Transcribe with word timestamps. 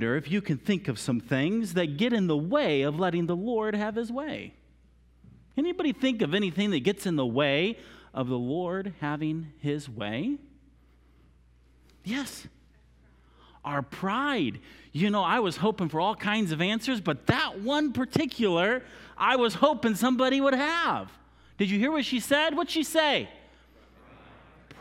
wonder 0.00 0.16
if 0.16 0.30
you 0.30 0.40
can 0.40 0.56
think 0.56 0.88
of 0.88 0.98
some 0.98 1.20
things 1.20 1.74
that 1.74 1.98
get 1.98 2.10
in 2.10 2.26
the 2.26 2.34
way 2.34 2.80
of 2.80 2.98
letting 2.98 3.26
the 3.26 3.36
Lord 3.36 3.74
have 3.74 3.96
his 3.96 4.10
way. 4.10 4.54
Anybody 5.58 5.92
think 5.92 6.22
of 6.22 6.32
anything 6.32 6.70
that 6.70 6.80
gets 6.80 7.04
in 7.04 7.16
the 7.16 7.26
way 7.26 7.76
of 8.14 8.26
the 8.26 8.38
Lord 8.38 8.94
having 9.02 9.52
his 9.58 9.90
way? 9.90 10.38
Yes. 12.02 12.46
Our 13.62 13.82
pride. 13.82 14.60
You 14.90 15.10
know, 15.10 15.22
I 15.22 15.40
was 15.40 15.58
hoping 15.58 15.90
for 15.90 16.00
all 16.00 16.14
kinds 16.14 16.50
of 16.50 16.62
answers, 16.62 17.02
but 17.02 17.26
that 17.26 17.60
one 17.60 17.92
particular, 17.92 18.82
I 19.18 19.36
was 19.36 19.52
hoping 19.52 19.96
somebody 19.96 20.40
would 20.40 20.54
have. 20.54 21.10
Did 21.58 21.68
you 21.68 21.78
hear 21.78 21.92
what 21.92 22.06
she 22.06 22.20
said? 22.20 22.56
What'd 22.56 22.70
she 22.70 22.84
say? 22.84 23.28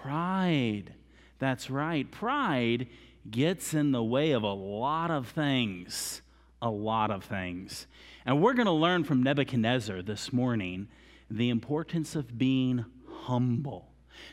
Pride. 0.01 0.93
That's 1.39 1.69
right. 1.69 2.09
Pride 2.09 2.87
gets 3.31 3.73
in 3.73 3.91
the 3.91 4.03
way 4.03 4.31
of 4.31 4.43
a 4.43 4.53
lot 4.53 5.11
of 5.11 5.27
things. 5.27 6.21
A 6.61 6.69
lot 6.69 7.09
of 7.09 7.23
things. 7.23 7.87
And 8.25 8.41
we're 8.41 8.53
going 8.53 8.65
to 8.65 8.71
learn 8.71 9.03
from 9.03 9.23
Nebuchadnezzar 9.23 10.01
this 10.01 10.33
morning 10.33 10.89
the 11.31 11.49
importance 11.49 12.15
of 12.15 12.37
being 12.37 12.85
humble. 13.07 13.87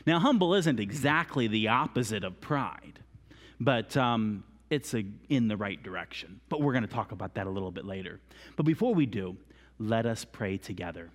Now, 0.05 0.19
humble 0.19 0.53
isn't 0.55 0.79
exactly 0.79 1.47
the 1.47 1.69
opposite 1.69 2.23
of 2.23 2.41
pride, 2.41 2.99
but 3.59 3.95
um, 3.95 4.43
it's 4.69 4.93
a, 4.93 5.05
in 5.29 5.47
the 5.47 5.55
right 5.55 5.81
direction. 5.81 6.41
But 6.49 6.61
we're 6.61 6.73
going 6.73 6.85
to 6.85 6.93
talk 6.93 7.11
about 7.11 7.35
that 7.35 7.47
a 7.47 7.49
little 7.49 7.71
bit 7.71 7.85
later. 7.85 8.19
But 8.55 8.65
before 8.65 8.93
we 8.93 9.05
do, 9.05 9.37
let 9.79 10.05
us 10.05 10.25
pray 10.25 10.57
together. 10.57 11.09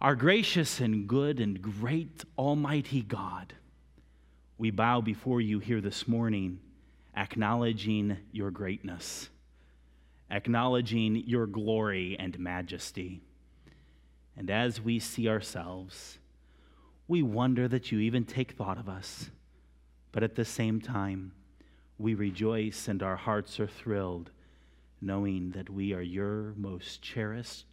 Our 0.00 0.14
gracious 0.14 0.80
and 0.80 1.08
good 1.08 1.40
and 1.40 1.62
great 1.62 2.24
Almighty 2.36 3.02
God, 3.02 3.54
we 4.58 4.70
bow 4.70 5.00
before 5.00 5.40
you 5.40 5.58
here 5.58 5.80
this 5.80 6.06
morning 6.06 6.60
acknowledging 7.16 8.16
your 8.32 8.50
greatness, 8.50 9.28
acknowledging 10.30 11.16
your 11.26 11.46
glory 11.46 12.16
and 12.18 12.38
majesty. 12.38 13.20
And 14.36 14.50
as 14.50 14.80
we 14.80 14.98
see 14.98 15.28
ourselves, 15.28 16.18
we 17.06 17.22
wonder 17.22 17.68
that 17.68 17.92
you 17.92 17.98
even 17.98 18.24
take 18.24 18.52
thought 18.52 18.78
of 18.78 18.88
us. 18.88 19.30
But 20.12 20.22
at 20.22 20.36
the 20.36 20.44
same 20.44 20.80
time, 20.80 21.32
we 21.98 22.14
rejoice 22.14 22.88
and 22.88 23.02
our 23.02 23.16
hearts 23.16 23.60
are 23.60 23.66
thrilled 23.66 24.30
knowing 25.02 25.50
that 25.50 25.68
we 25.68 25.92
are 25.92 26.00
your 26.00 26.54
most 26.56 27.02
cherished 27.02 27.66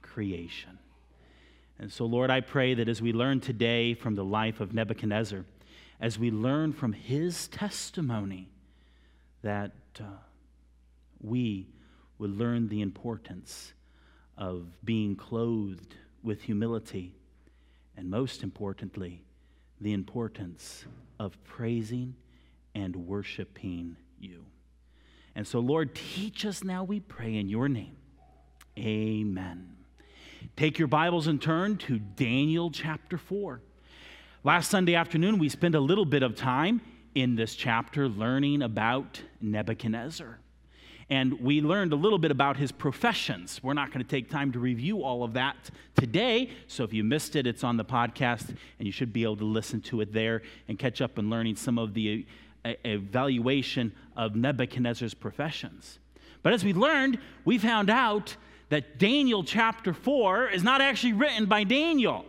creation. 0.00 0.78
And 1.78 1.92
so, 1.92 2.06
Lord, 2.06 2.30
I 2.30 2.40
pray 2.40 2.74
that 2.74 2.88
as 2.88 3.02
we 3.02 3.12
learn 3.12 3.40
today 3.40 3.94
from 3.94 4.14
the 4.14 4.24
life 4.24 4.60
of 4.60 4.72
Nebuchadnezzar, 4.72 5.44
as 6.00 6.18
we 6.18 6.30
learn 6.30 6.72
from 6.72 6.92
his 6.92 7.48
testimony 7.48 8.50
that 9.42 9.72
uh, 10.00 10.04
we 11.20 11.68
would 12.18 12.36
learn 12.36 12.68
the 12.68 12.80
importance 12.80 13.72
of 14.36 14.66
being 14.84 15.16
clothed 15.16 15.96
with 16.22 16.42
humility, 16.42 17.14
and 17.96 18.10
most 18.10 18.42
importantly, 18.42 19.22
the 19.80 19.92
importance 19.92 20.84
of 21.18 21.42
praising 21.44 22.14
and 22.74 22.94
worshiping 22.94 23.96
you. 24.18 24.44
And 25.34 25.46
so, 25.46 25.60
Lord, 25.60 25.94
teach 25.94 26.44
us 26.44 26.64
now, 26.64 26.84
we 26.84 27.00
pray, 27.00 27.36
in 27.36 27.48
your 27.48 27.68
name. 27.68 27.96
Amen. 28.76 29.76
Take 30.56 30.78
your 30.78 30.88
Bibles 30.88 31.26
and 31.26 31.40
turn 31.40 31.76
to 31.78 31.98
Daniel 31.98 32.70
chapter 32.70 33.18
4. 33.18 33.60
Last 34.44 34.70
Sunday 34.70 34.94
afternoon, 34.94 35.38
we 35.38 35.48
spent 35.48 35.74
a 35.74 35.80
little 35.80 36.04
bit 36.04 36.22
of 36.22 36.36
time 36.36 36.80
in 37.16 37.34
this 37.34 37.56
chapter 37.56 38.08
learning 38.08 38.62
about 38.62 39.20
Nebuchadnezzar. 39.40 40.38
And 41.10 41.40
we 41.40 41.60
learned 41.60 41.92
a 41.92 41.96
little 41.96 42.20
bit 42.20 42.30
about 42.30 42.56
his 42.56 42.70
professions. 42.70 43.60
We're 43.64 43.74
not 43.74 43.90
going 43.90 44.04
to 44.04 44.08
take 44.08 44.30
time 44.30 44.52
to 44.52 44.60
review 44.60 45.02
all 45.02 45.24
of 45.24 45.32
that 45.32 45.56
today. 45.96 46.50
So 46.68 46.84
if 46.84 46.92
you 46.92 47.02
missed 47.02 47.34
it, 47.34 47.48
it's 47.48 47.64
on 47.64 47.76
the 47.76 47.84
podcast, 47.84 48.48
and 48.78 48.86
you 48.86 48.92
should 48.92 49.12
be 49.12 49.24
able 49.24 49.38
to 49.38 49.44
listen 49.44 49.80
to 49.82 50.02
it 50.02 50.12
there 50.12 50.42
and 50.68 50.78
catch 50.78 51.00
up 51.00 51.18
on 51.18 51.28
learning 51.28 51.56
some 51.56 51.76
of 51.76 51.92
the 51.92 52.24
uh, 52.64 52.74
evaluation 52.84 53.92
of 54.16 54.36
Nebuchadnezzar's 54.36 55.14
professions. 55.14 55.98
But 56.44 56.52
as 56.52 56.64
we 56.64 56.72
learned, 56.72 57.18
we 57.44 57.58
found 57.58 57.90
out 57.90 58.36
that 58.68 59.00
Daniel 59.00 59.42
chapter 59.42 59.92
4 59.92 60.50
is 60.50 60.62
not 60.62 60.80
actually 60.80 61.14
written 61.14 61.46
by 61.46 61.64
Daniel. 61.64 62.24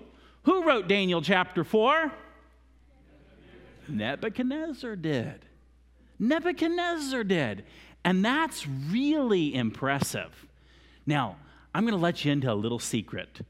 Who 0.49 0.63
wrote 0.63 0.87
Daniel 0.87 1.21
chapter 1.21 1.63
4? 1.63 2.11
Nebuchadnezzar 3.87 4.95
did. 4.95 5.45
Nebuchadnezzar 6.17 7.23
did. 7.23 7.65
And 8.03 8.25
that's 8.25 8.65
really 8.65 9.53
impressive. 9.53 10.47
Now, 11.05 11.35
I'm 11.75 11.83
going 11.83 11.93
to 11.93 12.01
let 12.01 12.25
you 12.25 12.31
into 12.31 12.51
a 12.51 12.55
little 12.55 12.79
secret. 12.79 13.41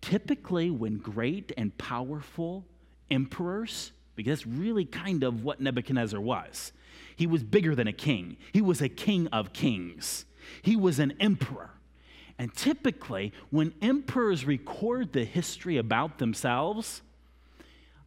Typically, 0.00 0.72
when 0.72 0.96
great 0.96 1.52
and 1.56 1.78
powerful 1.78 2.64
emperors, 3.12 3.92
because 4.16 4.40
that's 4.40 4.46
really 4.48 4.86
kind 4.86 5.22
of 5.22 5.44
what 5.44 5.60
Nebuchadnezzar 5.60 6.20
was, 6.20 6.72
he 7.14 7.28
was 7.28 7.44
bigger 7.44 7.76
than 7.76 7.86
a 7.86 7.92
king, 7.92 8.38
he 8.52 8.60
was 8.60 8.82
a 8.82 8.88
king 8.88 9.28
of 9.28 9.52
kings, 9.52 10.24
he 10.62 10.74
was 10.74 10.98
an 10.98 11.12
emperor. 11.20 11.70
And 12.38 12.52
typically, 12.54 13.32
when 13.50 13.72
emperors 13.80 14.44
record 14.44 15.12
the 15.12 15.24
history 15.24 15.76
about 15.76 16.18
themselves, 16.18 17.02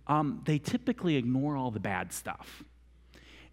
um, 0.07 0.41
they 0.45 0.57
typically 0.59 1.15
ignore 1.15 1.55
all 1.55 1.71
the 1.71 1.79
bad 1.79 2.11
stuff 2.13 2.63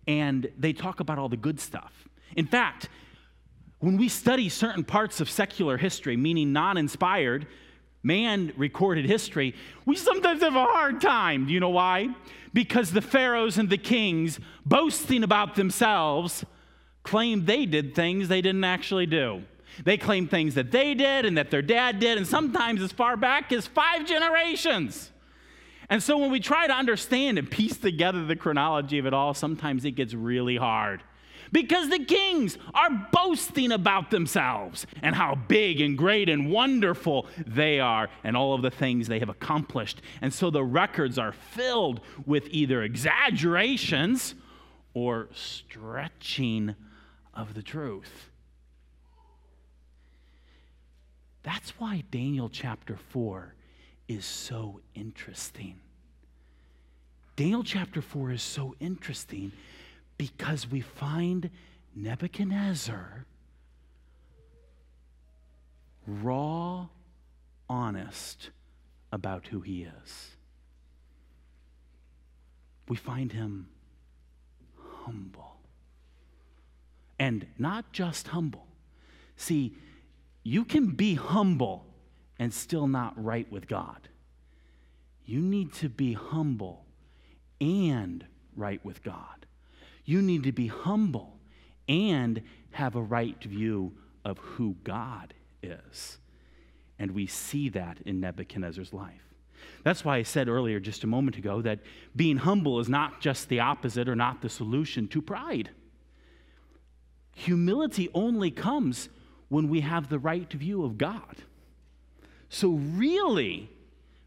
and 0.07 0.51
they 0.59 0.73
talk 0.73 1.01
about 1.01 1.19
all 1.19 1.29
the 1.29 1.37
good 1.37 1.61
stuff. 1.61 2.09
In 2.37 2.47
fact, 2.47 2.89
when 3.81 3.97
we 3.97 4.09
study 4.09 4.49
certain 4.49 4.85
parts 4.85 5.21
of 5.21 5.29
secular 5.29 5.77
history, 5.77 6.17
meaning 6.17 6.53
non 6.53 6.77
inspired, 6.77 7.47
man 8.03 8.53
recorded 8.57 9.05
history, 9.05 9.55
we 9.87 9.97
sometimes 9.97 10.43
have 10.43 10.57
a 10.57 10.65
hard 10.65 11.01
time. 11.01 11.47
Do 11.47 11.53
you 11.53 11.61
know 11.61 11.71
why? 11.71 12.09
Because 12.53 12.93
the 12.93 13.03
pharaohs 13.03 13.59
and 13.59 13.69
the 13.69 13.79
kings, 13.79 14.39
boasting 14.65 15.25
about 15.25 15.55
themselves, 15.55 16.45
claim 17.03 17.45
they 17.45 17.67
did 17.67 17.95
things 17.95 18.29
they 18.29 18.41
didn't 18.41 18.65
actually 18.65 19.07
do. 19.07 19.43
They 19.83 19.97
claim 19.97 20.29
things 20.29 20.55
that 20.55 20.71
they 20.71 20.95
did 20.95 21.25
and 21.27 21.37
that 21.37 21.51
their 21.51 21.63
dad 21.63 21.99
did, 21.99 22.19
and 22.19 22.27
sometimes 22.27 22.83
as 22.83 22.93
far 22.93 23.17
back 23.17 23.53
as 23.53 23.67
five 23.67 24.07
generations. 24.07 25.11
And 25.91 26.03
so 26.03 26.17
when 26.17 26.31
we 26.31 26.41
try 26.41 26.67
to 26.67 26.73
understand 26.73 27.39
and 27.39 27.51
piece 27.51 27.77
together 27.77 28.25
the 28.25 28.37
chronology 28.37 28.99
of 28.99 29.07
it 29.07 29.15
all, 29.15 29.35
sometimes 29.35 29.85
it 29.85 29.93
gets 29.93 30.15
really 30.15 30.57
hard. 30.57 31.03
Because 31.53 31.89
the 31.89 32.05
kings 32.05 32.59
are 32.73 33.09
boasting 33.13 33.71
about 33.71 34.11
themselves 34.11 34.87
and 35.03 35.15
how 35.15 35.35
big 35.35 35.81
and 35.81 35.97
great 35.97 36.29
and 36.29 36.51
wonderful 36.51 37.27
they 37.47 37.79
are 37.79 38.09
and 38.25 38.37
all 38.37 38.55
of 38.55 38.63
the 38.63 38.71
things 38.71 39.07
they 39.07 39.21
have 39.21 39.29
accomplished. 39.29 40.03
And 40.21 40.33
so 40.33 40.51
the 40.51 40.65
records 40.65 41.19
are 41.19 41.33
filled 41.33 42.01
with 42.27 42.49
either 42.51 42.83
exaggerations 42.83 44.35
or 44.95 45.29
stretching 45.33 46.75
of 47.35 47.55
the 47.55 47.63
truth. 47.63 48.31
That's 51.45 51.71
why 51.79 52.03
Daniel 52.11 52.49
chapter 52.49 52.97
4 52.97 53.55
is 54.09 54.25
so 54.25 54.81
interesting. 54.95 55.79
Daniel 57.37 57.63
chapter 57.63 58.01
4 58.01 58.33
is 58.33 58.43
so 58.43 58.75
interesting 58.81 59.53
because 60.19 60.71
we 60.71 60.81
find 60.81 61.51
Nebuchadnezzar 61.95 63.27
raw, 66.07 66.87
honest 67.69 68.51
about 69.13 69.47
who 69.47 69.61
he 69.61 69.85
is. 69.85 70.31
We 72.89 72.97
find 72.97 73.33
him 73.33 73.69
humble. 75.05 75.57
And 77.19 77.47
not 77.59 77.93
just 77.93 78.29
humble. 78.29 78.67
See, 79.37 79.75
you 80.45 80.65
can 80.65 80.91
be 80.91 81.15
humble 81.15 81.87
and 82.39 82.53
still 82.53 82.87
not 82.87 83.13
right 83.23 83.51
with 83.51 83.67
God. 83.67 84.09
You 85.25 85.41
need 85.41 85.73
to 85.75 85.89
be 85.89 86.13
humble 86.13 86.85
and 87.61 88.25
right 88.55 88.85
with 88.85 89.03
God. 89.03 89.47
You 90.05 90.21
need 90.21 90.43
to 90.45 90.53
be 90.53 90.67
humble 90.67 91.39
and 91.89 92.43
have 92.73 92.95
a 92.95 93.03
right 93.03 93.43
view 93.43 93.95
of 94.25 94.39
who 94.39 94.77
God 94.85 95.33
is. 95.63 96.19
And 96.99 97.13
we 97.13 97.27
see 97.27 97.71
that 97.71 97.99
in 98.05 98.21
Nebuchadnezzar's 98.21 98.93
life. 98.93 99.23
That's 99.83 100.05
why 100.05 100.19
I 100.19 100.23
said 100.25 100.49
earlier, 100.49 100.79
just 100.79 101.05
a 101.05 101.07
moment 101.07 101.39
ago, 101.39 101.63
that 101.63 101.81
being 102.15 102.37
humble 102.37 102.81
is 102.81 102.89
not 102.89 103.21
just 103.21 103.49
the 103.49 103.61
opposite 103.61 104.09
or 104.09 104.17
not 104.17 104.43
the 104.43 104.51
solution 104.51 105.09
to 105.09 105.23
pride. 105.23 105.71
Humility 107.35 108.11
only 108.13 108.51
comes 108.51 109.09
when 109.55 109.69
we 109.69 109.83
have 109.83 110.09
the 110.09 110.19
right 110.19 110.53
view 110.53 110.85
of 110.85 110.99
God. 110.99 111.37
So, 112.49 112.71
really, 112.71 113.71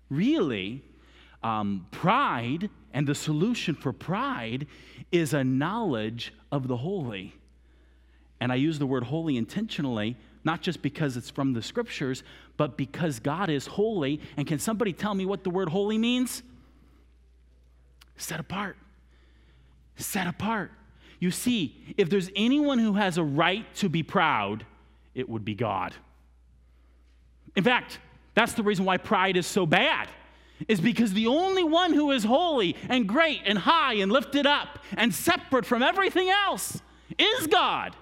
really, 0.09 0.81
um, 1.43 1.85
pride 1.91 2.69
and 2.93 3.05
the 3.05 3.13
solution 3.13 3.75
for 3.75 3.91
pride 3.91 4.67
is 5.11 5.33
a 5.33 5.43
knowledge 5.43 6.33
of 6.49 6.69
the 6.69 6.77
holy, 6.77 7.33
And 8.39 8.53
I 8.53 8.55
use 8.55 8.79
the 8.79 8.85
word 8.85 9.03
holy 9.03 9.35
intentionally, 9.35 10.15
not 10.45 10.61
just 10.61 10.81
because 10.81 11.17
it's 11.17 11.29
from 11.29 11.51
the 11.51 11.61
scriptures, 11.61 12.23
but 12.55 12.77
because 12.77 13.19
God 13.19 13.49
is 13.49 13.67
holy. 13.67 14.21
And 14.37 14.47
can 14.47 14.59
somebody 14.59 14.93
tell 14.93 15.13
me 15.13 15.25
what 15.25 15.43
the 15.43 15.49
word 15.49 15.67
holy 15.67 15.97
means? 15.97 16.41
Set 18.15 18.39
apart. 18.39 18.77
Set 19.97 20.25
apart. 20.25 20.71
You 21.19 21.31
see, 21.31 21.75
if 21.97 22.09
there's 22.09 22.29
anyone 22.33 22.79
who 22.79 22.93
has 22.93 23.17
a 23.17 23.23
right 23.23 23.65
to 23.75 23.89
be 23.89 24.03
proud, 24.03 24.65
it 25.17 25.27
would 25.27 25.43
be 25.43 25.55
God. 25.55 25.95
In 27.55 27.63
fact, 27.63 27.99
that's 28.35 28.53
the 28.53 28.61
reason 28.61 28.85
why 28.85 28.97
pride 28.97 29.35
is 29.35 29.47
so 29.47 29.65
bad 29.65 30.07
is 30.67 30.79
because 30.79 31.11
the 31.11 31.25
only 31.25 31.63
one 31.63 31.91
who 31.91 32.11
is 32.11 32.23
holy 32.23 32.75
and 32.87 33.07
great 33.07 33.41
and 33.45 33.57
high 33.57 33.95
and 33.95 34.11
lifted 34.11 34.45
up 34.45 34.79
and 34.95 35.13
separate 35.13 35.65
from 35.65 35.81
everything 35.81 36.29
else 36.29 36.81
is 37.17 37.47
God. 37.47 37.95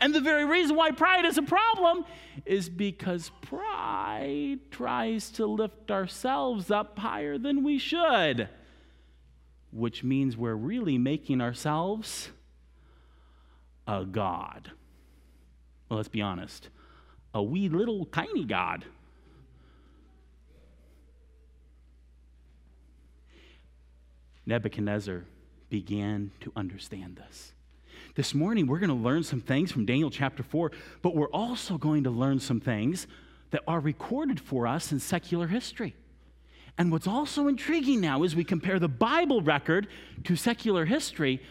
And 0.00 0.12
the 0.12 0.20
very 0.20 0.44
reason 0.44 0.74
why 0.74 0.90
pride 0.90 1.24
is 1.24 1.38
a 1.38 1.42
problem 1.42 2.04
is 2.44 2.68
because 2.68 3.30
pride 3.40 4.58
tries 4.72 5.30
to 5.30 5.46
lift 5.46 5.92
ourselves 5.92 6.72
up 6.72 6.98
higher 6.98 7.38
than 7.38 7.62
we 7.62 7.78
should, 7.78 8.48
which 9.70 10.02
means 10.02 10.36
we're 10.36 10.54
really 10.54 10.98
making 10.98 11.40
ourselves 11.40 12.30
a 13.86 14.04
God. 14.04 14.72
Well, 15.88 15.96
let's 15.96 16.08
be 16.08 16.22
honest 16.22 16.68
a 17.34 17.42
wee 17.42 17.68
little 17.68 18.06
tiny 18.06 18.44
God. 18.44 18.84
Nebuchadnezzar 24.46 25.24
began 25.68 26.30
to 26.40 26.50
understand 26.56 27.16
this. 27.16 27.52
This 28.14 28.34
morning, 28.34 28.66
we're 28.66 28.78
going 28.78 28.88
to 28.88 28.94
learn 28.94 29.22
some 29.22 29.42
things 29.42 29.70
from 29.70 29.84
Daniel 29.84 30.10
chapter 30.10 30.42
4, 30.42 30.72
but 31.02 31.14
we're 31.14 31.30
also 31.30 31.76
going 31.76 32.04
to 32.04 32.10
learn 32.10 32.40
some 32.40 32.58
things 32.58 33.06
that 33.50 33.62
are 33.68 33.78
recorded 33.78 34.40
for 34.40 34.66
us 34.66 34.90
in 34.90 35.00
secular 35.00 35.46
history. 35.46 35.94
And 36.78 36.90
what's 36.90 37.06
also 37.06 37.46
intriguing 37.46 38.00
now 38.00 38.22
is 38.22 38.34
we 38.34 38.44
compare 38.44 38.78
the 38.78 38.88
Bible 38.88 39.42
record 39.42 39.88
to 40.24 40.34
secular 40.34 40.86
history, 40.86 41.42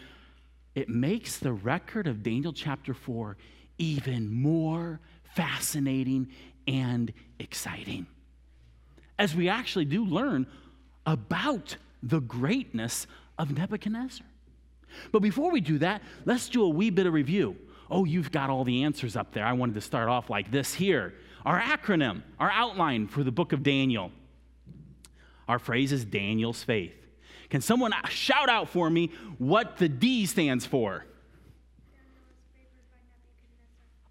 it 0.74 0.88
makes 0.88 1.38
the 1.38 1.52
record 1.52 2.08
of 2.08 2.22
Daniel 2.22 2.52
chapter 2.52 2.94
4 2.94 3.36
even 3.78 4.32
more 4.32 5.00
fascinating 5.34 6.28
and 6.66 7.12
exciting. 7.38 8.06
As 9.18 9.34
we 9.34 9.48
actually 9.48 9.84
do 9.84 10.04
learn 10.04 10.46
about 11.06 11.76
the 12.02 12.20
greatness 12.20 13.06
of 13.38 13.56
Nebuchadnezzar. 13.56 14.26
But 15.12 15.20
before 15.20 15.50
we 15.50 15.60
do 15.60 15.78
that, 15.78 16.02
let's 16.24 16.48
do 16.48 16.62
a 16.64 16.68
wee 16.68 16.90
bit 16.90 17.06
of 17.06 17.12
review. 17.12 17.56
Oh, 17.90 18.04
you've 18.04 18.30
got 18.30 18.50
all 18.50 18.64
the 18.64 18.84
answers 18.84 19.16
up 19.16 19.32
there. 19.32 19.44
I 19.44 19.52
wanted 19.52 19.74
to 19.74 19.80
start 19.80 20.08
off 20.08 20.28
like 20.28 20.50
this 20.50 20.74
here. 20.74 21.14
Our 21.44 21.58
acronym, 21.58 22.22
our 22.38 22.50
outline 22.50 23.08
for 23.08 23.22
the 23.22 23.32
book 23.32 23.52
of 23.52 23.62
Daniel. 23.62 24.12
Our 25.46 25.58
phrase 25.58 25.92
is 25.92 26.04
Daniel's 26.04 26.62
faith. 26.62 26.92
Can 27.48 27.62
someone 27.62 27.92
shout 28.10 28.50
out 28.50 28.68
for 28.68 28.90
me 28.90 29.10
what 29.38 29.78
the 29.78 29.88
D 29.88 30.26
stands 30.26 30.66
for? 30.66 31.06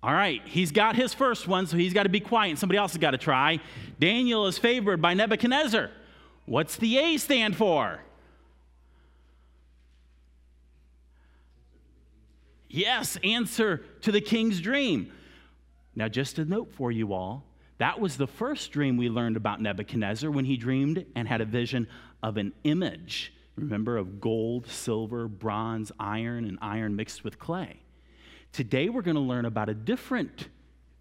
All 0.03 0.13
right, 0.13 0.41
he's 0.45 0.71
got 0.71 0.95
his 0.95 1.13
first 1.13 1.47
one, 1.47 1.65
so 1.65 1.75
he's 1.75 1.93
got 1.93 2.03
to 2.03 2.09
be 2.09 2.19
quiet. 2.19 2.57
Somebody 2.59 2.77
else 2.77 2.93
has 2.93 2.99
got 2.99 3.11
to 3.11 3.17
try. 3.17 3.59
Daniel 3.99 4.45
is 4.45 4.57
favored 4.57 5.01
by 5.01 5.13
Nebuchadnezzar. 5.13 5.89
What's 6.45 6.77
the 6.77 6.97
A 6.97 7.17
stand 7.17 7.55
for? 7.55 7.99
Yes, 12.69 13.17
answer 13.23 13.83
to 14.01 14.11
the 14.11 14.21
king's 14.21 14.61
dream. 14.61 15.11
Now, 15.95 16.07
just 16.07 16.37
a 16.37 16.45
note 16.45 16.71
for 16.73 16.91
you 16.91 17.13
all 17.13 17.43
that 17.79 17.99
was 17.99 18.17
the 18.17 18.27
first 18.27 18.71
dream 18.71 18.97
we 18.97 19.09
learned 19.09 19.37
about 19.37 19.61
Nebuchadnezzar 19.61 20.31
when 20.31 20.45
he 20.45 20.57
dreamed 20.57 21.05
and 21.15 21.27
had 21.27 21.41
a 21.41 21.45
vision 21.45 21.87
of 22.23 22.37
an 22.37 22.53
image. 22.63 23.33
Remember, 23.55 23.97
of 23.97 24.19
gold, 24.19 24.67
silver, 24.67 25.27
bronze, 25.27 25.91
iron, 25.99 26.45
and 26.45 26.57
iron 26.61 26.95
mixed 26.95 27.23
with 27.23 27.39
clay. 27.39 27.81
Today, 28.51 28.89
we're 28.89 29.01
going 29.01 29.15
to 29.15 29.21
learn 29.21 29.45
about 29.45 29.69
a 29.69 29.73
different 29.73 30.49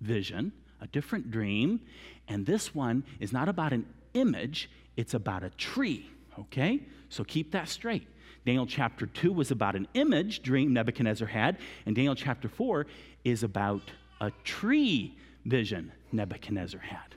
vision, 0.00 0.52
a 0.80 0.86
different 0.86 1.30
dream, 1.30 1.80
and 2.28 2.44
this 2.44 2.74
one 2.74 3.04
is 3.20 3.32
not 3.32 3.48
about 3.48 3.72
an 3.72 3.86
image, 4.14 4.70
it's 4.96 5.14
about 5.14 5.42
a 5.42 5.50
tree, 5.50 6.10
okay? 6.38 6.80
So 7.08 7.24
keep 7.24 7.52
that 7.52 7.68
straight. 7.68 8.06
Daniel 8.44 8.66
chapter 8.66 9.06
2 9.06 9.32
was 9.32 9.50
about 9.50 9.74
an 9.74 9.88
image 9.94 10.42
dream 10.42 10.72
Nebuchadnezzar 10.72 11.26
had, 11.26 11.58
and 11.84 11.96
Daniel 11.96 12.14
chapter 12.14 12.48
4 12.48 12.86
is 13.24 13.42
about 13.42 13.82
a 14.20 14.30
tree 14.44 15.16
vision 15.44 15.92
Nebuchadnezzar 16.12 16.80
had. 16.80 17.16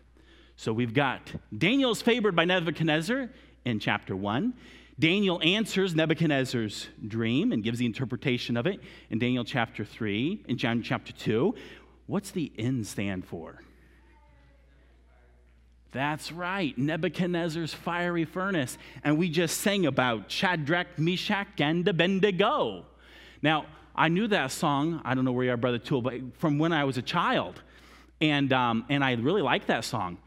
So 0.55 0.73
we've 0.73 0.93
got 0.93 1.31
Daniel's 1.57 2.01
favored 2.01 2.35
by 2.35 2.45
Nebuchadnezzar 2.45 3.29
in 3.65 3.79
chapter 3.79 4.15
1. 4.15 4.53
Daniel 4.99 5.39
answers 5.41 5.95
Nebuchadnezzar's 5.95 6.87
dream 7.07 7.53
and 7.53 7.63
gives 7.63 7.79
the 7.79 7.85
interpretation 7.85 8.57
of 8.57 8.67
it 8.67 8.81
in 9.09 9.17
Daniel 9.17 9.45
chapter 9.45 9.85
3, 9.85 10.43
in 10.49 10.57
John 10.57 10.83
chapter 10.83 11.13
2. 11.13 11.55
What's 12.07 12.31
the 12.31 12.51
N 12.57 12.83
stand 12.83 13.25
for? 13.25 13.63
That's 15.91 16.33
right, 16.33 16.77
Nebuchadnezzar's 16.77 17.73
fiery 17.73 18.25
furnace. 18.25 18.77
And 19.03 19.17
we 19.17 19.29
just 19.29 19.61
sang 19.61 19.85
about 19.85 20.29
Shadrach, 20.29 20.99
Meshach, 20.99 21.47
and 21.59 21.87
Abednego. 21.87 22.85
Now, 23.41 23.67
I 23.95 24.09
knew 24.09 24.27
that 24.27 24.51
song, 24.51 25.01
I 25.05 25.15
don't 25.15 25.23
know 25.23 25.31
where 25.31 25.45
you 25.45 25.51
are, 25.51 25.57
Brother 25.57 25.79
Tool, 25.79 26.01
but 26.01 26.15
from 26.37 26.59
when 26.59 26.73
I 26.73 26.83
was 26.83 26.97
a 26.97 27.01
child. 27.01 27.61
And, 28.21 28.51
um, 28.51 28.85
and 28.89 29.03
I 29.03 29.13
really 29.13 29.41
liked 29.41 29.67
that 29.67 29.85
song. 29.85 30.17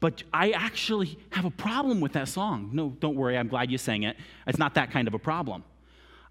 But 0.00 0.22
I 0.32 0.50
actually 0.50 1.18
have 1.30 1.44
a 1.44 1.50
problem 1.50 2.00
with 2.00 2.12
that 2.12 2.28
song. 2.28 2.70
No, 2.72 2.90
don't 3.00 3.16
worry, 3.16 3.36
I'm 3.38 3.48
glad 3.48 3.70
you 3.70 3.78
sang 3.78 4.02
it. 4.02 4.16
It's 4.46 4.58
not 4.58 4.74
that 4.74 4.90
kind 4.90 5.08
of 5.08 5.14
a 5.14 5.18
problem. 5.18 5.64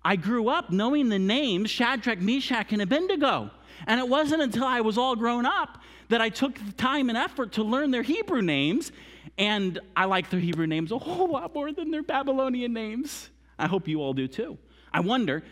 I 0.04 0.16
grew 0.16 0.50
up 0.50 0.70
knowing 0.70 1.10
the 1.10 1.18
names 1.18 1.72
Shadrach, 1.72 2.22
Meshach, 2.22 2.72
and 2.72 2.82
Abednego. 2.82 3.50
And 3.88 4.00
it 4.00 4.08
wasn't 4.08 4.44
until 4.44 4.66
I 4.66 4.82
was 4.82 4.98
all 4.98 5.16
grown 5.16 5.46
up 5.46 5.80
that 6.10 6.22
I 6.22 6.30
took 6.30 6.54
the 6.56 6.72
time 6.74 7.10
and 7.10 7.18
effort 7.18 7.54
to 7.54 7.64
learn 7.64 7.90
their 7.90 8.04
Hebrew 8.04 8.44
names. 8.44 8.92
And 9.38 9.80
I 9.96 10.06
like 10.06 10.30
their 10.30 10.40
Hebrew 10.40 10.68
names 10.68 10.92
a 10.92 11.00
whole 11.00 11.32
lot 11.32 11.54
more 11.56 11.72
than 11.72 11.90
their 11.90 12.04
Babylonian 12.04 12.72
names. 12.72 13.32
I 13.58 13.68
hope 13.68 13.88
you 13.88 14.00
all 14.00 14.14
do 14.14 14.28
too. 14.28 14.60
I 14.94 15.00
wonder, 15.00 15.44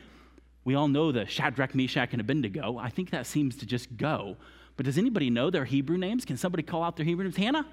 we 0.63 0.75
all 0.75 0.87
know 0.87 1.11
the 1.11 1.25
Shadrach, 1.25 1.73
Meshach, 1.73 2.09
and 2.11 2.21
Abednego. 2.21 2.77
I 2.77 2.89
think 2.89 3.09
that 3.09 3.25
seems 3.25 3.57
to 3.57 3.65
just 3.65 3.97
go. 3.97 4.37
But 4.77 4.85
does 4.85 4.97
anybody 4.97 5.29
know 5.29 5.49
their 5.49 5.65
Hebrew 5.65 5.97
names? 5.97 6.25
Can 6.25 6.37
somebody 6.37 6.63
call 6.63 6.83
out 6.83 6.95
their 6.95 7.05
Hebrew 7.05 7.23
names? 7.23 7.37
Hannah? 7.37 7.65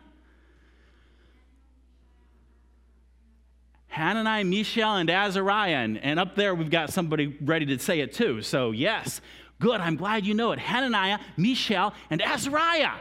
Hananiah, 4.01 4.45
Mishael, 4.45 4.97
and 4.97 5.11
Azariah. 5.11 5.77
And, 5.77 5.99
and 5.99 6.19
up 6.19 6.35
there, 6.35 6.55
we've 6.55 6.71
got 6.71 6.91
somebody 6.91 7.37
ready 7.43 7.67
to 7.67 7.79
say 7.79 8.01
it 8.01 8.15
too. 8.15 8.41
So, 8.41 8.71
yes, 8.71 9.21
good. 9.59 9.81
I'm 9.81 9.97
glad 9.97 10.25
you 10.25 10.33
know 10.33 10.53
it. 10.53 10.59
Hananiah, 10.59 11.19
Mishael, 11.37 11.93
and 12.09 12.23
Azariah. 12.23 12.95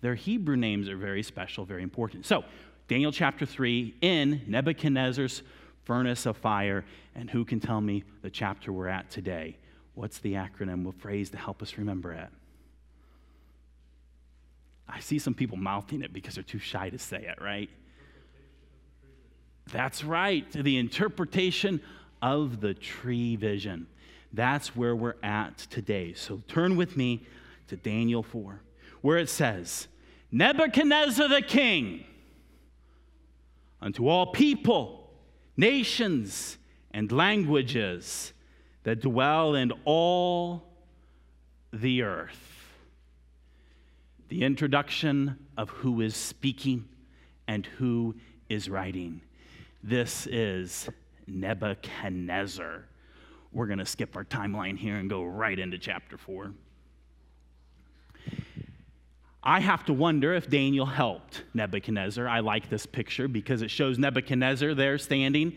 Their 0.00 0.16
Hebrew 0.16 0.56
names 0.56 0.88
are 0.88 0.96
very 0.96 1.22
special, 1.22 1.64
very 1.64 1.82
important. 1.82 2.26
So, 2.26 2.44
Daniel 2.88 3.12
chapter 3.12 3.46
3 3.46 3.94
in 4.00 4.42
Nebuchadnezzar's 4.46 5.42
furnace 5.84 6.26
of 6.26 6.36
fire. 6.36 6.84
And 7.14 7.30
who 7.30 7.44
can 7.44 7.60
tell 7.60 7.80
me 7.80 8.02
the 8.22 8.30
chapter 8.30 8.72
we're 8.72 8.88
at 8.88 9.10
today? 9.10 9.56
What's 9.94 10.18
the 10.18 10.34
acronym, 10.34 10.84
what 10.84 10.96
phrase 11.00 11.30
to 11.30 11.36
help 11.36 11.62
us 11.62 11.78
remember 11.78 12.12
it? 12.12 12.28
I 14.88 15.00
see 15.00 15.18
some 15.18 15.34
people 15.34 15.58
mouthing 15.58 16.02
it 16.02 16.12
because 16.12 16.34
they're 16.34 16.44
too 16.44 16.58
shy 16.58 16.90
to 16.90 16.98
say 16.98 17.26
it, 17.26 17.40
right? 17.42 17.70
That's 19.70 20.02
right, 20.02 20.50
the 20.52 20.78
interpretation 20.78 21.80
of 22.22 22.60
the 22.60 22.74
tree 22.74 23.36
vision. 23.36 23.86
That's 24.32 24.74
where 24.74 24.96
we're 24.96 25.16
at 25.22 25.58
today. 25.58 26.14
So 26.14 26.42
turn 26.48 26.76
with 26.76 26.96
me 26.96 27.26
to 27.68 27.76
Daniel 27.76 28.22
4, 28.22 28.60
where 29.02 29.18
it 29.18 29.28
says, 29.28 29.88
Nebuchadnezzar 30.30 31.28
the 31.28 31.42
king, 31.42 32.04
unto 33.80 34.08
all 34.08 34.32
people, 34.32 35.10
nations, 35.56 36.58
and 36.90 37.12
languages 37.12 38.32
that 38.84 39.00
dwell 39.00 39.54
in 39.54 39.72
all 39.84 40.64
the 41.72 42.02
earth. 42.02 42.72
The 44.28 44.44
introduction 44.44 45.38
of 45.56 45.70
who 45.70 46.00
is 46.00 46.16
speaking 46.16 46.88
and 47.46 47.64
who 47.64 48.16
is 48.48 48.68
writing. 48.68 49.22
This 49.82 50.26
is 50.26 50.88
Nebuchadnezzar. 51.26 52.84
We're 53.52 53.66
going 53.66 53.78
to 53.78 53.86
skip 53.86 54.16
our 54.16 54.24
timeline 54.24 54.76
here 54.76 54.96
and 54.96 55.08
go 55.08 55.24
right 55.24 55.58
into 55.58 55.78
chapter 55.78 56.18
4. 56.18 56.52
I 59.42 59.60
have 59.60 59.84
to 59.86 59.92
wonder 59.92 60.34
if 60.34 60.50
Daniel 60.50 60.84
helped 60.84 61.44
Nebuchadnezzar. 61.54 62.28
I 62.28 62.40
like 62.40 62.68
this 62.68 62.86
picture 62.86 63.28
because 63.28 63.62
it 63.62 63.70
shows 63.70 63.98
Nebuchadnezzar 63.98 64.74
there 64.74 64.98
standing 64.98 65.56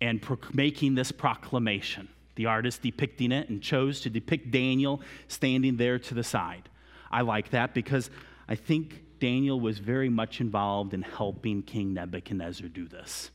and 0.00 0.24
making 0.52 0.94
this 0.94 1.10
proclamation. 1.10 2.08
the 2.38 2.46
artist 2.46 2.82
depicting 2.82 3.32
it, 3.32 3.48
and 3.50 3.60
chose 3.60 4.00
to 4.00 4.08
depict 4.08 4.52
Daniel 4.52 5.02
standing 5.26 5.76
there 5.76 5.98
to 5.98 6.14
the 6.14 6.22
side. 6.22 6.68
I 7.10 7.22
like 7.22 7.50
that 7.50 7.74
because 7.74 8.10
I 8.48 8.54
think 8.54 9.02
Daniel 9.18 9.60
was 9.60 9.78
very 9.78 10.08
much 10.08 10.40
involved 10.40 10.94
in 10.94 11.02
helping 11.02 11.62
King 11.62 11.94
Nebuchadnezzar 11.94 12.68
do 12.68 12.86
this. 12.86 13.30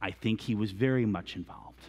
I 0.00 0.10
think 0.10 0.40
he 0.40 0.54
was 0.54 0.70
very 0.70 1.06
much 1.06 1.36
involved. 1.36 1.80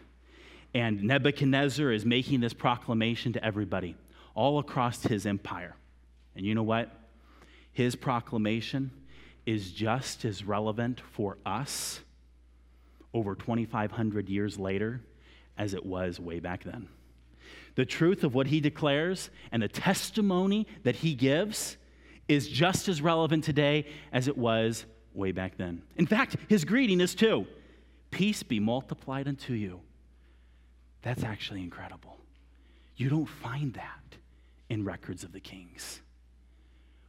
And 0.74 1.04
Nebuchadnezzar 1.04 1.92
is 1.92 2.06
making 2.06 2.40
this 2.40 2.54
proclamation 2.54 3.34
to 3.34 3.44
everybody 3.44 3.96
all 4.36 4.60
across 4.60 5.04
his 5.04 5.26
empire. 5.26 5.76
And 6.36 6.46
you 6.46 6.56
know 6.56 6.64
what? 6.64 6.90
His 7.74 7.96
proclamation 7.96 8.92
is 9.46 9.72
just 9.72 10.24
as 10.26 10.44
relevant 10.44 11.02
for 11.12 11.38
us 11.46 12.00
over 13.14 13.36
2,500 13.36 14.30
years 14.30 14.58
later 14.58 15.02
as 15.58 15.74
it 15.74 15.86
was 15.86 16.20
way 16.20 16.40
back 16.40 16.64
then. 16.64 16.88
The 17.76 17.86
truth 17.86 18.24
of 18.24 18.34
what 18.34 18.48
he 18.48 18.60
declares 18.60 19.30
and 19.52 19.62
the 19.62 19.68
testimony 19.68 20.68
that 20.84 20.98
he 20.98 21.16
gives 21.16 21.78
is 22.28 22.48
just 22.48 22.88
as 22.88 23.02
relevant 23.02 23.44
today 23.44 23.86
as 24.12 24.28
it 24.28 24.38
was 24.38 24.86
way 25.14 25.32
back 25.32 25.58
then. 25.58 25.82
In 25.98 26.08
fact, 26.08 26.36
his 26.48 26.66
greeting 26.66 27.02
is 27.02 27.16
too 27.16 27.48
Peace 28.12 28.44
be 28.44 28.60
multiplied 28.60 29.28
unto 29.28 29.54
you. 29.54 29.80
That's 31.02 31.24
actually 31.24 31.62
incredible. 31.62 32.18
You 32.98 33.10
don't 33.10 33.26
find 33.26 33.74
that 33.74 34.18
in 34.70 34.84
records 34.84 35.24
of 35.24 35.32
the 35.32 35.40
kings. 35.40 36.02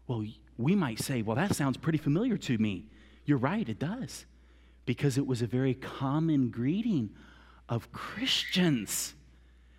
Well, 0.07 0.25
we 0.57 0.75
might 0.75 1.01
say, 1.01 1.23
well, 1.23 1.37
that 1.37 1.55
sounds 1.55 1.77
pretty 1.77 1.99
familiar 1.99 2.37
to 2.39 2.57
me. 2.57 2.87
You're 3.25 3.39
right, 3.39 3.69
it 3.69 3.79
does. 3.79 4.27
Because 4.87 5.19
it 5.19 5.27
was 5.27 5.43
a 5.43 5.47
very 5.47 5.75
common 5.75 6.51
greeting 6.51 7.11
of 7.69 7.93
Christians, 7.93 9.15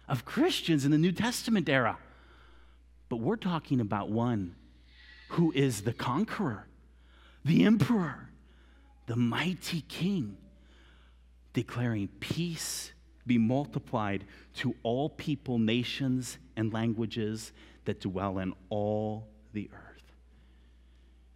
of 0.07 0.25
Christians 0.25 0.85
in 0.85 0.91
the 0.91 0.97
New 0.97 1.11
Testament 1.11 1.67
era. 1.67 1.97
But 3.09 3.17
we're 3.17 3.35
talking 3.35 3.79
about 3.79 4.09
one 4.09 4.55
who 5.33 5.51
is 5.53 5.81
the 5.81 5.93
conqueror, 5.93 6.67
the 7.43 7.63
emperor, 7.63 8.29
the 9.07 9.15
mighty 9.15 9.81
king, 9.81 10.37
declaring 11.53 12.07
peace 12.19 12.91
be 13.25 13.37
multiplied 13.37 14.25
to 14.55 14.75
all 14.83 15.09
people, 15.09 15.57
nations, 15.57 16.37
and 16.55 16.71
languages 16.71 17.51
that 17.85 17.99
dwell 18.01 18.37
in 18.37 18.53
all 18.69 19.27
the 19.53 19.69
earth. 19.73 20.03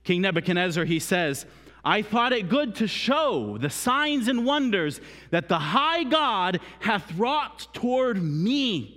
King 0.04 0.22
Nebuchadnezzar, 0.22 0.86
he 0.86 1.00
says, 1.00 1.46
I 1.84 2.04
thought 2.04 2.34
it 2.34 2.50
good 2.50 2.76
to 2.76 2.88
show 2.88 3.58
the 3.58 3.70
signs 3.70 4.28
and 4.28 4.46
wonders 4.46 5.02
that 5.32 5.50
the 5.50 5.58
high 5.58 6.04
God 6.04 6.60
hath 6.82 7.12
wrought 7.18 7.68
toward 7.74 8.22
me. 8.22 8.97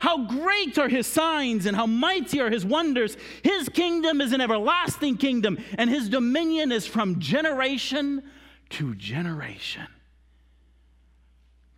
How 0.00 0.26
great 0.26 0.78
are 0.78 0.88
his 0.88 1.06
signs 1.06 1.66
and 1.66 1.76
how 1.76 1.86
mighty 1.86 2.40
are 2.40 2.50
his 2.50 2.64
wonders. 2.64 3.16
His 3.42 3.68
kingdom 3.68 4.20
is 4.20 4.32
an 4.32 4.40
everlasting 4.40 5.16
kingdom, 5.16 5.58
and 5.76 5.90
his 5.90 6.08
dominion 6.08 6.70
is 6.70 6.86
from 6.86 7.18
generation 7.18 8.22
to 8.70 8.94
generation. 8.94 9.86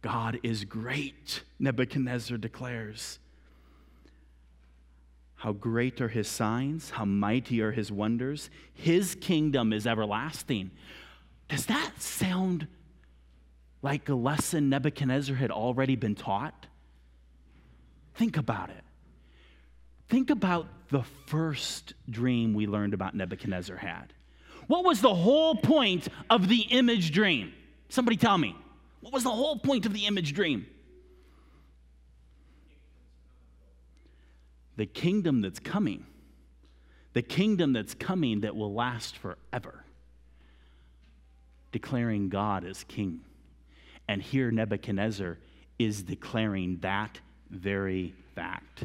God 0.02 0.40
is 0.42 0.64
great, 0.64 1.42
Nebuchadnezzar 1.58 2.38
declares. 2.38 3.18
How 5.36 5.52
great 5.52 6.00
are 6.02 6.08
his 6.08 6.28
signs, 6.28 6.90
how 6.90 7.06
mighty 7.06 7.62
are 7.62 7.72
his 7.72 7.90
wonders. 7.90 8.50
His 8.74 9.14
kingdom 9.14 9.72
is 9.72 9.86
everlasting. 9.86 10.70
Does 11.48 11.66
that 11.66 12.00
sound 12.00 12.66
like 13.82 14.08
a 14.10 14.14
lesson 14.14 14.68
Nebuchadnezzar 14.68 15.36
had 15.36 15.50
already 15.50 15.96
been 15.96 16.14
taught? 16.14 16.66
Think 18.14 18.37
about 18.37 18.71
it. 18.71 18.85
Think 20.09 20.31
about 20.31 20.67
the 20.90 21.02
first 21.26 21.95
dream 22.09 22.52
we 22.52 22.67
learned 22.67 22.95
about 22.95 23.14
Nebuchadnezzar 23.14 23.76
had. 23.76 24.12
What 24.67 24.85
was 24.85 25.00
the 25.00 25.14
whole 25.14 25.55
point 25.55 26.09
of 26.29 26.49
the 26.49 26.61
image 26.71 27.12
dream? 27.12 27.52
Somebody 27.88 28.17
tell 28.17 28.38
me. 28.38 28.57
What 29.00 29.12
was 29.12 29.25
the 29.25 29.31
whole 29.31 29.57
point 29.57 29.87
of 29.87 29.93
the 29.93 30.07
image 30.07 30.33
dream? 30.33 30.67
The 34.76 34.87
kingdom 34.87 35.40
that's 35.43 35.59
coming, 35.59 36.07
the 37.12 37.23
kingdom 37.23 37.73
that's 37.73 37.95
coming 37.95 38.40
that 38.40 38.57
will 38.57 38.73
last 38.73 39.17
forever, 39.17 39.85
declaring 41.73 42.29
God 42.29 42.64
as 42.64 42.85
king. 42.85 43.21
And 44.09 44.23
here 44.23 44.50
Nebuchadnezzar 44.50 45.38
is 45.79 46.02
declaring 46.02 46.79
that 46.81 47.21
very 47.50 48.14
fact. 48.35 48.85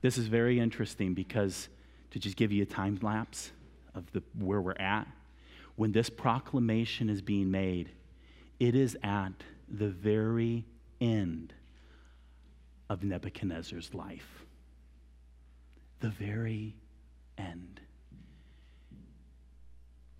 This 0.00 0.18
is 0.18 0.26
very 0.26 0.58
interesting 0.58 1.14
because 1.14 1.68
to 2.10 2.18
just 2.18 2.36
give 2.36 2.52
you 2.52 2.62
a 2.62 2.66
time 2.66 2.98
lapse 3.02 3.52
of 3.94 4.10
the, 4.12 4.22
where 4.38 4.60
we're 4.60 4.72
at, 4.78 5.06
when 5.76 5.92
this 5.92 6.10
proclamation 6.10 7.08
is 7.08 7.20
being 7.22 7.50
made, 7.50 7.90
it 8.58 8.74
is 8.74 8.96
at 9.02 9.32
the 9.68 9.88
very 9.88 10.64
end 11.00 11.52
of 12.88 13.04
Nebuchadnezzar's 13.04 13.94
life. 13.94 14.44
The 16.00 16.08
very 16.08 16.74
end. 17.36 17.80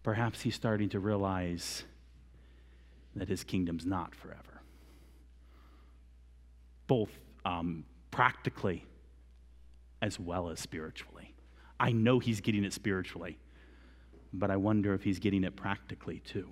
Perhaps 0.02 0.42
he's 0.42 0.54
starting 0.54 0.88
to 0.90 1.00
realize 1.00 1.84
that 3.16 3.28
his 3.28 3.42
kingdom's 3.42 3.86
not 3.86 4.14
forever. 4.14 4.62
Both 6.86 7.10
um, 7.44 7.84
practically 8.10 8.84
as 10.00 10.18
well 10.18 10.48
as 10.48 10.60
spiritually. 10.60 11.34
I 11.80 11.92
know 11.92 12.18
he's 12.18 12.40
getting 12.40 12.64
it 12.64 12.72
spiritually, 12.72 13.38
but 14.32 14.50
I 14.50 14.56
wonder 14.56 14.94
if 14.94 15.02
he's 15.02 15.18
getting 15.18 15.44
it 15.44 15.56
practically 15.56 16.20
too. 16.20 16.48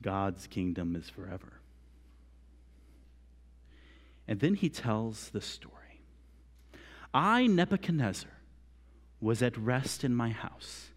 God's 0.00 0.46
kingdom 0.46 0.96
is 0.96 1.08
forever. 1.08 1.60
And 4.26 4.40
then 4.40 4.54
he 4.54 4.68
tells 4.68 5.30
the 5.30 5.40
story 5.40 5.72
I, 7.14 7.46
Nebuchadnezzar, 7.46 8.30
was 9.20 9.42
at 9.42 9.56
rest 9.56 10.02
in 10.02 10.14
my 10.14 10.30
house 10.30 10.88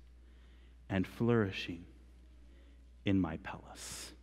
and 0.89 1.05
flourishing 1.05 1.85
in 3.05 3.19
my 3.19 3.37
palace. 3.37 4.13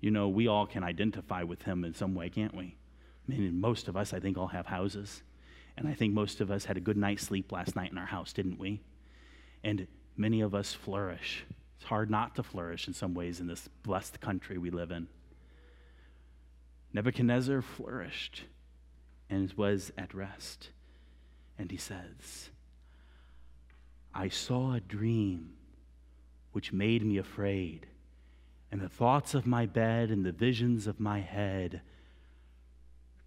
You 0.00 0.10
know, 0.10 0.28
we 0.28 0.46
all 0.48 0.66
can 0.66 0.82
identify 0.82 1.42
with 1.42 1.62
him 1.62 1.84
in 1.84 1.94
some 1.94 2.14
way, 2.14 2.30
can't 2.30 2.54
we? 2.54 2.76
I 3.28 3.32
mean, 3.32 3.60
most 3.60 3.88
of 3.88 3.96
us, 3.96 4.12
I 4.12 4.20
think, 4.20 4.38
all 4.38 4.48
have 4.48 4.66
houses. 4.66 5.22
And 5.76 5.86
I 5.86 5.94
think 5.94 6.14
most 6.14 6.40
of 6.40 6.50
us 6.50 6.64
had 6.64 6.76
a 6.76 6.80
good 6.80 6.96
night's 6.96 7.22
sleep 7.22 7.52
last 7.52 7.76
night 7.76 7.92
in 7.92 7.98
our 7.98 8.06
house, 8.06 8.32
didn't 8.32 8.58
we? 8.58 8.80
And 9.62 9.86
many 10.16 10.40
of 10.40 10.54
us 10.54 10.72
flourish 10.72 11.44
it's 11.80 11.88
hard 11.88 12.10
not 12.10 12.34
to 12.34 12.42
flourish 12.42 12.88
in 12.88 12.92
some 12.92 13.14
ways 13.14 13.40
in 13.40 13.46
this 13.46 13.66
blessed 13.82 14.20
country 14.20 14.58
we 14.58 14.68
live 14.68 14.90
in. 14.90 15.08
Nebuchadnezzar 16.92 17.62
flourished 17.62 18.42
and 19.30 19.50
was 19.54 19.90
at 19.96 20.12
rest. 20.12 20.68
And 21.58 21.70
he 21.70 21.78
says, 21.78 22.50
I 24.14 24.28
saw 24.28 24.74
a 24.74 24.80
dream 24.80 25.54
which 26.52 26.70
made 26.70 27.02
me 27.02 27.16
afraid, 27.16 27.86
and 28.72 28.80
the 28.80 28.88
thoughts 28.88 29.34
of 29.34 29.46
my 29.46 29.66
bed 29.66 30.10
and 30.10 30.24
the 30.24 30.32
visions 30.32 30.86
of 30.86 31.00
my 31.00 31.20
head 31.20 31.80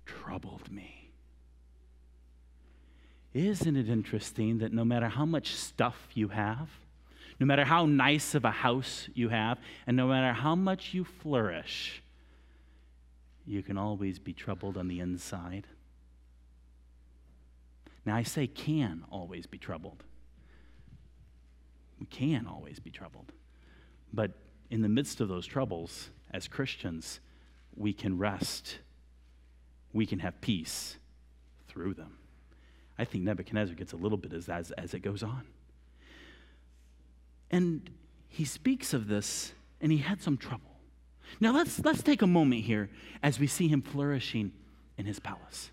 troubled 0.06 0.72
me. 0.72 1.12
Isn't 3.34 3.76
it 3.76 3.90
interesting 3.90 4.60
that 4.60 4.72
no 4.72 4.86
matter 4.86 5.08
how 5.08 5.26
much 5.26 5.56
stuff 5.56 6.08
you 6.14 6.30
have, 6.30 6.70
no 7.40 7.46
matter 7.46 7.66
how 7.66 7.86
nice 7.86 8.36
of 8.36 8.46
a 8.46 8.52
house 8.52 9.10
you 9.16 9.30
have, 9.30 9.58
and 9.88 9.98
no 9.98 10.08
matter 10.08 10.34
how 10.34 10.56
much 10.56 10.94
you 10.94 11.04
flourish, 11.04 12.04
you 13.46 13.64
can 13.64 13.78
always 13.78 14.20
be 14.20 14.34
troubled 14.34 14.78
on 14.78 14.88
the 14.88 15.00
inside. 15.00 15.68
Now, 18.06 18.16
I 18.16 18.24
say 18.24 18.48
can 18.48 19.04
always 19.10 19.46
be 19.46 19.58
troubled. 19.58 20.04
We 22.00 22.06
can 22.06 22.48
always 22.48 22.80
be 22.80 22.92
troubled. 22.92 23.32
But 24.14 24.32
in 24.74 24.82
the 24.82 24.90
midst 24.90 25.22
of 25.22 25.28
those 25.28 25.46
troubles, 25.46 26.10
as 26.32 26.48
Christians, 26.48 27.20
we 27.76 27.94
can 27.94 28.18
rest. 28.18 28.80
We 29.94 30.08
can 30.08 30.18
have 30.18 30.42
peace 30.42 30.98
through 31.68 31.94
them. 31.94 32.18
I 32.98 33.06
think 33.06 33.24
Nebuchadnezzar 33.24 33.76
gets 33.76 33.94
a 33.94 33.98
little 33.98 34.18
bit 34.18 34.34
as, 34.34 34.50
as, 34.50 34.72
as 34.72 34.96
it 34.96 35.02
goes 35.02 35.22
on. 35.22 35.44
And 37.52 37.88
he 38.28 38.46
speaks 38.46 38.96
of 38.96 39.08
this, 39.08 39.54
and 39.80 39.92
he 39.92 40.00
had 40.00 40.24
some 40.24 40.38
trouble. 40.38 40.80
Now 41.40 41.54
let's, 41.54 41.80
let's 41.86 42.02
take 42.02 42.24
a 42.24 42.28
moment 42.28 42.64
here 42.64 42.90
as 43.22 43.40
we 43.40 43.46
see 43.46 43.68
him 43.68 43.84
flourishing 43.84 44.54
in 44.98 45.06
his 45.06 45.20
palace. 45.20 45.70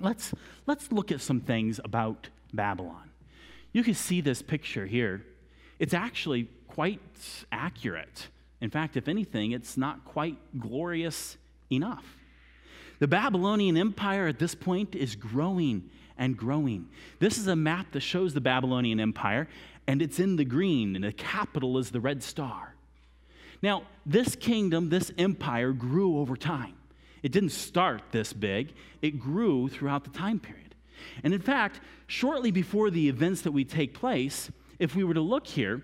Let's, 0.00 0.32
let's 0.64 0.90
look 0.90 1.12
at 1.12 1.20
some 1.20 1.42
things 1.42 1.80
about 1.84 2.30
Babylon. 2.54 3.10
You 3.74 3.84
can 3.84 3.92
see 3.92 4.22
this 4.22 4.40
picture 4.40 4.86
here. 4.86 5.22
It's 5.78 5.92
actually 5.92 6.48
quite 6.76 7.00
accurate 7.50 8.28
In 8.60 8.70
fact, 8.70 8.96
if 8.96 9.08
anything, 9.08 9.52
it's 9.52 9.76
not 9.76 10.04
quite 10.04 10.36
glorious 10.58 11.38
enough. 11.70 12.16
The 12.98 13.08
Babylonian 13.08 13.76
Empire 13.78 14.26
at 14.26 14.38
this 14.38 14.54
point 14.54 14.94
is 14.94 15.16
growing 15.16 15.90
and 16.18 16.36
growing. 16.36 16.88
This 17.18 17.38
is 17.38 17.46
a 17.46 17.56
map 17.56 17.92
that 17.92 18.00
shows 18.00 18.34
the 18.34 18.40
Babylonian 18.40 19.00
Empire, 19.00 19.48
and 19.86 20.02
it's 20.02 20.18
in 20.18 20.36
the 20.36 20.44
green, 20.44 20.96
and 20.96 21.04
the 21.04 21.12
capital 21.12 21.78
is 21.78 21.90
the 21.90 22.00
red 22.00 22.22
star. 22.22 22.74
Now, 23.62 23.84
this 24.04 24.36
kingdom, 24.36 24.90
this 24.90 25.10
empire 25.18 25.72
grew 25.72 26.18
over 26.18 26.36
time. 26.36 26.74
It 27.22 27.32
didn't 27.32 27.52
start 27.52 28.02
this 28.12 28.32
big, 28.32 28.74
it 29.00 29.18
grew 29.18 29.68
throughout 29.68 30.04
the 30.04 30.10
time 30.10 30.40
period. 30.40 30.74
And 31.24 31.32
in 31.32 31.40
fact, 31.40 31.80
shortly 32.06 32.50
before 32.50 32.90
the 32.90 33.08
events 33.08 33.42
that 33.42 33.52
we 33.52 33.64
take 33.64 33.94
place, 33.94 34.50
if 34.78 34.94
we 34.94 35.04
were 35.04 35.14
to 35.14 35.20
look 35.20 35.46
here, 35.46 35.82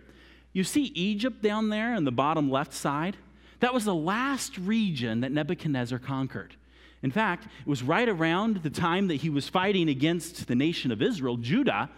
you 0.53 0.65
see 0.65 0.85
Egypt 0.95 1.43
down 1.43 1.69
there 1.69 1.95
on 1.95 2.05
the 2.05 2.13
bottom 2.13 2.51
left 2.51 2.75
side? 2.75 3.17
That 3.61 3.73
was 3.73 3.85
the 3.85 3.95
last 3.95 4.59
region 4.59 5.21
that 5.21 5.33
Nebuchadnezzar 5.33 5.99
conquered. 5.99 6.55
In 7.03 7.11
fact, 7.11 7.45
it 7.45 7.67
was 7.67 7.83
right 7.83 8.09
around 8.09 8.63
the 8.63 8.71
time 8.71 9.09
that 9.09 9.17
he 9.17 9.31
was 9.31 9.49
fighting 9.49 9.89
against 9.89 10.47
the 10.47 10.55
nation 10.55 10.93
of 10.93 11.03
Israel, 11.03 11.37
Judah, 11.37 11.91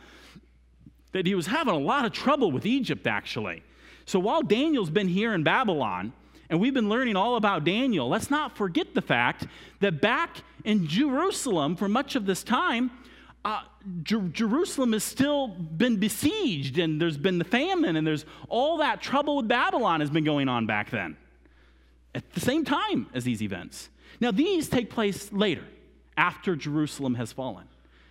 that 1.13 1.27
he 1.27 1.35
was 1.35 1.47
having 1.47 1.75
a 1.75 1.79
lot 1.79 2.05
of 2.05 2.13
trouble 2.13 2.51
with 2.51 2.67
Egypt, 2.67 3.07
actually. 3.07 3.63
So 4.07 4.19
while 4.19 4.43
Daniel's 4.43 4.91
been 4.91 5.09
here 5.09 5.35
in 5.35 5.43
Babylon, 5.43 6.13
and 6.51 6.61
we've 6.61 6.75
been 6.75 6.89
learning 6.89 7.17
all 7.17 7.37
about 7.37 7.65
Daniel, 7.65 8.09
let's 8.09 8.31
not 8.31 8.57
forget 8.57 8.95
the 8.95 9.03
fact 9.03 9.47
that 9.81 10.01
back 10.01 10.39
in 10.65 10.87
Jerusalem 10.87 11.77
for 11.77 11.89
much 11.89 12.17
of 12.17 12.27
this 12.27 12.43
time, 12.43 12.91
uh, 13.45 13.63
Jer- 14.03 14.29
Jerusalem 14.29 14.93
has 14.93 15.05
still 15.05 15.49
been 15.49 15.97
besieged, 15.97 16.79
and 16.79 17.01
there's 17.01 17.19
been 17.19 17.39
the 17.39 17.45
famine, 17.45 17.97
and 17.97 18.07
there's 18.07 18.25
all 18.49 18.79
that 18.79 19.03
trouble 19.03 19.37
with 19.37 19.49
Babylon 19.49 20.01
has 20.01 20.11
been 20.11 20.25
going 20.25 20.49
on 20.49 20.67
back 20.67 20.91
then 20.91 21.17
at 22.15 22.33
the 22.33 22.41
same 22.41 22.65
time 22.65 23.09
as 23.13 23.25
these 23.25 23.43
events. 23.43 23.89
Now, 24.21 24.31
these 24.31 24.69
take 24.69 24.89
place 24.89 25.33
later, 25.33 25.65
after 26.17 26.55
Jerusalem 26.55 27.15
has 27.17 27.33
fallen, 27.33 27.67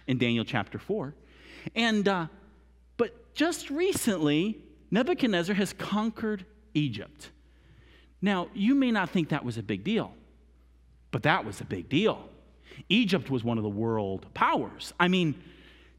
in 0.07 0.17
Daniel 0.17 0.43
chapter 0.43 0.77
4. 0.77 1.15
And, 1.75 2.07
uh, 2.07 2.27
but 2.97 3.33
just 3.33 3.69
recently, 3.69 4.59
Nebuchadnezzar 4.91 5.55
has 5.55 5.73
conquered 5.73 6.45
Egypt. 6.73 7.31
Now, 8.21 8.49
you 8.53 8.75
may 8.75 8.91
not 8.91 9.09
think 9.09 9.29
that 9.29 9.45
was 9.45 9.57
a 9.57 9.63
big 9.63 9.83
deal, 9.83 10.13
but 11.11 11.23
that 11.23 11.45
was 11.45 11.61
a 11.61 11.65
big 11.65 11.89
deal. 11.89 12.27
Egypt 12.89 13.29
was 13.29 13.43
one 13.43 13.57
of 13.57 13.63
the 13.63 13.69
world 13.69 14.25
powers. 14.33 14.93
I 14.99 15.07
mean, 15.07 15.35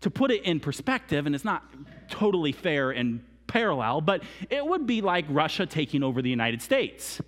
to 0.00 0.10
put 0.10 0.30
it 0.30 0.42
in 0.42 0.60
perspective, 0.60 1.26
and 1.26 1.34
it's 1.34 1.44
not 1.44 1.62
totally 2.08 2.52
fair 2.52 2.90
and 2.90 3.24
parallel, 3.46 4.00
but 4.00 4.22
it 4.50 4.64
would 4.64 4.86
be 4.86 5.00
like 5.00 5.24
Russia 5.28 5.66
taking 5.66 6.02
over 6.02 6.20
the 6.20 6.30
United 6.30 6.60
States. 6.60 7.20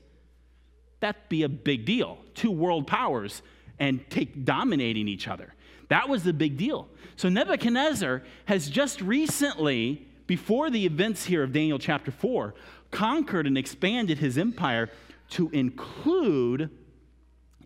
That'd 1.00 1.29
be 1.29 1.43
a 1.43 1.49
big 1.49 1.85
deal. 1.85 2.19
Two 2.35 2.50
world 2.50 2.87
powers 2.87 3.43
and 3.79 4.09
take 4.11 4.45
dominating 4.45 5.09
each 5.09 5.29
other. 5.29 5.55
That 5.88 6.09
was 6.09 6.25
the 6.25 6.33
big 6.33 6.57
deal. 6.57 6.88
So 7.17 7.29
Nebuchadnezzar 7.29 8.23
has 8.47 8.69
just 8.69 9.00
recently, 9.00 10.07
before 10.26 10.71
the 10.71 10.85
events 10.85 11.25
here 11.25 11.43
of 11.43 11.53
Daniel 11.53 11.79
chapter 11.79 12.11
4, 12.11 12.55
conquered 12.91 13.47
and 13.47 13.57
expanded 13.57 14.19
his 14.19 14.37
empire 14.38 14.91
to 15.31 15.49
include 15.50 16.71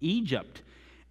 Egypt. 0.00 0.62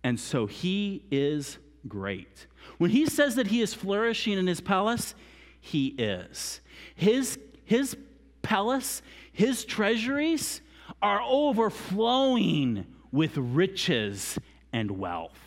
And 0.03 0.19
so 0.19 0.45
he 0.45 1.03
is 1.11 1.57
great. 1.87 2.47
When 2.77 2.91
he 2.91 3.05
says 3.05 3.35
that 3.35 3.47
he 3.47 3.61
is 3.61 3.73
flourishing 3.73 4.37
in 4.37 4.47
his 4.47 4.61
palace, 4.61 5.15
he 5.59 5.87
is. 5.87 6.61
His, 6.95 7.37
his 7.65 7.97
palace, 8.41 9.01
his 9.31 9.65
treasuries 9.65 10.61
are 11.01 11.21
overflowing 11.21 12.85
with 13.11 13.37
riches 13.37 14.37
and 14.71 14.91
wealth. 14.91 15.37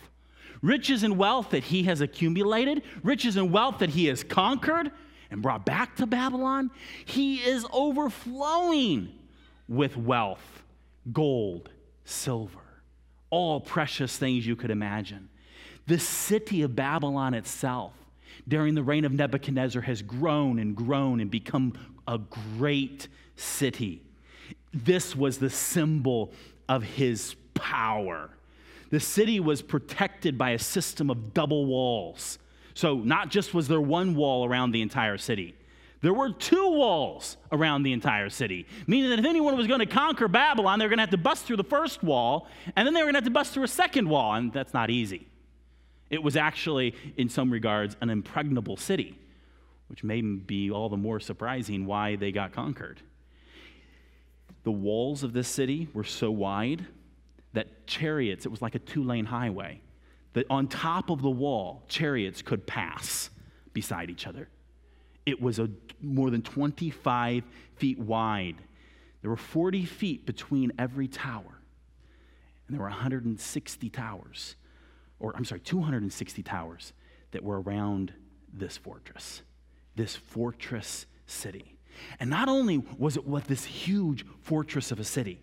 Riches 0.61 1.03
and 1.03 1.17
wealth 1.17 1.49
that 1.49 1.65
he 1.65 1.83
has 1.83 2.01
accumulated, 2.01 2.83
riches 3.03 3.35
and 3.35 3.51
wealth 3.51 3.79
that 3.79 3.89
he 3.89 4.05
has 4.05 4.23
conquered 4.23 4.91
and 5.29 5.41
brought 5.41 5.65
back 5.65 5.95
to 5.97 6.05
Babylon. 6.05 6.71
He 7.05 7.37
is 7.37 7.65
overflowing 7.71 9.09
with 9.67 9.97
wealth, 9.97 10.63
gold, 11.11 11.69
silver, 12.05 12.62
all 13.33 13.59
precious 13.59 14.15
things 14.15 14.45
you 14.45 14.55
could 14.55 14.69
imagine. 14.69 15.27
The 15.87 15.97
city 15.97 16.61
of 16.61 16.75
Babylon 16.75 17.33
itself, 17.33 17.93
during 18.47 18.75
the 18.75 18.83
reign 18.83 19.05
of 19.05 19.11
Nebuchadnezzar, 19.11 19.81
has 19.81 20.03
grown 20.03 20.59
and 20.59 20.75
grown 20.75 21.19
and 21.19 21.31
become 21.31 21.73
a 22.07 22.19
great 22.19 23.07
city. 23.35 24.03
This 24.71 25.15
was 25.15 25.39
the 25.39 25.49
symbol 25.49 26.31
of 26.69 26.83
his 26.83 27.35
power. 27.55 28.29
The 28.91 28.99
city 28.99 29.39
was 29.39 29.63
protected 29.63 30.37
by 30.37 30.51
a 30.51 30.59
system 30.59 31.09
of 31.09 31.33
double 31.33 31.65
walls. 31.65 32.37
So, 32.75 32.97
not 32.97 33.29
just 33.29 33.55
was 33.55 33.67
there 33.67 33.81
one 33.81 34.13
wall 34.13 34.45
around 34.45 34.73
the 34.73 34.83
entire 34.83 35.17
city, 35.17 35.55
there 36.03 36.13
were 36.13 36.31
two 36.33 36.69
walls 36.71 37.37
around 37.53 37.83
the 37.83 37.93
entire 37.93 38.29
city, 38.29 38.67
meaning 38.87 39.09
that 39.09 39.19
if 39.19 39.25
anyone 39.25 39.55
was 39.55 39.67
going 39.67 39.79
to 39.79 39.85
conquer 39.85 40.27
Babylon, 40.27 40.77
they 40.77 40.83
were 40.83 40.89
going 40.89 40.97
to 40.97 41.03
have 41.03 41.11
to 41.11 41.17
bust 41.17 41.45
through 41.45 41.55
the 41.55 41.63
first 41.63 42.03
wall, 42.03 42.49
and 42.75 42.85
then 42.85 42.93
they 42.93 42.99
were 42.99 43.05
going 43.05 43.13
to 43.13 43.19
have 43.19 43.23
to 43.23 43.31
bust 43.31 43.53
through 43.53 43.63
a 43.63 43.69
second 43.69 44.09
wall, 44.09 44.33
and 44.33 44.51
that's 44.51 44.73
not 44.73 44.89
easy. 44.89 45.29
It 46.09 46.21
was 46.21 46.35
actually, 46.35 46.93
in 47.15 47.29
some 47.29 47.49
regards, 47.49 47.95
an 48.01 48.09
impregnable 48.09 48.75
city, 48.75 49.17
which 49.87 50.03
may 50.03 50.19
be 50.19 50.69
all 50.69 50.89
the 50.89 50.97
more 50.97 51.21
surprising 51.21 51.85
why 51.85 52.17
they 52.17 52.33
got 52.33 52.51
conquered. 52.51 52.99
The 54.63 54.71
walls 54.71 55.23
of 55.23 55.31
this 55.31 55.47
city 55.47 55.87
were 55.93 56.03
so 56.03 56.31
wide 56.31 56.85
that 57.53 57.87
chariots, 57.87 58.45
it 58.45 58.49
was 58.49 58.61
like 58.61 58.75
a 58.75 58.79
two 58.79 59.05
lane 59.05 59.25
highway, 59.25 59.79
that 60.33 60.47
on 60.49 60.67
top 60.67 61.09
of 61.09 61.21
the 61.21 61.29
wall, 61.29 61.83
chariots 61.87 62.41
could 62.41 62.67
pass 62.67 63.29
beside 63.71 64.09
each 64.09 64.27
other. 64.27 64.49
It 65.25 65.41
was 65.41 65.59
a, 65.59 65.69
more 66.01 66.29
than 66.29 66.41
25 66.41 67.43
feet 67.75 67.99
wide. 67.99 68.57
There 69.21 69.29
were 69.29 69.37
40 69.37 69.85
feet 69.85 70.25
between 70.25 70.71
every 70.77 71.07
tower. 71.07 71.59
And 72.67 72.75
there 72.75 72.81
were 72.81 72.89
160 72.89 73.89
towers, 73.89 74.55
or 75.19 75.35
I'm 75.35 75.45
sorry, 75.45 75.61
260 75.61 76.43
towers 76.43 76.93
that 77.31 77.43
were 77.43 77.61
around 77.61 78.13
this 78.53 78.77
fortress, 78.77 79.41
this 79.95 80.15
fortress 80.15 81.05
city. 81.25 81.77
And 82.19 82.29
not 82.29 82.49
only 82.49 82.83
was 82.97 83.17
it 83.17 83.25
what 83.25 83.45
this 83.45 83.65
huge 83.65 84.25
fortress 84.41 84.91
of 84.91 84.99
a 84.99 85.03
city, 85.03 85.39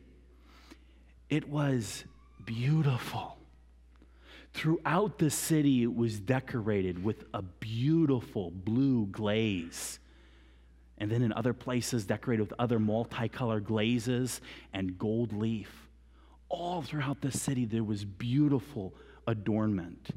it 1.28 1.48
was 1.48 2.04
beautiful. 2.44 3.39
Throughout 4.52 5.18
the 5.18 5.30
city, 5.30 5.82
it 5.82 5.94
was 5.94 6.18
decorated 6.18 7.02
with 7.02 7.24
a 7.32 7.42
beautiful 7.42 8.50
blue 8.50 9.06
glaze. 9.06 10.00
And 10.98 11.10
then 11.10 11.22
in 11.22 11.32
other 11.32 11.54
places, 11.54 12.04
decorated 12.04 12.42
with 12.42 12.52
other 12.58 12.78
multicolored 12.78 13.64
glazes 13.64 14.40
and 14.72 14.98
gold 14.98 15.32
leaf. 15.32 15.88
All 16.48 16.82
throughout 16.82 17.20
the 17.20 17.32
city, 17.32 17.64
there 17.64 17.84
was 17.84 18.04
beautiful 18.04 18.92
adornment. 19.26 20.10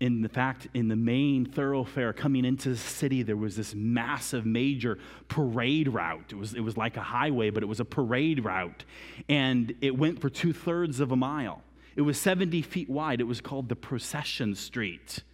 In 0.00 0.22
the 0.22 0.28
fact, 0.28 0.68
in 0.74 0.88
the 0.88 0.96
main 0.96 1.44
thoroughfare 1.44 2.12
coming 2.12 2.44
into 2.44 2.70
the 2.70 2.76
city, 2.76 3.22
there 3.22 3.36
was 3.36 3.56
this 3.56 3.74
massive, 3.74 4.46
major 4.46 4.98
parade 5.28 5.88
route. 5.88 6.32
It 6.32 6.36
was, 6.36 6.54
it 6.54 6.60
was 6.60 6.76
like 6.76 6.96
a 6.96 7.02
highway, 7.02 7.50
but 7.50 7.62
it 7.62 7.66
was 7.66 7.80
a 7.80 7.84
parade 7.84 8.44
route. 8.44 8.84
And 9.28 9.74
it 9.80 9.96
went 9.96 10.20
for 10.20 10.30
two 10.30 10.52
thirds 10.52 11.00
of 11.00 11.12
a 11.12 11.16
mile. 11.16 11.62
It 11.98 12.02
was 12.02 12.16
70 12.16 12.62
feet 12.62 12.88
wide. 12.88 13.20
It 13.20 13.24
was 13.24 13.40
called 13.40 13.68
the 13.68 13.74
Procession 13.74 14.54
Street. 14.54 15.24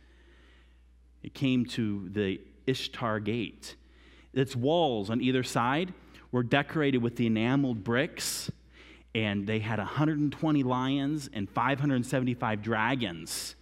It 1.23 1.35
came 1.35 1.67
to 1.67 2.09
the 2.09 2.41
Ishtar 2.67 3.21
Gate. 3.21 3.77
Its 4.33 4.57
walls 4.57 5.11
on 5.11 5.21
either 5.21 5.43
side 5.43 5.93
were 6.33 6.43
decorated 6.43 7.03
with 7.03 7.17
the 7.17 7.27
enameled 7.27 7.85
bricks, 7.85 8.51
and 9.15 9.47
they 9.47 9.59
had 9.59 9.79
120 9.79 10.63
lions 10.63 11.29
and 11.35 11.51
575 11.51 12.63
dragons, 12.63 13.57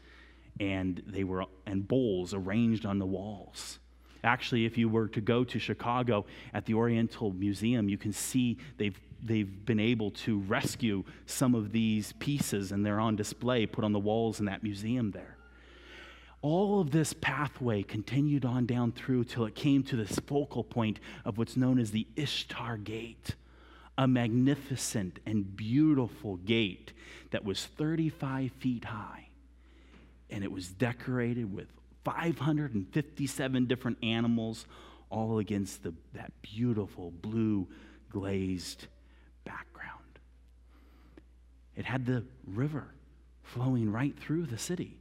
and 0.61 1.03
they 1.05 1.25
were 1.25 1.47
and 1.67 1.89
bulls 1.89 2.33
arranged 2.33 2.87
on 2.87 3.01
the 3.01 3.07
walls. 3.07 3.81
Actually, 4.25 4.65
if 4.65 4.79
you 4.79 4.89
were 4.89 5.09
to 5.09 5.21
go 5.21 5.45
to 5.45 5.59
Chicago 5.59 6.25
at 6.55 6.65
the 6.67 6.75
Oriental 6.75 7.33
Museum, 7.33 7.89
you 7.89 7.99
can 7.99 8.13
see 8.13 8.59
they've 8.79 8.99
they've 9.23 9.65
been 9.65 9.81
able 9.81 10.11
to 10.11 10.41
rescue 10.41 11.05
some 11.27 11.55
of 11.55 11.73
these 11.73 12.13
pieces 12.15 12.73
and 12.73 12.85
they're 12.85 13.01
on 13.01 13.17
display, 13.17 13.67
put 13.67 13.85
on 13.85 13.93
the 13.93 13.99
walls 13.99 14.41
in 14.41 14.47
that 14.47 14.63
museum 14.63 15.13
there. 15.13 15.37
All 16.41 16.81
of 16.81 16.91
this 16.91 17.13
pathway 17.13 17.85
continued 17.85 18.45
on 18.45 18.67
down 18.67 18.91
through 18.91 19.25
till 19.25 19.45
it 19.45 19.55
came 19.55 19.85
to 19.85 19.97
this 19.97 20.19
focal 20.27 20.65
point 20.65 20.99
of 21.25 21.39
what's 21.39 21.57
known 21.57 21.79
as 21.79 21.93
the 21.93 22.07
Ishtar 22.17 22.79
Gate, 22.79 23.37
a 23.97 24.09
magnificent 24.09 25.21
and 25.25 25.57
beautiful 25.57 26.37
gate 26.39 26.93
that 27.31 27.45
was 27.45 27.65
35 27.65 28.51
feet 28.59 28.87
high. 28.87 29.29
And 30.31 30.43
it 30.43 30.51
was 30.51 30.69
decorated 30.69 31.55
with 31.55 31.69
557 32.05 33.67
different 33.67 33.99
animals, 34.03 34.67
all 35.11 35.39
against 35.39 35.83
the, 35.83 35.95
that 36.15 36.33
beautiful 36.43 37.11
blue 37.11 37.69
glazed 38.11 38.87
background. 39.45 40.19
it 41.77 41.85
had 41.85 42.07
the 42.07 42.25
river 42.47 42.89
flowing 43.43 43.91
right 43.91 44.19
through 44.19 44.47
the 44.47 44.59
city, 44.59 44.99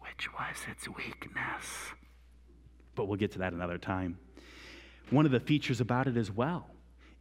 which 0.00 0.28
was 0.32 0.56
its 0.70 0.88
weakness. 0.88 1.92
But 2.94 3.06
we'll 3.06 3.16
get 3.16 3.32
to 3.32 3.38
that 3.38 3.52
another 3.52 3.78
time. 3.78 4.18
One 5.10 5.26
of 5.26 5.32
the 5.32 5.40
features 5.40 5.80
about 5.80 6.06
it 6.06 6.16
as 6.16 6.30
well 6.30 6.66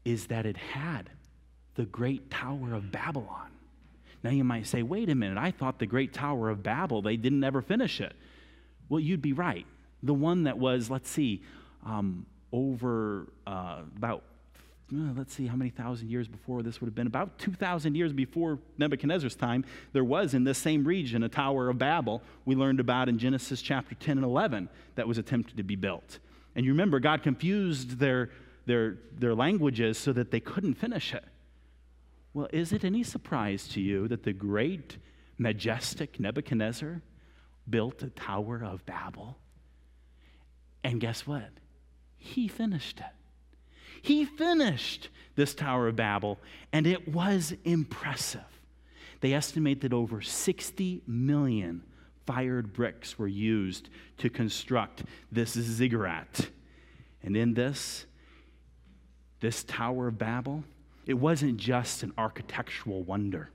is 0.06 0.28
that 0.28 0.46
it 0.46 0.58
had 0.58 1.10
the 1.76 1.86
great 1.86 2.30
Tower 2.30 2.74
of 2.74 2.92
Babylon. 2.92 3.53
Now 4.24 4.32
you 4.32 4.44
might 4.44 4.68
say, 4.68 4.84
wait 4.84 5.10
a 5.10 5.16
minute, 5.16 5.38
I 5.38 5.52
thought 5.52 5.80
the 5.80 5.86
great 5.86 6.14
Tower 6.14 6.50
of 6.50 6.64
Babel, 6.64 7.02
they 7.02 7.18
didn't 7.18 7.44
ever 7.44 7.62
finish 7.62 8.00
it. 8.00 8.14
Well, 8.90 9.00
you'd 9.00 9.22
be 9.22 9.34
right. 9.34 9.66
The 10.02 10.14
one 10.14 10.44
that 10.44 10.58
was, 10.58 10.90
let's 10.90 11.10
see, 11.10 11.44
um, 11.86 12.26
over 12.52 13.28
uh, 13.48 13.82
about 13.98 14.24
let's 15.16 15.34
see 15.34 15.48
how 15.48 15.56
many 15.56 15.72
thousand 15.72 16.10
years 16.10 16.28
before 16.28 16.62
this 16.62 16.80
would 16.80 16.88
have 16.88 16.94
been 16.94 17.08
about 17.08 17.40
2,000 17.40 17.96
years 17.96 18.14
before 18.14 18.60
Nebuchadnezzar's 18.78 19.36
time, 19.36 19.66
there 19.92 20.04
was 20.04 20.34
in 20.34 20.44
this 20.44 20.58
same 20.58 20.84
region 20.84 21.24
a 21.24 21.30
Tower 21.30 21.70
of 21.70 21.80
Babel 21.80 22.22
we 22.46 22.56
learned 22.56 22.80
about 22.80 23.10
in 23.10 23.18
Genesis 23.18 23.62
chapter 23.62 23.96
10 23.96 24.18
and 24.18 24.26
11 24.26 24.70
that 24.96 25.08
was 25.08 25.18
attempted 25.18 25.58
to 25.58 25.64
be 25.64 25.76
built. 25.76 26.20
And 26.56 26.66
you 26.66 26.72
remember, 26.72 27.00
God 27.00 27.24
confused 27.24 27.98
their, 27.98 28.30
their, 28.68 28.98
their 29.18 29.34
languages 29.34 29.98
so 29.98 30.14
that 30.14 30.30
they 30.30 30.40
couldn't 30.40 30.76
finish 30.76 31.14
it. 31.14 31.26
Well, 32.34 32.48
is 32.52 32.74
it 32.74 32.84
any 32.84 33.04
surprise 33.04 33.67
to 33.69 33.82
you 33.82 34.08
that 34.08 34.24
the 34.24 34.34
great, 34.34 34.98
majestic 35.38 36.19
Nebuchadnezzar 36.19 37.02
built 37.69 38.02
a 38.02 38.10
Tower 38.10 38.63
of 38.63 38.86
Babel? 38.86 39.38
And 40.84 41.00
guess 41.00 41.28
what? 41.28 41.50
He 42.17 42.48
finished 42.48 43.00
it. 43.00 43.06
He 44.02 44.26
finished 44.26 45.10
this 45.36 45.54
Tower 45.54 45.88
of 45.88 45.96
Babel, 45.96 46.39
and 46.72 46.88
it 46.88 47.08
was 47.08 47.54
impressive. 47.63 48.41
They 49.22 49.34
estimate 49.34 49.82
that 49.82 49.93
over 49.93 50.22
60 50.22 51.04
million 51.08 51.84
fired 52.26 52.74
bricks 52.74 53.17
were 53.17 53.28
used 53.28 53.89
to 54.17 54.30
construct 54.30 55.04
this 55.32 55.52
ziggurat. 55.52 56.50
And 57.22 57.38
in 57.38 57.54
this, 57.54 58.06
this 59.39 59.63
Tower 59.63 60.08
of 60.08 60.17
Babel, 60.17 60.63
it 61.06 61.16
wasn't 61.16 61.58
just 61.58 62.04
an 62.04 62.13
architectural 62.18 63.04
wonder. 63.04 63.50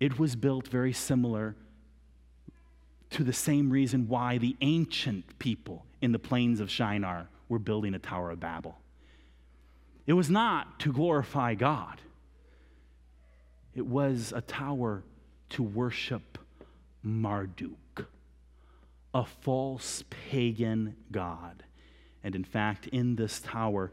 It 0.00 0.18
was 0.18 0.36
built 0.36 0.68
very 0.68 0.92
similar 0.92 1.54
to 3.10 3.24
the 3.24 3.32
same 3.32 3.70
reason 3.70 4.08
why 4.08 4.38
the 4.38 4.56
ancient 4.60 5.38
people 5.38 5.86
in 6.00 6.12
the 6.12 6.18
plains 6.18 6.60
of 6.60 6.70
Shinar 6.70 7.28
were 7.48 7.58
building 7.58 7.94
a 7.94 7.98
Tower 7.98 8.30
of 8.30 8.40
Babel. 8.40 8.78
It 10.06 10.14
was 10.14 10.28
not 10.28 10.80
to 10.80 10.92
glorify 10.92 11.54
God, 11.54 12.00
it 13.74 13.86
was 13.86 14.32
a 14.34 14.40
tower 14.40 15.02
to 15.50 15.62
worship 15.62 16.38
Marduk, 17.02 18.06
a 19.14 19.24
false 19.24 20.04
pagan 20.30 20.96
god. 21.10 21.64
And 22.24 22.34
in 22.34 22.44
fact, 22.44 22.86
in 22.88 23.16
this 23.16 23.40
tower, 23.40 23.92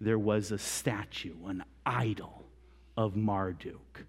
there 0.00 0.18
was 0.18 0.50
a 0.50 0.58
statue, 0.58 1.46
an 1.46 1.62
idol 1.84 2.46
of 2.96 3.16
Marduk, 3.16 4.06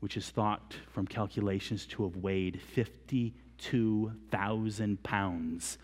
which 0.00 0.16
is 0.16 0.30
thought 0.30 0.76
from 0.90 1.06
calculations 1.06 1.86
to 1.86 2.04
have 2.04 2.16
weighed 2.16 2.60
52,000 2.60 5.02
pounds 5.02 5.78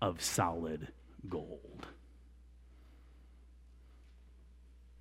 of 0.00 0.22
solid 0.22 0.88
gold. 1.28 1.86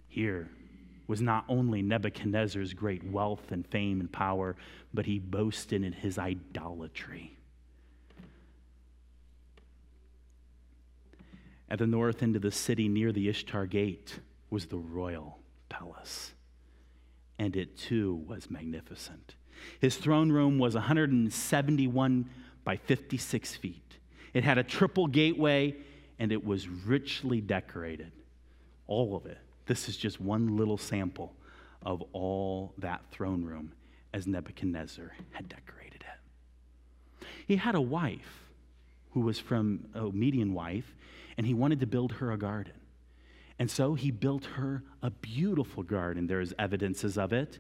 Here 0.08 0.50
was 1.08 1.22
not 1.22 1.46
only 1.48 1.82
Nebuchadnezzar's 1.82 2.74
great 2.74 3.04
wealth 3.04 3.52
and 3.52 3.66
fame 3.68 4.00
and 4.00 4.12
power, 4.12 4.56
but 4.94 5.06
he 5.06 5.20
boasted 5.20 5.84
in 5.84 5.94
his 5.94 6.18
idolatry. 6.18 7.35
At 11.70 11.80
the 11.80 11.88
north 11.88 12.22
end 12.22 12.36
of 12.36 12.42
the 12.42 12.52
city, 12.52 12.88
near 12.88 13.12
the 13.12 13.30
Ishtar 13.30 13.66
Gate, 13.66 14.20
was 14.50 14.68
the 14.68 14.78
royal 14.78 15.40
palace. 15.70 16.34
And 17.40 17.56
it 17.56 17.78
too 17.78 18.24
was 18.28 18.50
magnificent. 18.50 19.36
His 19.80 19.98
throne 19.98 20.32
room 20.32 20.60
was 20.60 20.76
171 20.76 22.30
by 22.64 22.78
56 22.78 23.56
feet. 23.56 23.98
It 24.34 24.44
had 24.44 24.58
a 24.58 24.64
triple 24.64 25.08
gateway 25.08 25.76
and 26.20 26.32
it 26.32 26.46
was 26.46 26.68
richly 26.68 27.42
decorated. 27.42 28.12
All 28.88 29.16
of 29.16 29.26
it 29.26 29.40
this 29.66 29.90
is 29.90 29.98
just 29.98 30.22
one 30.22 30.58
little 30.58 30.78
sample 30.78 31.34
of 31.82 32.04
all 32.14 32.74
that 32.78 33.02
throne 33.12 33.44
room 33.44 33.72
as 34.14 34.28
Nebuchadnezzar 34.28 35.12
had 35.32 35.50
decorated 35.50 36.04
it. 36.04 37.28
He 37.48 37.56
had 37.58 37.76
a 37.76 37.82
wife 37.82 38.44
who 39.12 39.22
was 39.22 39.40
from 39.40 39.88
a 39.94 40.04
Median 40.04 40.54
wife, 40.54 40.96
and 41.38 41.46
he 41.46 41.54
wanted 41.54 41.80
to 41.82 41.86
build 41.86 42.14
her 42.14 42.32
a 42.32 42.38
garden. 42.38 42.74
And 43.58 43.72
so 43.72 43.94
he 43.94 44.12
built 44.12 44.46
her 44.46 44.84
a 45.02 45.10
beautiful 45.10 45.84
garden. 45.84 46.28
There's 46.28 46.54
evidences 46.60 47.18
of 47.18 47.32
it 47.32 47.60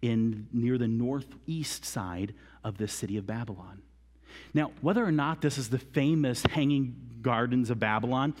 in 0.00 0.48
near 0.52 0.78
the 0.78 0.88
northeast 0.88 1.84
side 1.84 2.34
of 2.64 2.78
the 2.78 2.88
city 2.88 3.16
of 3.16 3.26
Babylon. 3.26 3.82
Now, 4.54 4.72
whether 4.80 5.04
or 5.04 5.12
not 5.12 5.40
this 5.40 5.58
is 5.58 5.68
the 5.68 5.78
famous 5.78 6.42
hanging 6.50 6.94
gardens 7.22 7.70
of 7.70 7.78
Babylon, 7.78 8.34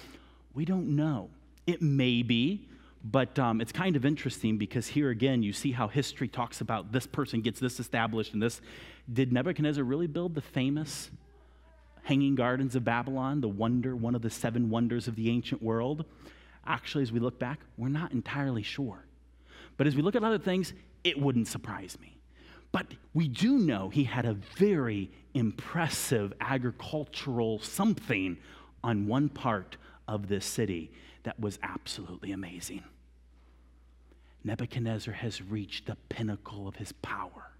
we 0.54 0.64
don't 0.64 0.96
know. 0.96 1.30
It 1.66 1.82
may 1.82 2.22
be, 2.22 2.68
but 3.04 3.38
um, 3.38 3.60
it's 3.60 3.72
kind 3.72 3.96
of 3.96 4.04
interesting 4.04 4.58
because 4.58 4.86
here 4.86 5.10
again, 5.10 5.42
you 5.42 5.52
see 5.52 5.72
how 5.72 5.88
history 5.88 6.28
talks 6.28 6.60
about 6.60 6.92
this 6.92 7.06
person 7.06 7.40
gets 7.40 7.60
this 7.60 7.80
established 7.80 8.32
and 8.32 8.42
this. 8.42 8.60
Did 9.12 9.32
Nebuchadnezzar 9.32 9.82
really 9.82 10.06
build 10.06 10.34
the 10.34 10.40
famous 10.40 11.10
Hanging 12.02 12.34
Gardens 12.34 12.74
of 12.74 12.84
Babylon, 12.84 13.40
the 13.40 13.48
wonder, 13.48 13.94
one 13.94 14.14
of 14.14 14.22
the 14.22 14.30
seven 14.30 14.70
wonders 14.70 15.08
of 15.08 15.16
the 15.16 15.30
ancient 15.30 15.62
world? 15.62 16.04
Actually, 16.66 17.02
as 17.02 17.12
we 17.12 17.20
look 17.20 17.38
back, 17.38 17.60
we're 17.76 17.88
not 17.88 18.12
entirely 18.12 18.62
sure. 18.62 19.04
But 19.76 19.86
as 19.86 19.96
we 19.96 20.02
look 20.02 20.16
at 20.16 20.24
other 20.24 20.38
things, 20.38 20.72
it 21.04 21.18
wouldn't 21.18 21.48
surprise 21.48 21.98
me. 22.00 22.18
But 22.72 22.86
we 23.12 23.28
do 23.28 23.58
know 23.58 23.88
he 23.88 24.04
had 24.04 24.24
a 24.24 24.34
very 24.34 25.10
impressive 25.34 26.32
agricultural 26.40 27.60
something 27.60 28.38
on 28.82 29.06
one 29.06 29.28
part 29.28 29.76
of 30.08 30.28
this 30.28 30.44
city 30.44 30.90
that 31.22 31.38
was 31.38 31.58
absolutely 31.62 32.32
amazing. 32.32 32.82
Nebuchadnezzar 34.44 35.14
has 35.14 35.42
reached 35.42 35.86
the 35.86 35.96
pinnacle 36.08 36.66
of 36.66 36.76
his 36.76 36.92
power. 36.92 37.52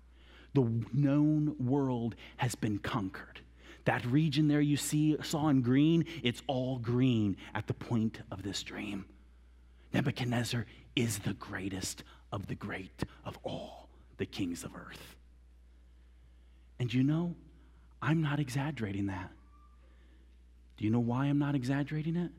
The 0.55 0.69
known 0.93 1.57
world 1.59 2.15
has 2.39 2.55
been 2.55 2.79
conquered. 2.79 3.41
That 3.85 4.05
region 4.07 4.49
there 4.49 4.61
you 4.61 4.77
see 4.77 5.17
saw 5.23 5.49
in 5.49 5.63
green, 5.63 6.05
it's 6.23 6.43
all 6.47 6.79
green 6.79 7.37
at 7.55 7.67
the 7.67 7.75
point 7.75 8.21
of 8.31 8.43
this 8.43 8.63
dream. 8.63 9.07
Nebuchadnezzar 9.93 10.67
is 10.97 11.19
the 11.19 11.35
greatest 11.35 12.05
of 12.31 12.47
the 12.47 12.55
great 12.55 13.03
of 13.25 13.39
all 13.43 13.89
the 14.17 14.27
kings 14.27 14.65
of 14.65 14.75
earth. 14.75 15.17
And 16.79 16.93
you 16.93 17.03
know, 17.03 17.35
I'm 18.01 18.23
not 18.23 18.41
exaggerating 18.41 19.07
that. 19.07 19.31
Do 20.77 20.85
you 20.85 20.91
know 20.91 21.01
why 21.01 21.27
I'm 21.27 21.39
not 21.39 21.55
exaggerating 21.55 22.17
it? 22.17 22.31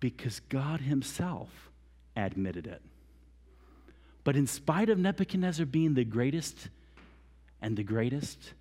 Because 0.00 0.40
God 0.40 0.80
Himself 0.80 1.70
admitted 2.16 2.66
it. 2.66 2.82
But 4.24 4.36
in 4.36 4.46
spite 4.46 4.90
of 4.90 4.98
Nebuchadnezzar 4.98 5.64
being 5.64 5.94
the 5.94 6.04
greatest 6.04 6.68
and 7.62 7.76
the 7.76 7.82
greatest 7.82 8.52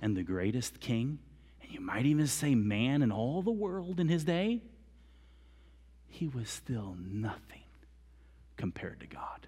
and 0.00 0.16
the 0.16 0.22
greatest 0.22 0.80
king, 0.80 1.18
and 1.62 1.72
you 1.72 1.80
might 1.80 2.06
even 2.06 2.26
say 2.26 2.54
man 2.54 3.02
in 3.02 3.10
all 3.10 3.42
the 3.42 3.50
world 3.50 4.00
in 4.00 4.08
his 4.08 4.24
day, 4.24 4.62
he 6.08 6.28
was 6.28 6.48
still 6.48 6.96
nothing 6.98 7.64
compared 8.56 9.00
to 9.00 9.06
God. 9.06 9.46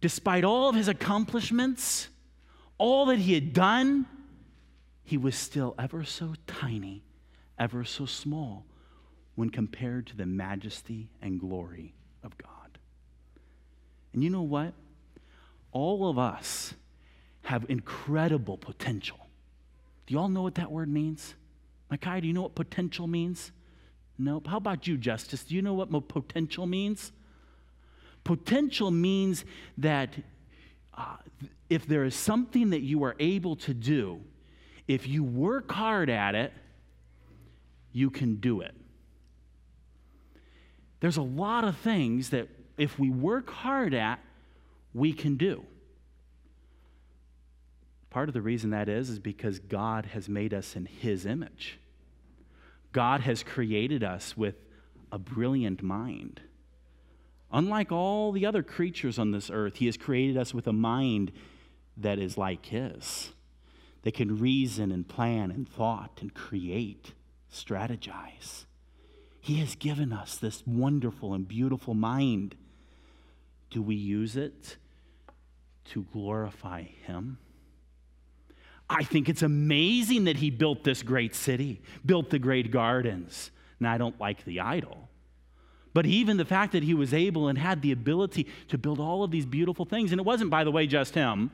Despite 0.00 0.44
all 0.44 0.68
of 0.68 0.74
his 0.74 0.88
accomplishments, 0.88 2.08
all 2.78 3.06
that 3.06 3.18
he 3.18 3.34
had 3.34 3.52
done, 3.52 4.06
he 5.04 5.16
was 5.16 5.36
still 5.36 5.74
ever 5.78 6.04
so 6.04 6.34
tiny, 6.46 7.04
ever 7.58 7.84
so 7.84 8.06
small 8.06 8.64
when 9.34 9.50
compared 9.50 10.06
to 10.08 10.16
the 10.16 10.26
majesty 10.26 11.08
and 11.20 11.38
glory 11.38 11.94
of 12.22 12.36
God. 12.38 12.78
And 14.12 14.24
you 14.24 14.30
know 14.30 14.42
what? 14.42 14.74
All 15.70 16.08
of 16.08 16.18
us 16.18 16.74
have 17.42 17.66
incredible 17.68 18.56
potential. 18.56 19.18
Do 20.06 20.14
you 20.14 20.20
all 20.20 20.28
know 20.28 20.42
what 20.42 20.54
that 20.56 20.70
word 20.70 20.88
means? 20.88 21.34
Makai, 21.90 22.20
do 22.20 22.26
you 22.26 22.32
know 22.32 22.42
what 22.42 22.54
potential 22.54 23.06
means? 23.06 23.52
Nope. 24.18 24.46
How 24.46 24.56
about 24.56 24.86
you, 24.86 24.96
Justice? 24.96 25.44
Do 25.44 25.54
you 25.54 25.62
know 25.62 25.74
what 25.74 26.08
potential 26.08 26.66
means? 26.66 27.12
Potential 28.24 28.90
means 28.90 29.44
that 29.78 30.10
uh, 30.94 31.16
if 31.68 31.86
there 31.86 32.04
is 32.04 32.14
something 32.14 32.70
that 32.70 32.82
you 32.82 33.02
are 33.04 33.16
able 33.18 33.56
to 33.56 33.74
do, 33.74 34.20
if 34.86 35.08
you 35.08 35.24
work 35.24 35.70
hard 35.72 36.10
at 36.10 36.34
it, 36.34 36.52
you 37.92 38.10
can 38.10 38.36
do 38.36 38.60
it. 38.60 38.74
There's 41.00 41.16
a 41.16 41.22
lot 41.22 41.64
of 41.64 41.76
things 41.78 42.30
that 42.30 42.48
if 42.78 42.98
we 42.98 43.10
work 43.10 43.50
hard 43.50 43.92
at, 43.92 44.20
we 44.94 45.12
can 45.12 45.36
do. 45.36 45.64
Part 48.12 48.28
of 48.28 48.34
the 48.34 48.42
reason 48.42 48.68
that 48.70 48.90
is, 48.90 49.08
is 49.08 49.18
because 49.18 49.58
God 49.58 50.04
has 50.04 50.28
made 50.28 50.52
us 50.52 50.76
in 50.76 50.84
His 50.84 51.24
image. 51.24 51.78
God 52.92 53.22
has 53.22 53.42
created 53.42 54.04
us 54.04 54.36
with 54.36 54.56
a 55.10 55.18
brilliant 55.18 55.82
mind. 55.82 56.42
Unlike 57.50 57.90
all 57.90 58.30
the 58.30 58.44
other 58.44 58.62
creatures 58.62 59.18
on 59.18 59.30
this 59.30 59.50
earth, 59.50 59.76
He 59.76 59.86
has 59.86 59.96
created 59.96 60.36
us 60.36 60.52
with 60.52 60.66
a 60.66 60.74
mind 60.74 61.32
that 61.96 62.18
is 62.18 62.36
like 62.36 62.66
His, 62.66 63.32
that 64.02 64.12
can 64.12 64.38
reason 64.38 64.92
and 64.92 65.08
plan 65.08 65.50
and 65.50 65.66
thought 65.66 66.18
and 66.20 66.34
create, 66.34 67.14
strategize. 67.50 68.66
He 69.40 69.54
has 69.60 69.74
given 69.74 70.12
us 70.12 70.36
this 70.36 70.62
wonderful 70.66 71.32
and 71.32 71.48
beautiful 71.48 71.94
mind. 71.94 72.56
Do 73.70 73.80
we 73.80 73.94
use 73.94 74.36
it 74.36 74.76
to 75.86 76.02
glorify 76.12 76.82
Him? 76.82 77.38
I 78.92 79.04
think 79.04 79.28
it's 79.28 79.42
amazing 79.42 80.24
that 80.24 80.36
he 80.36 80.50
built 80.50 80.84
this 80.84 81.02
great 81.02 81.34
city, 81.34 81.80
built 82.04 82.30
the 82.30 82.38
great 82.38 82.70
gardens. 82.70 83.50
Now, 83.80 83.92
I 83.92 83.98
don't 83.98 84.18
like 84.20 84.44
the 84.44 84.60
idol. 84.60 85.08
But 85.94 86.06
even 86.06 86.36
the 86.36 86.44
fact 86.44 86.72
that 86.72 86.82
he 86.82 86.94
was 86.94 87.12
able 87.12 87.48
and 87.48 87.58
had 87.58 87.82
the 87.82 87.92
ability 87.92 88.46
to 88.68 88.78
build 88.78 89.00
all 89.00 89.24
of 89.24 89.30
these 89.30 89.46
beautiful 89.46 89.84
things, 89.84 90.12
and 90.12 90.20
it 90.20 90.24
wasn't, 90.24 90.50
by 90.50 90.64
the 90.64 90.70
way, 90.70 90.86
just 90.86 91.14
him. 91.14 91.50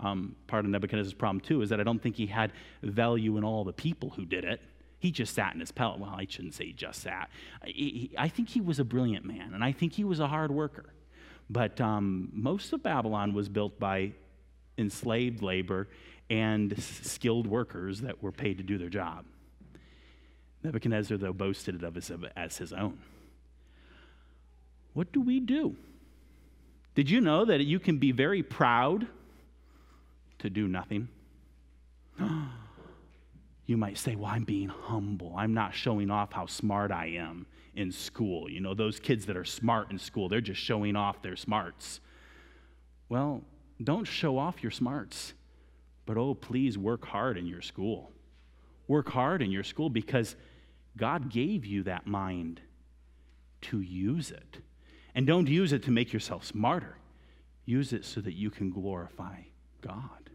Um, 0.00 0.36
part 0.46 0.64
of 0.64 0.70
Nebuchadnezzar's 0.70 1.14
problem, 1.14 1.40
too, 1.40 1.62
is 1.62 1.68
that 1.70 1.80
I 1.80 1.82
don't 1.82 2.02
think 2.02 2.16
he 2.16 2.26
had 2.26 2.52
value 2.82 3.36
in 3.36 3.44
all 3.44 3.64
the 3.64 3.72
people 3.72 4.10
who 4.10 4.24
did 4.24 4.44
it. 4.44 4.60
He 4.98 5.10
just 5.10 5.34
sat 5.34 5.54
in 5.54 5.60
his 5.60 5.72
pellet. 5.72 5.98
Well, 5.98 6.14
I 6.14 6.26
shouldn't 6.28 6.54
say 6.54 6.72
just 6.72 7.02
sat. 7.02 7.30
I, 7.62 8.08
I 8.16 8.28
think 8.28 8.48
he 8.48 8.60
was 8.60 8.78
a 8.78 8.84
brilliant 8.84 9.24
man, 9.24 9.52
and 9.54 9.64
I 9.64 9.72
think 9.72 9.92
he 9.94 10.04
was 10.04 10.20
a 10.20 10.28
hard 10.28 10.50
worker. 10.50 10.92
But 11.48 11.80
um, 11.80 12.30
most 12.32 12.72
of 12.72 12.82
Babylon 12.82 13.32
was 13.32 13.48
built 13.48 13.78
by 13.80 14.12
enslaved 14.78 15.42
labor 15.42 15.88
and 16.30 16.80
skilled 16.80 17.46
workers 17.46 18.00
that 18.02 18.22
were 18.22 18.32
paid 18.32 18.56
to 18.58 18.64
do 18.64 18.78
their 18.78 18.88
job. 18.88 19.26
Nebuchadnezzar, 20.62 21.18
though, 21.18 21.32
boasted 21.32 21.82
of 21.82 21.96
as, 21.96 22.12
as 22.36 22.56
his 22.56 22.72
own. 22.72 22.98
What 24.94 25.12
do 25.12 25.20
we 25.20 25.40
do? 25.40 25.76
Did 26.94 27.10
you 27.10 27.20
know 27.20 27.44
that 27.44 27.60
you 27.60 27.78
can 27.78 27.98
be 27.98 28.12
very 28.12 28.42
proud 28.42 29.06
to 30.38 30.50
do 30.50 30.68
nothing? 30.68 31.08
You 33.66 33.76
might 33.76 33.98
say, 33.98 34.16
Well, 34.16 34.32
I'm 34.32 34.42
being 34.42 34.68
humble. 34.68 35.32
I'm 35.36 35.54
not 35.54 35.76
showing 35.76 36.10
off 36.10 36.32
how 36.32 36.46
smart 36.46 36.90
I 36.90 37.06
am 37.06 37.46
in 37.76 37.92
school. 37.92 38.50
You 38.50 38.60
know, 38.60 38.74
those 38.74 38.98
kids 38.98 39.26
that 39.26 39.36
are 39.36 39.44
smart 39.44 39.92
in 39.92 39.98
school, 40.00 40.28
they're 40.28 40.40
just 40.40 40.60
showing 40.60 40.96
off 40.96 41.22
their 41.22 41.36
smarts. 41.36 42.00
Well, 43.08 43.42
don't 43.80 44.06
show 44.06 44.38
off 44.38 44.60
your 44.60 44.72
smarts. 44.72 45.34
But 46.10 46.18
oh, 46.18 46.34
please 46.34 46.76
work 46.76 47.06
hard 47.06 47.38
in 47.38 47.46
your 47.46 47.62
school. 47.62 48.10
Work 48.88 49.10
hard 49.10 49.42
in 49.42 49.52
your 49.52 49.62
school 49.62 49.88
because 49.88 50.34
God 50.96 51.30
gave 51.30 51.64
you 51.64 51.84
that 51.84 52.04
mind 52.04 52.60
to 53.60 53.80
use 53.80 54.32
it. 54.32 54.58
And 55.14 55.24
don't 55.24 55.48
use 55.48 55.72
it 55.72 55.84
to 55.84 55.92
make 55.92 56.12
yourself 56.12 56.44
smarter, 56.44 56.96
use 57.64 57.92
it 57.92 58.04
so 58.04 58.20
that 58.22 58.32
you 58.32 58.50
can 58.50 58.72
glorify 58.72 59.36
God. 59.82 60.30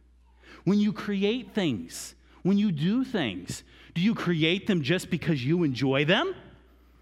When 0.64 0.80
you 0.80 0.94
create 0.94 1.54
things, 1.54 2.16
when 2.42 2.58
you 2.58 2.72
do 2.72 3.04
things, 3.04 3.64
do 3.94 4.00
you 4.00 4.16
create 4.16 4.68
them 4.68 4.82
just 4.82 5.10
because 5.10 5.46
you 5.46 5.66
enjoy 5.66 6.06
them? 6.06 6.36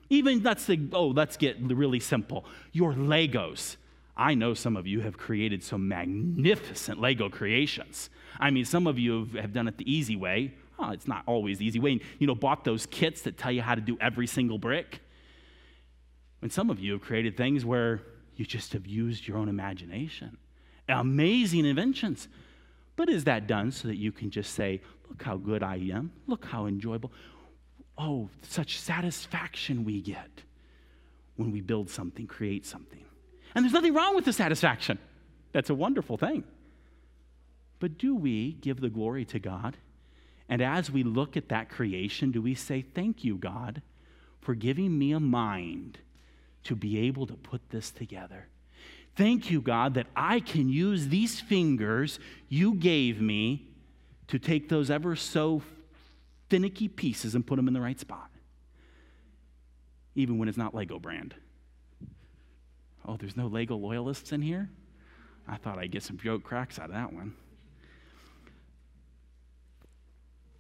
Even 0.09 0.41
let's 0.41 0.63
say, 0.63 0.79
oh, 0.93 1.09
let's 1.09 1.37
get 1.37 1.57
really 1.61 1.99
simple. 1.99 2.43
Your 2.71 2.93
Legos. 2.93 3.75
I 4.15 4.35
know 4.35 4.53
some 4.53 4.77
of 4.77 4.85
you 4.85 5.01
have 5.01 5.17
created 5.17 5.63
some 5.63 5.87
magnificent 5.87 6.99
Lego 6.99 7.29
creations. 7.29 8.09
I 8.39 8.51
mean, 8.51 8.65
some 8.65 8.85
of 8.85 8.99
you 8.99 9.25
have 9.35 9.53
done 9.53 9.67
it 9.67 9.77
the 9.77 9.91
easy 9.91 10.15
way. 10.15 10.53
Oh, 10.77 10.91
it's 10.91 11.07
not 11.07 11.23
always 11.25 11.57
the 11.57 11.65
easy 11.65 11.79
way. 11.79 11.99
You 12.19 12.27
know, 12.27 12.35
bought 12.35 12.63
those 12.63 12.85
kits 12.85 13.21
that 13.23 13.37
tell 13.37 13.51
you 13.51 13.61
how 13.61 13.75
to 13.75 13.81
do 13.81 13.97
every 13.99 14.27
single 14.27 14.57
brick. 14.57 15.01
And 16.41 16.51
some 16.51 16.69
of 16.69 16.79
you 16.79 16.93
have 16.93 17.01
created 17.01 17.37
things 17.37 17.65
where 17.65 18.01
you 18.35 18.45
just 18.45 18.73
have 18.73 18.85
used 18.85 19.27
your 19.27 19.37
own 19.37 19.49
imagination. 19.49 20.37
Amazing 20.87 21.65
inventions. 21.65 22.27
But 22.95 23.09
is 23.09 23.23
that 23.23 23.47
done 23.47 23.71
so 23.71 23.87
that 23.87 23.97
you 23.97 24.11
can 24.11 24.29
just 24.29 24.53
say, 24.53 24.81
look 25.09 25.23
how 25.23 25.37
good 25.37 25.63
I 25.63 25.75
am? 25.91 26.11
Look 26.27 26.45
how 26.45 26.67
enjoyable. 26.67 27.11
Oh, 27.97 28.29
such 28.41 28.79
satisfaction 28.79 29.85
we 29.85 30.01
get 30.01 30.43
when 31.35 31.51
we 31.51 31.61
build 31.61 31.89
something, 31.89 32.27
create 32.27 32.65
something. 32.65 33.05
And 33.55 33.63
there's 33.63 33.73
nothing 33.73 33.93
wrong 33.93 34.15
with 34.15 34.25
the 34.25 34.33
satisfaction. 34.33 34.97
That's 35.51 35.69
a 35.69 35.75
wonderful 35.75 36.17
thing. 36.17 36.43
But 37.79 37.97
do 37.97 38.15
we 38.15 38.53
give 38.53 38.79
the 38.79 38.89
glory 38.89 39.25
to 39.25 39.39
God? 39.39 39.77
And 40.49 40.61
as 40.61 40.91
we 40.91 41.03
look 41.03 41.37
at 41.37 41.49
that 41.49 41.69
creation, 41.69 42.31
do 42.31 42.41
we 42.41 42.55
say, 42.55 42.81
Thank 42.81 43.23
you, 43.23 43.35
God, 43.37 43.81
for 44.41 44.55
giving 44.55 44.97
me 44.97 45.11
a 45.11 45.19
mind 45.19 45.99
to 46.63 46.75
be 46.75 46.99
able 46.99 47.27
to 47.27 47.33
put 47.33 47.69
this 47.69 47.91
together? 47.91 48.47
Thank 49.15 49.51
you, 49.51 49.61
God, 49.61 49.93
that 49.93 50.07
I 50.15 50.39
can 50.39 50.69
use 50.69 51.09
these 51.09 51.39
fingers 51.39 52.19
you 52.49 52.73
gave 52.73 53.21
me 53.21 53.67
to 54.27 54.39
take 54.39 54.69
those 54.69 54.89
ever 54.89 55.15
so 55.15 55.61
finicky 56.49 56.87
pieces 56.87 57.35
and 57.35 57.45
put 57.45 57.57
them 57.57 57.67
in 57.67 57.73
the 57.73 57.81
right 57.81 57.99
spot, 57.99 58.29
even 60.15 60.37
when 60.37 60.47
it's 60.47 60.57
not 60.57 60.73
Lego 60.73 60.99
brand. 60.99 61.35
Oh, 63.05 63.17
there's 63.17 63.37
no 63.37 63.47
Lego 63.47 63.75
loyalists 63.75 64.31
in 64.31 64.41
here? 64.41 64.69
I 65.47 65.57
thought 65.57 65.77
I'd 65.77 65.91
get 65.91 66.03
some 66.03 66.17
joke 66.17 66.43
cracks 66.43 66.79
out 66.79 66.85
of 66.85 66.93
that 66.93 67.11
one. 67.11 67.33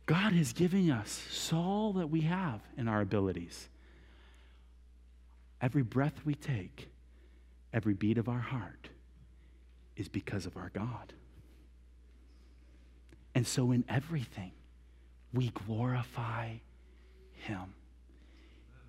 God 0.05 0.33
has 0.33 0.51
given 0.51 0.91
us 0.91 1.51
all 1.53 1.93
that 1.93 2.07
we 2.07 2.21
have 2.21 2.59
in 2.77 2.87
our 2.87 2.99
abilities. 2.99 3.69
Every 5.61 5.81
breath 5.81 6.21
we 6.25 6.35
take, 6.35 6.89
every 7.71 7.93
beat 7.93 8.17
of 8.17 8.27
our 8.27 8.39
heart 8.39 8.89
is 9.95 10.09
because 10.09 10.45
of 10.45 10.57
our 10.57 10.69
God. 10.73 11.13
And 13.33 13.47
so, 13.47 13.71
in 13.71 13.85
everything, 13.87 14.51
we 15.33 15.49
glorify 15.49 16.55
Him. 17.31 17.73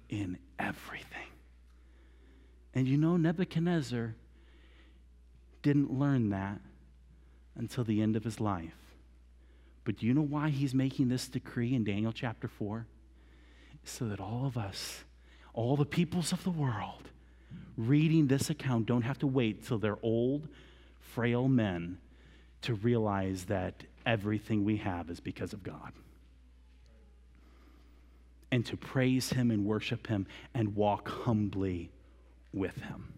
In 0.09 0.39
everything. 0.59 1.34
And 2.75 2.89
you 2.89 2.97
know, 2.97 3.17
Nebuchadnezzar 3.17 4.17
didn't 5.63 5.93
learn 5.93 6.31
that 6.31 6.61
until 7.55 7.85
the 7.85 8.03
end 8.03 8.17
of 8.17 8.25
his 8.25 8.41
life. 8.41 8.75
But 9.85 9.99
do 9.99 10.07
you 10.07 10.15
know 10.15 10.23
why 10.23 10.51
he's 10.51 10.75
making 10.75 11.09
this 11.09 11.29
decree 11.29 11.75
in 11.75 11.85
Daniel 11.85 12.13
chapter 12.13 12.49
4? 12.49 12.87
So 13.85 14.07
that 14.07 14.19
all 14.19 14.47
of 14.47 14.57
us, 14.57 15.05
all 15.53 15.77
the 15.77 15.85
peoples 15.85 16.33
of 16.33 16.43
the 16.43 16.51
world, 16.51 17.11
reading 17.77 18.27
this 18.27 18.51
account 18.51 18.87
don't 18.87 19.03
have 19.03 19.19
to 19.19 19.27
wait 19.27 19.67
till 19.67 19.79
they're 19.79 19.99
old, 20.03 20.49
frail 21.01 21.49
men 21.49 21.99
to 22.63 22.75
realize 22.75 23.45
that 23.45 23.85
everything 24.07 24.65
we 24.65 24.79
have 24.79 25.11
is 25.11 25.21
because 25.21 25.53
of 25.53 25.63
God. 25.63 25.93
And 28.51 28.65
to 28.67 28.77
praise 28.77 29.31
Him 29.31 29.51
and 29.51 29.65
worship 29.65 30.07
Him 30.07 30.27
and 30.55 30.75
walk 30.75 31.09
humbly 31.09 31.91
with 32.55 32.77
Him. 32.77 33.15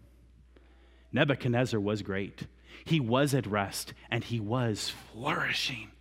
Nebuchadnezzar 1.11 1.79
was 1.79 2.01
great. 2.01 2.47
He 2.85 2.99
was 2.99 3.33
at 3.33 3.47
rest 3.47 3.93
and 4.11 4.23
he 4.23 4.39
was 4.39 4.93
flourishing 5.11 5.91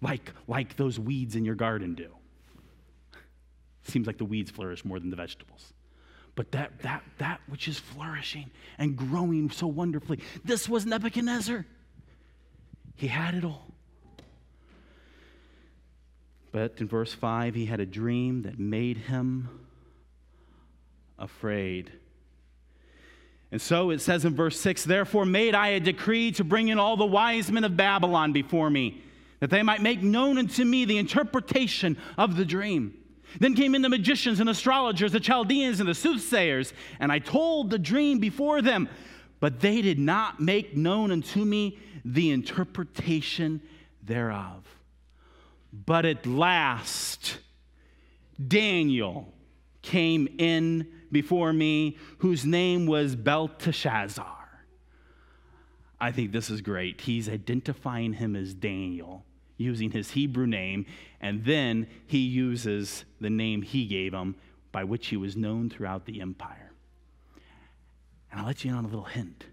like, 0.00 0.32
like 0.46 0.76
those 0.76 0.98
weeds 0.98 1.34
in 1.34 1.44
your 1.44 1.54
garden 1.54 1.94
do. 1.94 2.10
Seems 3.82 4.06
like 4.06 4.18
the 4.18 4.24
weeds 4.24 4.50
flourish 4.50 4.84
more 4.84 5.00
than 5.00 5.10
the 5.10 5.16
vegetables. 5.16 5.72
But 6.34 6.52
that, 6.52 6.80
that, 6.82 7.02
that 7.18 7.40
which 7.48 7.66
is 7.66 7.78
flourishing 7.78 8.50
and 8.78 8.96
growing 8.96 9.50
so 9.50 9.66
wonderfully, 9.66 10.20
this 10.44 10.68
was 10.68 10.86
Nebuchadnezzar. 10.86 11.66
He 12.94 13.08
had 13.08 13.34
it 13.34 13.44
all. 13.44 13.66
But 16.52 16.74
in 16.78 16.88
verse 16.88 17.12
5, 17.12 17.54
he 17.54 17.66
had 17.66 17.80
a 17.80 17.86
dream 17.86 18.42
that 18.42 18.58
made 18.58 18.98
him 18.98 19.48
afraid. 21.18 21.92
And 23.50 23.60
so 23.60 23.90
it 23.90 24.00
says 24.00 24.24
in 24.24 24.34
verse 24.34 24.58
6 24.60 24.84
Therefore 24.84 25.24
made 25.24 25.54
I 25.54 25.68
a 25.68 25.80
decree 25.80 26.32
to 26.32 26.44
bring 26.44 26.68
in 26.68 26.78
all 26.78 26.96
the 26.96 27.06
wise 27.06 27.50
men 27.50 27.64
of 27.64 27.76
Babylon 27.76 28.32
before 28.32 28.68
me 28.70 29.02
that 29.40 29.50
they 29.50 29.62
might 29.62 29.80
make 29.80 30.02
known 30.02 30.38
unto 30.38 30.64
me 30.64 30.84
the 30.84 30.98
interpretation 30.98 31.96
of 32.16 32.36
the 32.36 32.44
dream. 32.44 32.94
Then 33.38 33.54
came 33.54 33.74
in 33.74 33.82
the 33.82 33.88
magicians 33.88 34.40
and 34.40 34.48
astrologers, 34.48 35.12
the 35.12 35.20
Chaldeans 35.20 35.80
and 35.80 35.88
the 35.88 35.94
soothsayers, 35.94 36.72
and 36.98 37.12
I 37.12 37.18
told 37.18 37.70
the 37.70 37.78
dream 37.78 38.18
before 38.18 38.62
them, 38.62 38.88
but 39.38 39.60
they 39.60 39.82
did 39.82 39.98
not 39.98 40.40
make 40.40 40.76
known 40.76 41.10
unto 41.12 41.44
me 41.44 41.78
the 42.04 42.30
interpretation 42.30 43.60
thereof. 44.02 44.64
But 45.72 46.06
at 46.06 46.26
last, 46.26 47.38
Daniel 48.44 49.32
came 49.82 50.26
in 50.38 50.86
before 51.10 51.52
me 51.52 51.96
whose 52.18 52.44
name 52.44 52.86
was 52.86 53.16
Belteshazzar. 53.16 54.36
I 56.00 56.12
think 56.12 56.32
this 56.32 56.50
is 56.50 56.60
great. 56.60 57.00
He's 57.00 57.28
identifying 57.28 58.14
him 58.14 58.36
as 58.36 58.54
Daniel, 58.54 59.24
using 59.56 59.90
his 59.90 60.12
Hebrew 60.12 60.46
name, 60.46 60.86
and 61.20 61.44
then 61.44 61.88
he 62.06 62.18
uses 62.18 63.04
the 63.20 63.30
name 63.30 63.62
he 63.62 63.86
gave 63.86 64.14
him 64.14 64.36
by 64.70 64.84
which 64.84 65.08
he 65.08 65.16
was 65.16 65.36
known 65.36 65.70
throughout 65.70 66.06
the 66.06 66.20
empire. 66.20 66.70
And 68.30 68.40
I'll 68.40 68.46
let 68.46 68.64
you 68.64 68.70
in 68.70 68.76
on 68.76 68.84
a 68.84 68.88
little 68.88 69.04
hint. 69.04 69.46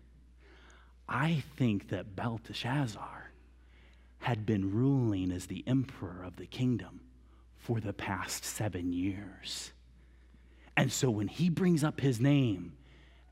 I 1.07 1.43
think 1.55 1.89
that 1.89 2.15
Belteshazzar 2.15 3.31
had 4.19 4.45
been 4.45 4.73
ruling 4.73 5.31
as 5.31 5.45
the 5.45 5.63
emperor 5.67 6.23
of 6.23 6.35
the 6.35 6.47
kingdom 6.47 7.01
for 7.57 7.79
the 7.79 7.93
past 7.93 8.43
seven 8.43 8.91
years. 8.91 9.71
And 10.77 10.91
so 10.91 11.09
when 11.09 11.27
he 11.27 11.49
brings 11.49 11.83
up 11.83 12.01
his 12.01 12.19
name, 12.19 12.73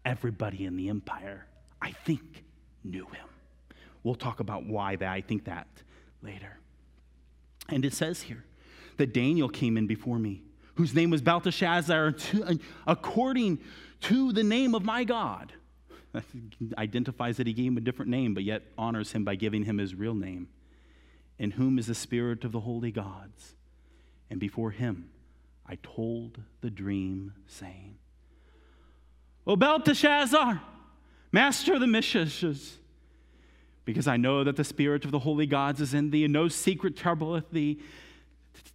everybody 0.06 0.65
in 0.65 0.77
the 0.77 0.89
empire, 0.89 1.45
I 1.82 1.91
think, 1.91 2.43
knew 2.84 3.06
him. 3.06 3.27
We'll 4.03 4.15
talk 4.15 4.39
about 4.39 4.65
why 4.65 4.95
that 4.95 5.10
I 5.10 5.21
think 5.21 5.45
that 5.45 5.67
later. 6.21 6.58
And 7.69 7.86
it 7.86 7.93
says 7.93 8.21
here 8.21 8.43
that 8.97 9.13
Daniel 9.13 9.49
came 9.49 9.77
in 9.77 9.88
before 9.88 10.19
me, 10.19 10.41
whose 10.75 10.93
name 10.93 11.10
was 11.10 11.21
Belteshazzar, 11.21 12.15
according 12.88 13.60
to 14.01 14.32
the 14.32 14.43
name 14.43 14.75
of 14.75 14.84
my 14.84 15.03
God. 15.03 15.53
identifies 16.77 17.38
that 17.38 17.47
he 17.47 17.53
gave 17.53 17.67
him 17.71 17.77
a 17.77 17.82
different 17.82 18.12
name, 18.12 18.34
but 18.36 18.43
yet 18.43 18.62
honors 18.77 19.12
him 19.13 19.23
by 19.23 19.34
giving 19.36 19.63
him 19.63 19.79
his 19.79 19.95
real 19.95 20.13
name, 20.13 20.47
in 21.39 21.51
whom 21.51 21.79
is 21.79 21.88
the 21.88 21.95
spirit 21.95 22.43
of 22.43 22.51
the 22.51 22.60
holy 22.60 22.91
gods. 22.91 23.56
And 24.29 24.39
before 24.39 24.71
him 24.71 25.10
I 25.65 25.78
told 25.82 26.41
the 26.62 26.69
dream, 26.69 27.34
saying, 27.47 27.95
O 29.45 29.56
Belteshazzar, 29.56 30.62
master 31.32 31.73
of 31.73 31.80
the 31.80 31.86
Mishashes, 31.86 32.73
because 33.86 34.08
I 34.08 34.17
know 34.17 34.43
that 34.43 34.56
the 34.56 34.63
spirit 34.63 35.04
of 35.06 35.12
the 35.12 35.19
holy 35.19 35.45
gods 35.45 35.82
is 35.82 35.93
in 35.93 36.10
thee, 36.12 36.23
and 36.23 36.34
no 36.34 36.47
secret 36.47 36.95
troubleth 36.95 37.52
thee. 37.52 37.80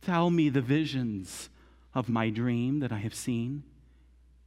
Tell 0.03 0.31
me 0.31 0.49
the 0.49 0.61
visions 0.61 1.51
of 1.95 2.09
my 2.09 2.31
dream 2.31 2.81
that 2.81 2.93
I 2.93 2.99
have 2.99 3.15
seen 3.15 3.65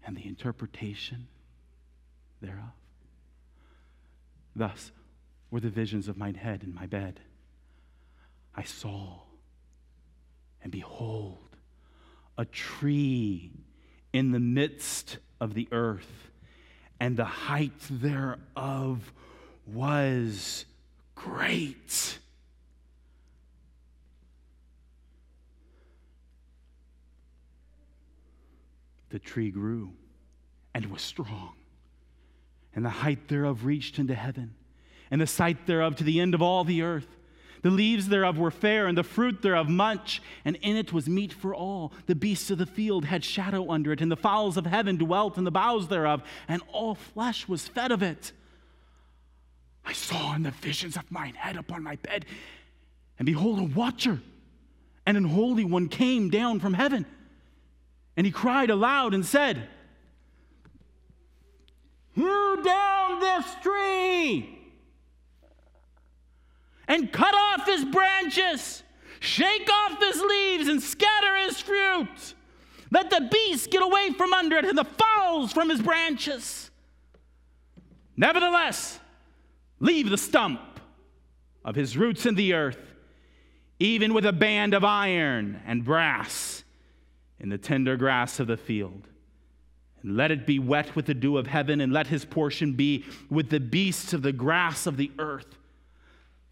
and 0.06 0.16
the 0.16 0.26
interpretation 0.26 1.28
thereof. 2.42 2.74
Thus 4.56 4.92
were 5.50 5.60
the 5.60 5.70
visions 5.70 6.08
of 6.08 6.18
mine 6.18 6.36
head 6.36 6.64
in 6.64 6.74
my 6.74 6.86
bed. 6.86 7.20
I 8.56 8.64
saw, 8.64 9.22
and 10.62 10.72
behold, 10.72 11.51
a 12.42 12.46
tree 12.46 13.52
in 14.12 14.32
the 14.32 14.40
midst 14.40 15.20
of 15.40 15.54
the 15.54 15.68
earth, 15.72 16.32
and 17.00 17.16
the 17.16 17.24
height 17.24 17.80
thereof 17.90 19.14
was 19.66 20.66
great. 21.16 22.18
The 29.10 29.20
tree 29.20 29.52
grew 29.52 29.94
and 30.74 30.88
was 30.88 31.02
strong 31.02 31.54
and 32.74 32.86
the 32.86 32.90
height 32.90 33.28
thereof 33.28 33.66
reached 33.66 34.00
into 34.00 34.16
heaven, 34.16 34.56
and 35.10 35.20
the 35.20 35.28
sight 35.28 35.68
thereof 35.68 35.96
to 35.98 36.04
the 36.04 36.20
end 36.20 36.34
of 36.34 36.42
all 36.42 36.64
the 36.64 36.82
earth. 36.82 37.08
The 37.62 37.70
leaves 37.70 38.08
thereof 38.08 38.38
were 38.38 38.52
fair, 38.52 38.88
and 38.88 38.98
the 38.98 39.04
fruit 39.04 39.42
thereof 39.42 39.70
much, 39.70 40.22
and 40.44 40.56
in 40.58 40.76
it 40.76 40.92
was 40.92 41.08
meat 41.08 41.32
for 41.32 41.54
all. 41.54 41.94
The 42.08 42.16
beasts 42.16 42.50
of 42.50 42.58
the 42.58 42.66
field 42.66 43.06
had 43.06 43.24
shadow 43.24 43.70
under 43.70 43.92
it, 43.92 44.02
and 44.02 44.12
the 44.12 44.16
fowls 44.16 44.58
of 44.58 44.66
heaven 44.66 44.98
dwelt 44.98 45.38
in 45.38 45.44
the 45.44 45.52
boughs 45.52 45.88
thereof, 45.88 46.24
and 46.48 46.62
all 46.72 46.96
flesh 46.96 47.48
was 47.48 47.68
fed 47.68 47.92
of 47.92 48.02
it. 48.02 48.32
I 49.86 49.94
saw 49.94 50.34
in 50.34 50.44
the 50.44 50.52
visions 50.52 50.98
of 50.98 51.12
mine 51.12 51.36
head 51.36 51.56
upon 51.56 51.84
my 51.84 51.98
bed, 51.98 52.26
and 53.20 53.26
behold, 53.26 53.60
a 53.60 53.64
watcher 53.64 54.22
and 55.06 55.18
an 55.18 55.26
holy 55.26 55.66
one 55.66 55.88
came 55.88 56.30
down 56.30 56.60
from 56.60 56.74
heaven. 56.74 57.06
And 58.18 58.26
he 58.26 58.32
cried 58.32 58.70
aloud 58.70 59.14
and 59.14 59.26
said, 59.26 59.68
Hew 62.14 62.62
down 62.64 63.20
this 63.20 63.46
tree 63.62 64.61
and 66.92 67.10
cut 67.10 67.34
off 67.34 67.66
his 67.66 67.86
branches, 67.86 68.84
shake 69.22 69.70
off 69.72 69.98
his 69.98 70.22
leaves, 70.22 70.68
and 70.68 70.84
scatter 70.84 71.38
his 71.38 71.58
fruit. 71.58 72.34
Let 72.92 73.10
the 73.10 73.30
beasts 73.32 73.68
get 73.68 73.82
away 73.82 74.12
from 74.12 74.34
under 74.34 74.58
it 74.58 74.66
and 74.66 74.78
the 74.78 74.84
fowls 74.84 75.54
from 75.54 75.70
his 75.70 75.82
branches. 75.82 76.70
Nevertheless, 78.18 79.00
leave 79.80 80.10
the 80.10 80.18
stump 80.18 80.60
of 81.64 81.76
his 81.76 81.96
roots 81.96 82.26
in 82.26 82.36
the 82.36 82.54
earth, 82.54 82.94
even 83.80 84.14
with 84.14 84.26
a 84.26 84.34
band 84.34 84.74
of 84.74 84.84
iron 84.84 85.62
and 85.66 85.86
brass 85.86 86.66
in 87.40 87.48
the 87.48 87.58
tender 87.58 87.96
grass 87.96 88.38
of 88.42 88.48
the 88.48 88.58
field. 88.58 89.08
And 90.04 90.18
let 90.18 90.30
it 90.30 90.46
be 90.46 90.60
wet 90.60 90.94
with 90.94 91.06
the 91.06 91.14
dew 91.14 91.38
of 91.38 91.48
heaven, 91.48 91.80
and 91.80 91.94
let 91.94 92.08
his 92.08 92.26
portion 92.26 92.74
be 92.74 93.06
with 93.30 93.50
the 93.50 93.62
beasts 93.62 94.12
of 94.12 94.24
the 94.24 94.34
grass 94.34 94.86
of 94.86 94.98
the 94.98 95.10
earth. 95.18 95.58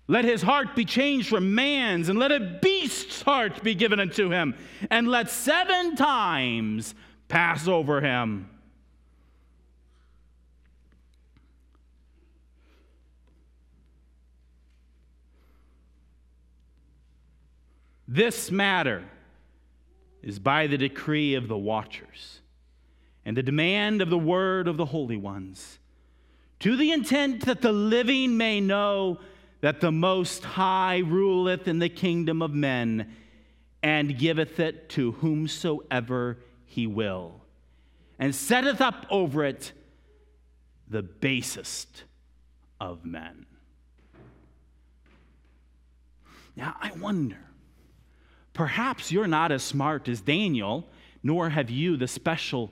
Let 0.10 0.26
his 0.26 0.42
heart 0.42 0.76
be 0.76 0.86
changed 0.86 1.30
from 1.30 1.54
man's, 1.54 2.10
and 2.10 2.18
let 2.18 2.32
a 2.32 2.40
beast's 2.40 3.22
heart 3.22 3.62
be 3.62 3.76
given 3.76 4.00
unto 4.00 4.32
him, 4.32 4.56
and 4.90 5.08
let 5.08 5.30
seven 5.30 5.96
times 5.96 6.96
pass 7.28 7.68
over 7.68 8.02
him. 8.02 8.50
This 18.08 18.50
matter 18.50 19.04
is 20.24 20.40
by 20.40 20.66
the 20.66 20.80
decree 20.80 21.36
of 21.36 21.48
the 21.48 21.56
watchers 21.56 22.42
and 23.24 23.38
the 23.38 23.44
demand 23.44 24.02
of 24.02 24.10
the 24.10 24.18
word 24.18 24.68
of 24.68 24.76
the 24.76 24.86
holy 24.86 25.18
ones, 25.18 25.78
to 26.62 26.76
the 26.76 26.92
intent 26.92 27.46
that 27.46 27.62
the 27.62 27.72
living 27.72 28.38
may 28.38 28.60
know 28.60 29.20
that 29.62 29.82
the 29.82 29.92
Most 29.92 30.44
High 30.44 31.00
ruleth 31.00 31.68
in 31.68 31.80
the 31.80 31.90
kingdom 31.90 32.42
of 32.42 32.54
men 32.54 33.14
and 33.84 34.18
giveth 34.18 34.60
it 34.60 34.90
to 34.90 35.14
whomsoever 35.14 36.38
he 36.66 36.88
will, 36.88 37.42
and 38.18 38.34
setteth 38.34 38.82
up 38.82 39.06
over 39.10 39.44
it 39.44 39.72
the 40.88 41.02
basest 41.02 42.04
of 42.80 43.06
men. 43.06 43.46
Now, 46.56 46.76
I 46.82 46.92
wonder, 46.92 47.40
perhaps 48.54 49.12
you're 49.12 49.28
not 49.28 49.52
as 49.52 49.64
smart 49.64 50.10
as 50.10 50.22
Daniel, 50.22 50.90
nor 51.24 51.50
have 51.50 51.70
you 51.70 51.96
the 51.98 52.08
special 52.08 52.72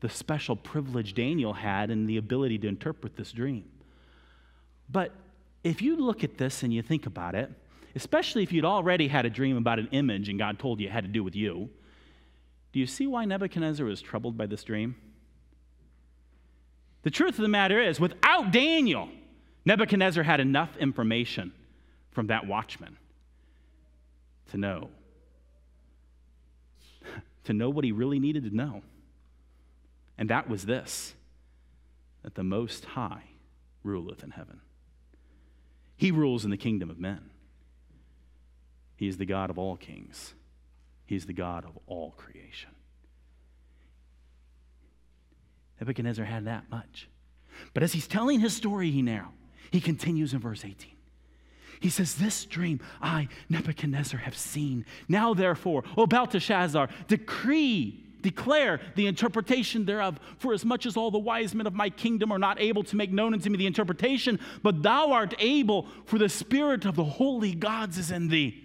the 0.00 0.08
special 0.08 0.56
privilege 0.56 1.12
Daniel 1.12 1.52
had 1.52 1.90
and 1.90 2.08
the 2.08 2.16
ability 2.16 2.58
to 2.58 2.68
interpret 2.68 3.16
this 3.16 3.32
dream. 3.32 3.64
But 4.90 5.12
if 5.62 5.82
you 5.82 5.96
look 5.96 6.24
at 6.24 6.38
this 6.38 6.62
and 6.62 6.72
you 6.72 6.82
think 6.82 7.06
about 7.06 7.34
it, 7.34 7.50
especially 7.94 8.42
if 8.42 8.52
you'd 8.52 8.64
already 8.64 9.08
had 9.08 9.26
a 9.26 9.30
dream 9.30 9.56
about 9.56 9.78
an 9.78 9.88
image 9.92 10.28
and 10.28 10.38
God 10.38 10.58
told 10.58 10.80
you 10.80 10.88
it 10.88 10.92
had 10.92 11.04
to 11.04 11.10
do 11.10 11.22
with 11.22 11.36
you, 11.36 11.70
do 12.72 12.80
you 12.80 12.86
see 12.86 13.06
why 13.06 13.24
Nebuchadnezzar 13.24 13.84
was 13.84 14.00
troubled 14.00 14.36
by 14.36 14.46
this 14.46 14.62
dream? 14.62 14.96
The 17.02 17.10
truth 17.10 17.38
of 17.38 17.42
the 17.42 17.48
matter 17.48 17.80
is, 17.80 17.98
without 17.98 18.52
Daniel, 18.52 19.08
Nebuchadnezzar 19.64 20.22
had 20.22 20.40
enough 20.40 20.76
information 20.76 21.52
from 22.10 22.28
that 22.28 22.46
watchman 22.46 22.96
to 24.50 24.56
know. 24.56 24.90
to 27.44 27.52
know 27.52 27.70
what 27.70 27.84
he 27.84 27.92
really 27.92 28.18
needed 28.18 28.44
to 28.44 28.54
know. 28.54 28.82
And 30.18 30.28
that 30.30 30.48
was 30.48 30.66
this 30.66 31.14
that 32.22 32.34
the 32.34 32.44
Most 32.44 32.84
High 32.84 33.22
ruleth 33.82 34.22
in 34.22 34.30
heaven. 34.30 34.60
He 36.00 36.10
rules 36.10 36.46
in 36.46 36.50
the 36.50 36.56
kingdom 36.56 36.88
of 36.88 36.98
men. 36.98 37.20
He 38.96 39.06
is 39.06 39.18
the 39.18 39.26
God 39.26 39.50
of 39.50 39.58
all 39.58 39.76
kings, 39.76 40.32
He 41.04 41.14
is 41.14 41.26
the 41.26 41.34
God 41.34 41.66
of 41.66 41.78
all 41.86 42.12
creation. 42.12 42.70
Nebuchadnezzar 45.78 46.24
had 46.24 46.46
that 46.46 46.70
much. 46.70 47.10
But 47.74 47.82
as 47.82 47.92
he's 47.92 48.06
telling 48.06 48.40
his 48.40 48.56
story 48.56 48.90
he 48.90 49.02
now, 49.02 49.32
he 49.70 49.80
continues 49.80 50.32
in 50.32 50.40
verse 50.40 50.64
18. 50.64 50.90
He 51.80 51.90
says, 51.90 52.14
This 52.14 52.46
dream 52.46 52.80
I, 53.02 53.28
Nebuchadnezzar, 53.50 54.20
have 54.20 54.36
seen. 54.36 54.86
Now, 55.06 55.34
therefore, 55.34 55.84
O 55.98 56.06
Belteshazzar, 56.06 56.88
decree 57.08 58.06
declare 58.22 58.80
the 58.94 59.06
interpretation 59.06 59.84
thereof. 59.84 60.18
For 60.38 60.52
as 60.52 60.64
much 60.64 60.86
as 60.86 60.96
all 60.96 61.10
the 61.10 61.18
wise 61.18 61.54
men 61.54 61.66
of 61.66 61.74
my 61.74 61.90
kingdom 61.90 62.32
are 62.32 62.38
not 62.38 62.60
able 62.60 62.82
to 62.84 62.96
make 62.96 63.10
known 63.10 63.34
unto 63.34 63.50
me 63.50 63.58
the 63.58 63.66
interpretation, 63.66 64.38
but 64.62 64.82
thou 64.82 65.12
art 65.12 65.34
able, 65.38 65.86
for 66.04 66.18
the 66.18 66.28
spirit 66.28 66.84
of 66.84 66.96
the 66.96 67.04
holy 67.04 67.54
gods 67.54 67.98
is 67.98 68.10
in 68.10 68.28
thee. 68.28 68.64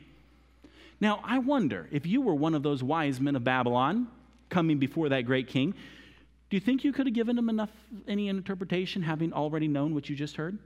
Now, 0.99 1.21
I 1.23 1.39
wonder 1.39 1.87
if 1.91 2.05
you 2.05 2.21
were 2.21 2.35
one 2.35 2.55
of 2.55 2.63
those 2.63 2.81
wise 2.81 3.19
men 3.19 3.35
of 3.35 3.43
Babylon, 3.43 4.07
coming 4.49 4.77
before 4.77 5.09
that 5.09 5.23
great 5.23 5.47
king. 5.47 5.73
Do 6.49 6.55
you 6.55 6.61
think 6.61 6.83
you 6.83 6.93
could 6.93 7.07
have 7.07 7.15
given 7.15 7.37
him 7.37 7.49
enough 7.49 7.71
any 8.07 8.29
interpretation 8.29 9.01
having 9.01 9.33
already 9.33 9.67
known 9.67 9.93
what 9.93 10.09
you 10.09 10.15
just 10.15 10.37
heard? 10.37 10.57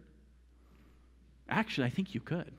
Actually, 1.47 1.87
I 1.87 1.89
think 1.89 2.13
you 2.13 2.21
could. 2.21 2.51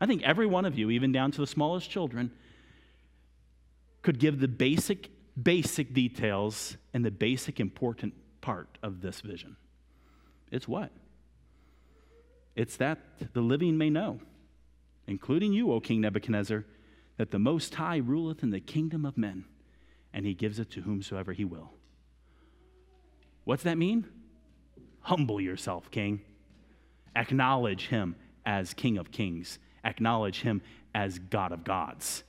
I 0.00 0.06
think 0.06 0.22
every 0.22 0.46
one 0.46 0.64
of 0.64 0.78
you, 0.78 0.90
even 0.90 1.12
down 1.12 1.32
to 1.32 1.40
the 1.40 1.46
smallest 1.46 1.90
children, 1.90 2.30
could 4.04 4.20
give 4.20 4.38
the 4.38 4.46
basic 4.46 5.10
basic 5.42 5.92
details 5.92 6.76
and 6.92 7.04
the 7.04 7.10
basic 7.10 7.58
important 7.58 8.14
part 8.40 8.78
of 8.82 9.00
this 9.00 9.20
vision. 9.20 9.56
It's 10.52 10.68
what? 10.68 10.90
It's 12.54 12.76
that 12.76 12.98
the 13.32 13.40
living 13.40 13.76
may 13.76 13.90
know, 13.90 14.20
including 15.08 15.52
you, 15.52 15.72
O 15.72 15.80
King 15.80 16.00
Nebuchadnezzar, 16.00 16.64
that 17.16 17.32
the 17.32 17.38
Most 17.38 17.74
High 17.74 17.96
ruleth 17.96 18.42
in 18.42 18.50
the 18.50 18.60
kingdom 18.60 19.04
of 19.04 19.18
men, 19.18 19.44
and 20.12 20.24
he 20.24 20.34
gives 20.34 20.60
it 20.60 20.70
to 20.72 20.82
whomsoever 20.82 21.32
he 21.32 21.44
will. 21.44 21.72
What's 23.42 23.64
that 23.64 23.78
mean? 23.78 24.06
Humble 25.00 25.40
yourself, 25.40 25.90
King. 25.90 26.20
Acknowledge 27.16 27.88
him 27.88 28.14
as 28.46 28.72
King 28.74 28.98
of 28.98 29.10
kings, 29.10 29.58
acknowledge 29.84 30.42
him 30.42 30.62
as 30.94 31.18
God 31.18 31.50
of 31.50 31.64
gods, 31.64 32.22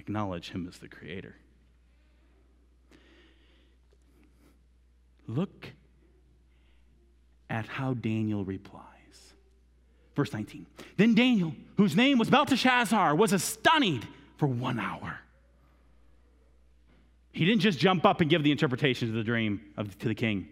acknowledge 0.00 0.50
him 0.50 0.66
as 0.66 0.78
the 0.78 0.88
Creator. 0.88 1.36
Look 5.28 5.72
at 7.48 7.66
how 7.66 7.94
Daniel 7.94 8.44
replies. 8.44 8.84
Verse 10.16 10.32
19. 10.32 10.66
Then 10.96 11.14
Daniel, 11.14 11.54
whose 11.76 11.94
name 11.94 12.18
was 12.18 12.28
Belteshazzar, 12.28 13.14
was 13.14 13.32
astonished 13.32 14.06
for 14.38 14.46
one 14.46 14.80
hour. 14.80 15.20
He 17.32 17.44
didn't 17.44 17.60
just 17.60 17.78
jump 17.78 18.04
up 18.04 18.20
and 18.20 18.28
give 18.28 18.42
the 18.42 18.50
interpretation 18.50 19.08
of 19.08 19.14
the 19.14 19.22
dream 19.22 19.60
of, 19.76 19.96
to 20.00 20.08
the 20.08 20.14
king. 20.14 20.48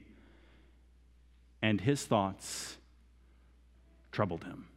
And 1.60 1.80
his 1.80 2.04
thoughts 2.04 2.76
troubled 4.12 4.44
him. 4.44 4.68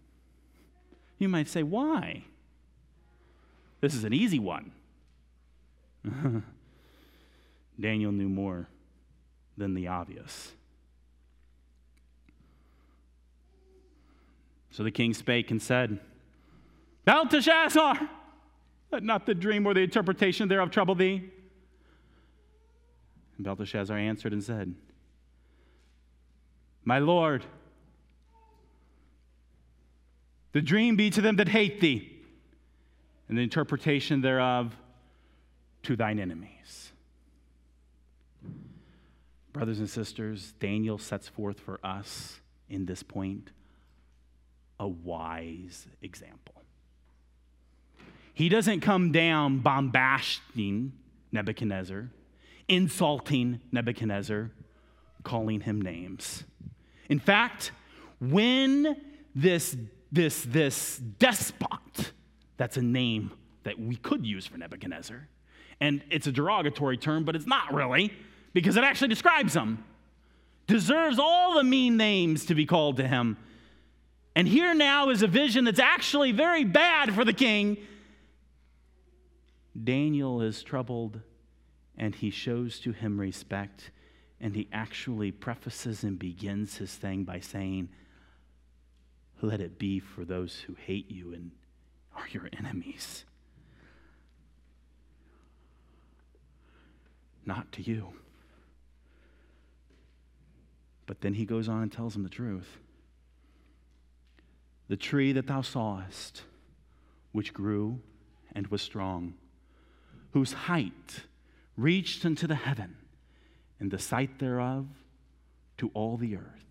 You 1.20 1.30
might 1.30 1.48
say, 1.48 1.62
why? 1.62 2.24
This 3.82 3.96
is 3.96 4.04
an 4.04 4.14
easy 4.14 4.40
one. 4.40 4.72
Daniel 7.80 8.12
knew 8.12 8.30
more 8.30 8.68
than 9.58 9.74
the 9.74 9.88
obvious. 9.88 10.52
So 14.70 14.84
the 14.84 14.92
king 14.92 15.14
spake 15.14 15.52
and 15.52 15.62
said, 15.62 16.00
Belteshazzar, 17.06 18.10
let 18.92 19.04
not 19.04 19.26
the 19.26 19.34
dream 19.34 19.66
or 19.66 19.74
the 19.74 19.82
interpretation 19.82 20.48
thereof 20.48 20.72
trouble 20.72 20.96
thee. 20.96 21.30
And 23.38 23.46
Belteshazzar 23.46 23.98
answered 23.98 24.34
and 24.34 24.44
said, 24.44 24.74
My 26.86 27.00
Lord, 27.00 27.44
the 30.54 30.62
dream 30.62 30.96
be 30.96 31.10
to 31.10 31.22
them 31.22 31.38
that 31.38 31.48
hate 31.48 31.82
thee, 31.82 32.11
and 33.32 33.38
the 33.38 33.44
interpretation 33.44 34.20
thereof 34.20 34.76
to 35.84 35.96
thine 35.96 36.20
enemies. 36.20 36.92
Brothers 39.54 39.80
and 39.80 39.90
sisters, 39.90 40.54
Daniel 40.60 40.98
sets 40.98 41.30
forth 41.30 41.58
for 41.58 41.80
us 41.82 42.42
in 42.70 42.86
this 42.86 43.04
point 43.04 43.52
a 44.82 44.88
wise 44.88 45.88
example. 46.02 46.56
He 48.34 48.50
doesn't 48.50 48.82
come 48.82 49.14
down 49.14 49.60
bombasting 49.60 50.92
Nebuchadnezzar, 51.32 52.10
insulting 52.68 53.62
Nebuchadnezzar, 53.72 54.52
calling 55.24 55.62
him 55.62 55.82
names. 55.82 56.44
In 57.08 57.20
fact, 57.20 57.72
when 58.20 58.98
this, 59.34 59.78
this, 60.12 60.44
this 60.44 60.98
despot, 60.98 62.12
that's 62.62 62.78
a 62.78 62.82
name 62.84 63.32
that 63.64 63.80
we 63.80 63.96
could 63.96 64.24
use 64.24 64.46
for 64.46 64.56
Nebuchadnezzar, 64.56 65.28
and 65.80 66.04
it's 66.12 66.28
a 66.28 66.32
derogatory 66.32 66.96
term, 66.96 67.24
but 67.24 67.36
it's 67.36 67.48
not 67.48 67.74
really 67.74 68.14
because 68.54 68.78
it 68.78 68.84
actually 68.84 69.08
describes 69.08 69.56
him. 69.56 69.84
Deserves 70.68 71.18
all 71.18 71.56
the 71.56 71.64
mean 71.64 71.98
names 71.98 72.46
to 72.46 72.54
be 72.54 72.68
called 72.68 72.98
to 72.98 73.08
him. 73.08 73.36
And 74.36 74.48
here 74.48 74.76
now 74.76 75.10
is 75.10 75.24
a 75.24 75.28
vision 75.28 75.66
that's 75.66 75.80
actually 75.80 76.34
very 76.34 76.64
bad 76.64 77.16
for 77.16 77.26
the 77.26 77.34
king. 77.34 77.78
Daniel 79.84 80.44
is 80.44 80.62
troubled 80.62 81.20
and 81.98 82.14
he 82.14 82.30
shows 82.30 82.80
to 82.82 82.92
him 82.92 83.20
respect. 83.20 83.90
And 84.40 84.56
he 84.56 84.68
actually 84.72 85.32
prefaces 85.32 86.04
and 86.04 86.20
begins 86.20 86.78
his 86.78 86.94
thing 86.94 87.24
by 87.24 87.40
saying, 87.40 87.90
Let 89.42 89.62
it 89.62 89.80
be 89.80 90.00
for 90.00 90.26
those 90.26 90.60
who 90.60 90.76
hate 90.76 91.10
you 91.10 91.34
and 91.34 91.50
are 92.16 92.28
your 92.30 92.50
enemies. 92.58 93.26
Not 97.46 97.72
to 97.74 97.82
you. 97.82 98.14
But 101.06 101.22
then 101.22 101.34
he 101.34 101.46
goes 101.46 101.68
on 101.68 101.84
and 101.84 101.92
tells 101.92 102.16
him 102.16 102.24
the 102.24 102.30
truth. 102.30 102.78
The 104.88 104.98
tree 104.98 105.32
that 105.34 105.48
thou 105.48 105.62
sawest, 105.62 106.44
which 107.32 107.54
grew 107.54 108.00
and 108.54 108.68
was 108.68 108.82
strong, 108.82 109.34
whose 110.32 110.54
height 110.54 111.22
reached 111.78 112.26
unto 112.26 112.48
the 112.48 112.56
heaven, 112.56 112.96
and 113.80 113.90
the 113.90 114.00
sight 114.00 114.40
thereof 114.40 114.88
to 115.78 115.90
all 115.94 116.18
the 116.18 116.36
earth, 116.36 116.66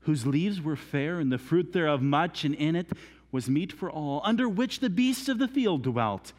whose 0.00 0.26
leaves 0.26 0.60
were 0.60 0.76
fair, 0.76 1.20
and 1.20 1.30
the 1.30 1.38
fruit 1.38 1.72
thereof 1.72 2.02
much, 2.02 2.44
and 2.44 2.54
in 2.54 2.74
it 2.74 2.88
was 3.30 3.50
meat 3.50 3.72
for 3.72 3.90
all, 3.90 4.20
under 4.24 4.48
which 4.48 4.80
the 4.80 4.90
beasts 4.90 5.28
of 5.28 5.38
the 5.38 5.48
field 5.48 5.82
dwelt, 5.82 6.32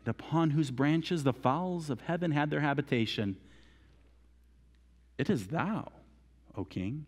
and 0.00 0.08
upon 0.08 0.50
whose 0.50 0.70
branches 0.70 1.24
the 1.24 1.32
fowls 1.32 1.90
of 1.90 2.02
heaven 2.02 2.30
had 2.30 2.50
their 2.50 2.60
habitation. 2.60 3.36
It 5.18 5.30
is 5.30 5.48
thou 5.48 5.92
O 6.56 6.64
king, 6.64 7.06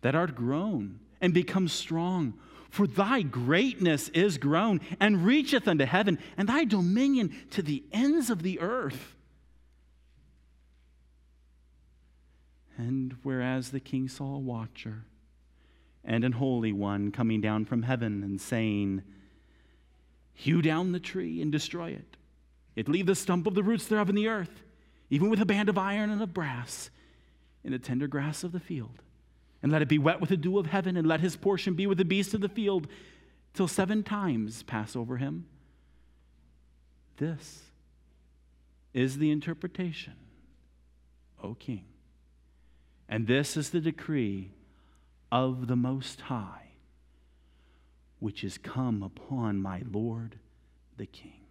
that 0.00 0.14
art 0.14 0.34
grown 0.34 1.00
and 1.20 1.34
become 1.34 1.68
strong. 1.68 2.34
For 2.70 2.86
thy 2.86 3.20
greatness 3.20 4.08
is 4.10 4.38
grown 4.38 4.80
and 4.98 5.26
reacheth 5.26 5.68
unto 5.68 5.84
heaven, 5.84 6.18
and 6.38 6.48
thy 6.48 6.64
dominion 6.64 7.34
to 7.50 7.62
the 7.62 7.84
ends 7.92 8.30
of 8.30 8.42
the 8.42 8.60
earth. 8.60 9.14
And 12.78 13.16
whereas 13.22 13.70
the 13.70 13.80
king 13.80 14.08
saw 14.08 14.34
a 14.34 14.38
watcher 14.38 15.04
and 16.04 16.24
an 16.24 16.32
holy 16.32 16.72
one 16.72 17.10
coming 17.10 17.40
down 17.40 17.64
from 17.64 17.82
heaven 17.82 18.22
and 18.22 18.40
saying, 18.40 19.02
Hew 20.34 20.62
down 20.62 20.92
the 20.92 21.00
tree 21.00 21.40
and 21.40 21.52
destroy 21.52 21.90
it. 21.90 22.16
It 22.74 22.88
leave 22.88 23.06
the 23.06 23.14
stump 23.14 23.46
of 23.46 23.54
the 23.54 23.62
roots 23.62 23.86
thereof 23.86 24.08
in 24.08 24.14
the 24.14 24.28
earth, 24.28 24.62
even 25.10 25.30
with 25.30 25.40
a 25.40 25.46
band 25.46 25.68
of 25.68 25.78
iron 25.78 26.10
and 26.10 26.22
of 26.22 26.32
brass 26.32 26.90
in 27.62 27.72
the 27.72 27.78
tender 27.78 28.06
grass 28.06 28.42
of 28.42 28.52
the 28.52 28.60
field. 28.60 29.02
And 29.62 29.70
let 29.70 29.82
it 29.82 29.88
be 29.88 29.98
wet 29.98 30.20
with 30.20 30.30
the 30.30 30.36
dew 30.36 30.58
of 30.58 30.66
heaven, 30.66 30.96
and 30.96 31.06
let 31.06 31.20
his 31.20 31.36
portion 31.36 31.74
be 31.74 31.86
with 31.86 31.98
the 31.98 32.04
beasts 32.04 32.34
of 32.34 32.40
the 32.40 32.48
field, 32.48 32.88
till 33.54 33.68
seven 33.68 34.02
times 34.02 34.62
pass 34.62 34.96
over 34.96 35.18
him. 35.18 35.46
This 37.18 37.62
is 38.92 39.18
the 39.18 39.30
interpretation, 39.30 40.14
O 41.42 41.54
king. 41.54 41.84
And 43.08 43.26
this 43.26 43.56
is 43.56 43.70
the 43.70 43.80
decree 43.80 44.50
of 45.32 45.66
the 45.66 45.74
Most 45.74 46.20
High, 46.20 46.68
which 48.20 48.44
is 48.44 48.56
come 48.56 49.02
upon 49.02 49.60
my 49.60 49.82
Lord 49.90 50.38
the 50.96 51.06
King. 51.06 51.42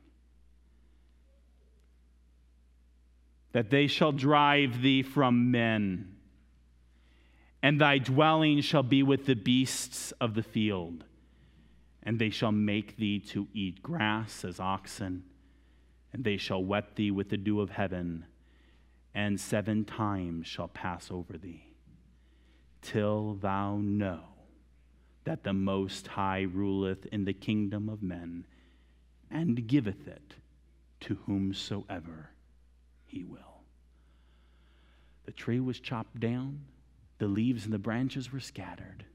that 3.51 3.69
they 3.69 3.87
shall 3.87 4.11
drive 4.11 4.81
thee 4.81 5.03
from 5.03 5.51
men, 5.51 6.15
and 7.61 7.79
thy 7.79 7.97
dwelling 7.97 8.61
shall 8.61 8.83
be 8.83 9.03
with 9.03 9.25
the 9.25 9.35
beasts 9.35 10.11
of 10.13 10.33
the 10.33 10.43
field, 10.43 11.03
and 12.03 12.17
they 12.17 12.29
shall 12.29 12.51
make 12.51 12.97
thee 12.97 13.19
to 13.19 13.47
eat 13.53 13.83
grass 13.83 14.45
as 14.45 14.59
oxen, 14.59 15.23
and 16.13 16.23
they 16.23 16.37
shall 16.37 16.63
wet 16.63 16.95
thee 16.95 17.11
with 17.11 17.29
the 17.29 17.37
dew 17.37 17.59
of 17.59 17.71
heaven, 17.71 18.25
and 19.13 19.39
seven 19.39 19.83
times 19.83 20.47
shall 20.47 20.69
pass 20.69 21.11
over 21.11 21.37
thee, 21.37 21.70
till 22.81 23.35
thou 23.35 23.77
know 23.77 24.21
that 25.23 25.43
the 25.43 25.53
Most 25.53 26.07
High 26.07 26.41
ruleth 26.41 27.05
in 27.07 27.25
the 27.25 27.33
kingdom 27.33 27.89
of 27.89 28.01
men, 28.01 28.45
and 29.29 29.67
giveth 29.67 30.07
it 30.07 30.35
to 31.01 31.15
whomsoever 31.25 32.31
he 33.05 33.23
will. 33.23 33.61
The 35.25 35.31
tree 35.31 35.59
was 35.59 35.79
chopped 35.79 36.19
down, 36.19 36.65
the 37.19 37.27
leaves 37.27 37.65
and 37.65 37.73
the 37.73 37.79
branches 37.79 38.33
were 38.33 38.39
scattered. 38.39 39.05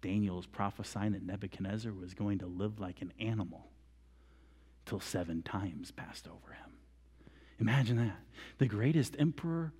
Daniel 0.00 0.38
is 0.38 0.46
prophesying 0.46 1.12
that 1.12 1.22
Nebuchadnezzar 1.22 1.92
was 1.92 2.14
going 2.14 2.38
to 2.38 2.46
live 2.46 2.80
like 2.80 3.02
an 3.02 3.12
animal 3.20 3.68
till 4.86 5.00
seven 5.00 5.42
times 5.42 5.90
passed 5.90 6.26
over 6.26 6.54
him. 6.54 6.72
Imagine 7.60 7.98
that. 7.98 8.16
The 8.56 8.66
greatest 8.66 9.14
emperor 9.18 9.72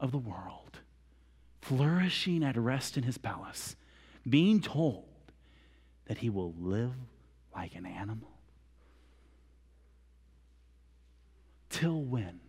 of 0.00 0.12
the 0.12 0.18
world, 0.18 0.80
flourishing 1.60 2.42
at 2.42 2.56
rest 2.56 2.96
in 2.96 3.02
his 3.04 3.18
palace, 3.18 3.76
being 4.28 4.60
told 4.60 5.04
that 6.06 6.18
he 6.18 6.30
will 6.30 6.54
live 6.58 6.92
like 7.54 7.74
an 7.74 7.86
animal. 7.86 8.30
Till 11.70 12.02
when? 12.02 12.40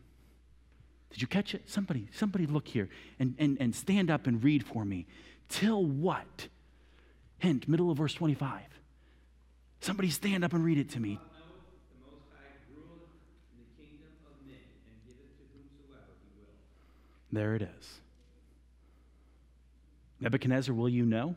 Did 1.10 1.22
you 1.22 1.28
catch 1.28 1.56
it? 1.56 1.70
Somebody, 1.70 2.10
somebody 2.12 2.46
look 2.46 2.68
here 2.68 2.90
and, 3.20 3.36
and, 3.40 3.58
and 3.60 3.74
stand 3.74 4.12
up 4.12 4.28
and 4.28 4.44
read 4.44 4.66
for 4.66 4.84
me. 4.84 5.08
Till 5.48 5.86
what? 5.86 6.50
Hint, 7.38 7.68
middle 7.68 7.90
of 7.90 7.98
verse 7.98 8.14
25. 8.14 8.62
Somebody 9.80 10.10
stand 10.10 10.44
up 10.44 10.54
and 10.54 10.64
read 10.64 10.78
it 10.78 10.90
to 10.92 11.00
me. 11.00 11.20
There 17.36 17.54
it 17.54 17.62
is. 17.64 18.00
Nebuchadnezzar, 20.22 20.74
will 20.74 20.88
you 20.88 21.06
know? 21.06 21.36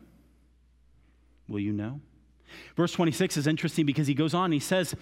Will 1.48 1.58
you 1.58 1.72
know? 1.72 2.00
Verse 2.76 2.92
26 2.92 3.36
is 3.36 3.46
interesting 3.48 3.84
because 3.84 4.06
he 4.06 4.14
goes 4.14 4.32
on 4.32 4.52
he 4.52 4.60
says, 4.60 4.94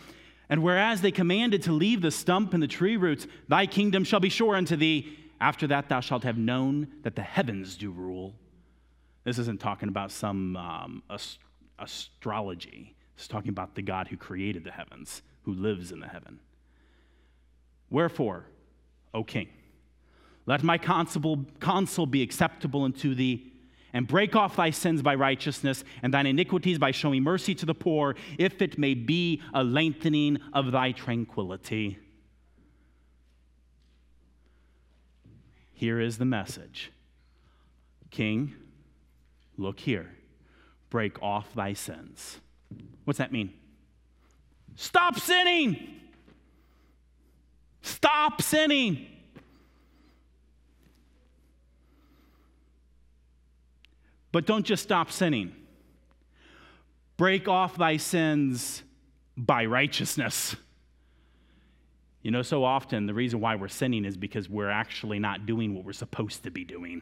And 0.49 0.63
whereas 0.63 1.03
they 1.03 1.11
commanded 1.11 1.63
to 1.65 1.73
leave 1.73 2.01
the 2.01 2.11
stump 2.11 2.55
and 2.55 2.63
the 2.63 2.67
tree 2.67 2.97
roots, 2.97 3.27
thy 3.47 3.67
kingdom 3.67 4.05
shall 4.05 4.21
be 4.21 4.31
sure 4.31 4.57
unto 4.57 4.75
thee. 4.75 5.19
After 5.39 5.67
that, 5.67 5.91
thou 5.91 6.01
shalt 6.01 6.23
have 6.23 6.39
known 6.39 6.89
that 7.03 7.15
the 7.15 7.23
heavens 7.23 7.77
do 7.77 7.91
rule. 7.91 8.35
This 9.25 9.39
isn't 9.39 9.61
talking 9.61 9.91
about 9.91 10.11
some 10.11 10.57
um, 10.57 11.03
ast- 11.11 11.41
astrology. 11.79 12.97
It's 13.17 13.29
talking 13.29 13.51
about 13.51 13.75
the 13.75 13.83
God 13.83 14.09
who 14.09 14.17
created 14.17 14.65
the 14.65 14.73
heavens, 14.73 15.21
who 15.43 15.53
lives 15.53 15.93
in 15.93 16.01
the 16.01 16.09
heaven. 16.09 16.41
Wherefore, 17.91 18.47
O 19.13 19.23
king, 19.23 19.49
let 20.47 20.63
my 20.63 20.79
counsel, 20.79 21.45
counsel 21.61 22.07
be 22.07 22.23
acceptable 22.23 22.85
unto 22.85 23.15
thee, 23.15 23.53
and 23.93 24.07
break 24.07 24.37
off 24.37 24.57
thy 24.57 24.71
sins 24.71 25.03
by 25.03 25.15
righteousness, 25.15 25.83
and 26.03 26.15
thine 26.15 26.27
iniquities 26.27 26.79
by 26.79 26.93
showing 26.93 27.23
mercy 27.23 27.55
to 27.55 27.67
the 27.67 27.75
poor, 27.75 28.15
if 28.39 28.63
it 28.63 28.79
may 28.79 28.95
be 28.95 29.43
a 29.53 29.65
lengthening 29.65 30.39
of 30.53 30.71
thy 30.71 30.93
tranquility. 30.93 31.99
Here 35.73 36.01
is 36.01 36.19
the 36.19 36.25
message 36.25 36.93
King, 38.11 38.55
look 39.59 39.81
here, 39.81 40.11
break 40.91 41.23
off 41.23 41.53
thy 41.55 41.73
sins. 41.73 42.39
What's 43.05 43.19
that 43.19 43.33
mean? 43.33 43.53
Stop 44.77 45.19
sinning! 45.19 46.01
Stop 47.83 48.43
sinning! 48.43 49.16
But 54.37 54.45
don't 54.45 54.67
just 54.67 54.83
stop 54.83 55.11
sinning. 55.11 55.51
Break 57.17 57.49
off 57.49 57.79
thy 57.79 57.97
sins 57.97 58.83
by 59.35 59.65
righteousness. 59.65 60.55
You 62.21 62.33
know, 62.33 62.43
so 62.43 62.63
often 62.63 63.07
the 63.07 63.15
reason 63.15 63.41
why 63.41 63.57
we're 63.57 63.69
sinning 63.69 64.05
is 64.05 64.15
because 64.15 64.47
we're 64.47 64.69
actually 64.69 65.19
not 65.19 65.47
doing 65.47 65.75
what 65.75 65.87
we're 65.87 65.95
supposed 65.95 66.43
to 66.43 66.51
be 66.51 66.65
doing. 66.65 67.01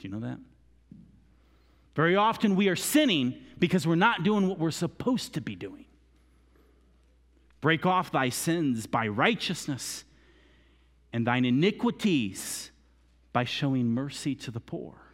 Do 0.00 0.02
you 0.02 0.08
know 0.08 0.18
that? 0.18 0.40
Very 1.94 2.16
often 2.16 2.56
we 2.56 2.66
are 2.66 2.74
sinning 2.74 3.36
because 3.60 3.86
we're 3.86 3.94
not 3.94 4.24
doing 4.24 4.48
what 4.48 4.58
we're 4.58 4.72
supposed 4.72 5.34
to 5.34 5.40
be 5.40 5.54
doing. 5.54 5.84
Break 7.60 7.86
off 7.86 8.10
thy 8.10 8.30
sins 8.30 8.88
by 8.88 9.06
righteousness 9.06 10.02
and 11.12 11.24
thine 11.24 11.44
iniquities 11.44 12.72
by 13.32 13.44
showing 13.44 13.86
mercy 13.86 14.34
to 14.34 14.50
the 14.50 14.58
poor. 14.58 15.04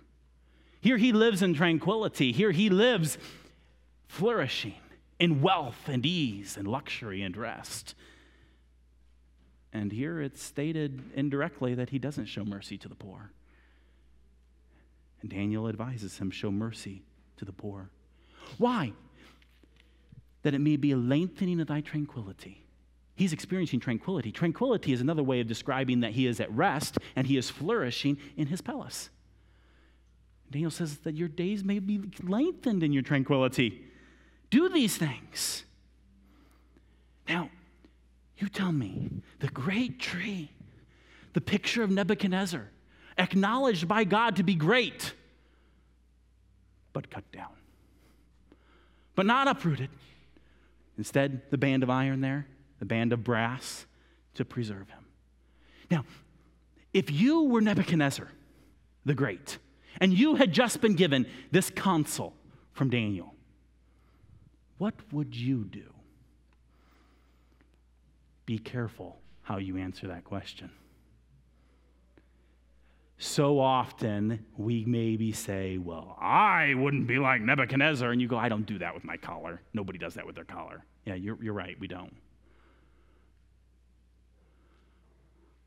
Here 0.85 0.99
he 0.99 1.13
lives 1.13 1.41
in 1.41 1.55
tranquility. 1.55 2.31
Here 2.31 2.51
he 2.51 2.69
lives 2.69 3.17
flourishing 4.07 4.75
in 5.19 5.41
wealth 5.41 5.89
and 5.89 6.05
ease 6.05 6.59
and 6.59 6.69
luxury 6.69 7.23
and 7.23 7.35
rest. 7.35 7.95
And 9.73 9.91
here 9.91 10.21
it's 10.21 10.43
stated 10.43 11.01
indirectly 11.15 11.75
that 11.75 11.89
he 11.89 11.99
doesn't 11.99 12.27
show 12.27 12.45
mercy 12.45 12.77
to 12.77 12.87
the 12.87 12.95
poor. 12.95 13.31
And 15.23 15.31
Daniel 15.31 15.69
advises 15.69 16.19
him 16.19 16.31
show 16.31 16.51
mercy 16.51 17.03
to 17.39 17.47
the 17.47 17.53
poor. 17.53 17.89
Why? 18.59 18.93
That 20.43 20.53
it 20.53 20.61
may 20.61 20.77
be 20.77 20.93
a 20.93 20.99
lengthening 20.99 21.61
of 21.61 21.69
thy 21.69 21.81
tranquility. 21.81 22.63
He's 23.17 23.33
experiencing 23.33 23.81
tranquility. 23.81 24.31
Tranquility 24.31 24.93
is 24.93 25.01
another 25.01 25.23
way 25.23 25.41
of 25.41 25.47
describing 25.47 26.01
that 26.01 26.13
he 26.13 26.27
is 26.27 26.41
at 26.41 26.53
rest 26.53 26.99
and 27.17 27.27
he 27.27 27.39
is 27.39 27.49
flourishing 27.49 28.19
in 28.37 28.49
his 28.49 28.61
palace. 28.61 29.09
Daniel 30.55 30.71
says 30.71 30.99
that 30.99 31.17
your 31.17 31.27
days 31.27 31.65
may 31.65 31.81
be 31.81 32.01
lengthened 32.23 32.85
in 32.85 32.93
your 32.93 33.03
tranquility. 33.03 33.83
Do 34.51 34.69
these 34.69 34.97
things. 34.97 35.65
Now, 37.29 37.51
you 38.39 38.49
tell 38.49 38.71
me, 38.71 39.11
the 39.41 39.49
great 39.49 39.99
tree, 39.99 40.53
the 41.33 41.41
picture 41.41 41.83
of 41.83 41.91
Nebuchadnezzar, 41.91 42.71
acknowledged 43.19 43.89
by 43.89 44.05
God 44.05 44.37
to 44.37 44.45
be 44.45 44.55
great, 44.55 45.13
but 46.93 47.11
cut 47.11 47.29
down, 47.33 47.57
but 49.17 49.27
not 49.27 49.49
uprooted. 49.49 49.91
Instead, 50.97 51.43
the 51.51 51.59
band 51.59 51.83
of 51.83 51.91
iron 51.91 52.21
there, 52.21 52.47
the 52.79 52.87
band 52.87 53.13
of 53.13 53.25
brass 53.25 53.87
to 54.35 54.45
preserve 54.45 54.89
him. 54.89 55.05
Now, 55.91 56.05
if 56.93 57.11
you 57.11 57.43
were 57.43 57.61
Nebuchadnezzar 57.61 58.29
the 59.05 59.15
Great, 59.15 59.59
and 60.01 60.13
you 60.13 60.37
had 60.37 60.53
just 60.53 60.81
been 60.81 60.95
given 60.95 61.27
this 61.51 61.71
counsel 61.71 62.35
from 62.73 62.91
Daniel, 62.91 63.35
what 64.79 64.95
would 65.13 65.35
you 65.35 65.65
do? 65.65 65.93
Be 68.47 68.59
careful 68.59 69.19
how 69.43 69.59
you 69.59 69.77
answer 69.77 70.09
that 70.09 70.25
question. 70.25 70.71
So 73.19 73.59
often 73.61 74.45
we 74.57 74.85
maybe 74.85 75.33
say, 75.33 75.79
Well, 75.79 76.17
I 76.21 76.75
wouldn't 76.75 77.07
be 77.07 77.19
like 77.19 77.41
Nebuchadnezzar. 77.41 78.11
And 78.11 78.21
you 78.21 78.29
go, 78.29 78.37
I 78.37 78.49
don't 78.49 78.67
do 78.67 78.79
that 78.79 78.95
with 78.95 79.05
my 79.05 79.17
collar. 79.17 79.61
Nobody 79.73 79.99
does 79.99 80.15
that 80.15 80.27
with 80.27 80.35
their 80.35 80.45
collar. 80.45 80.85
Yeah, 81.07 81.15
you're, 81.15 81.43
you're 81.43 81.55
right, 81.55 81.79
we 81.79 81.87
don't. 81.87 82.15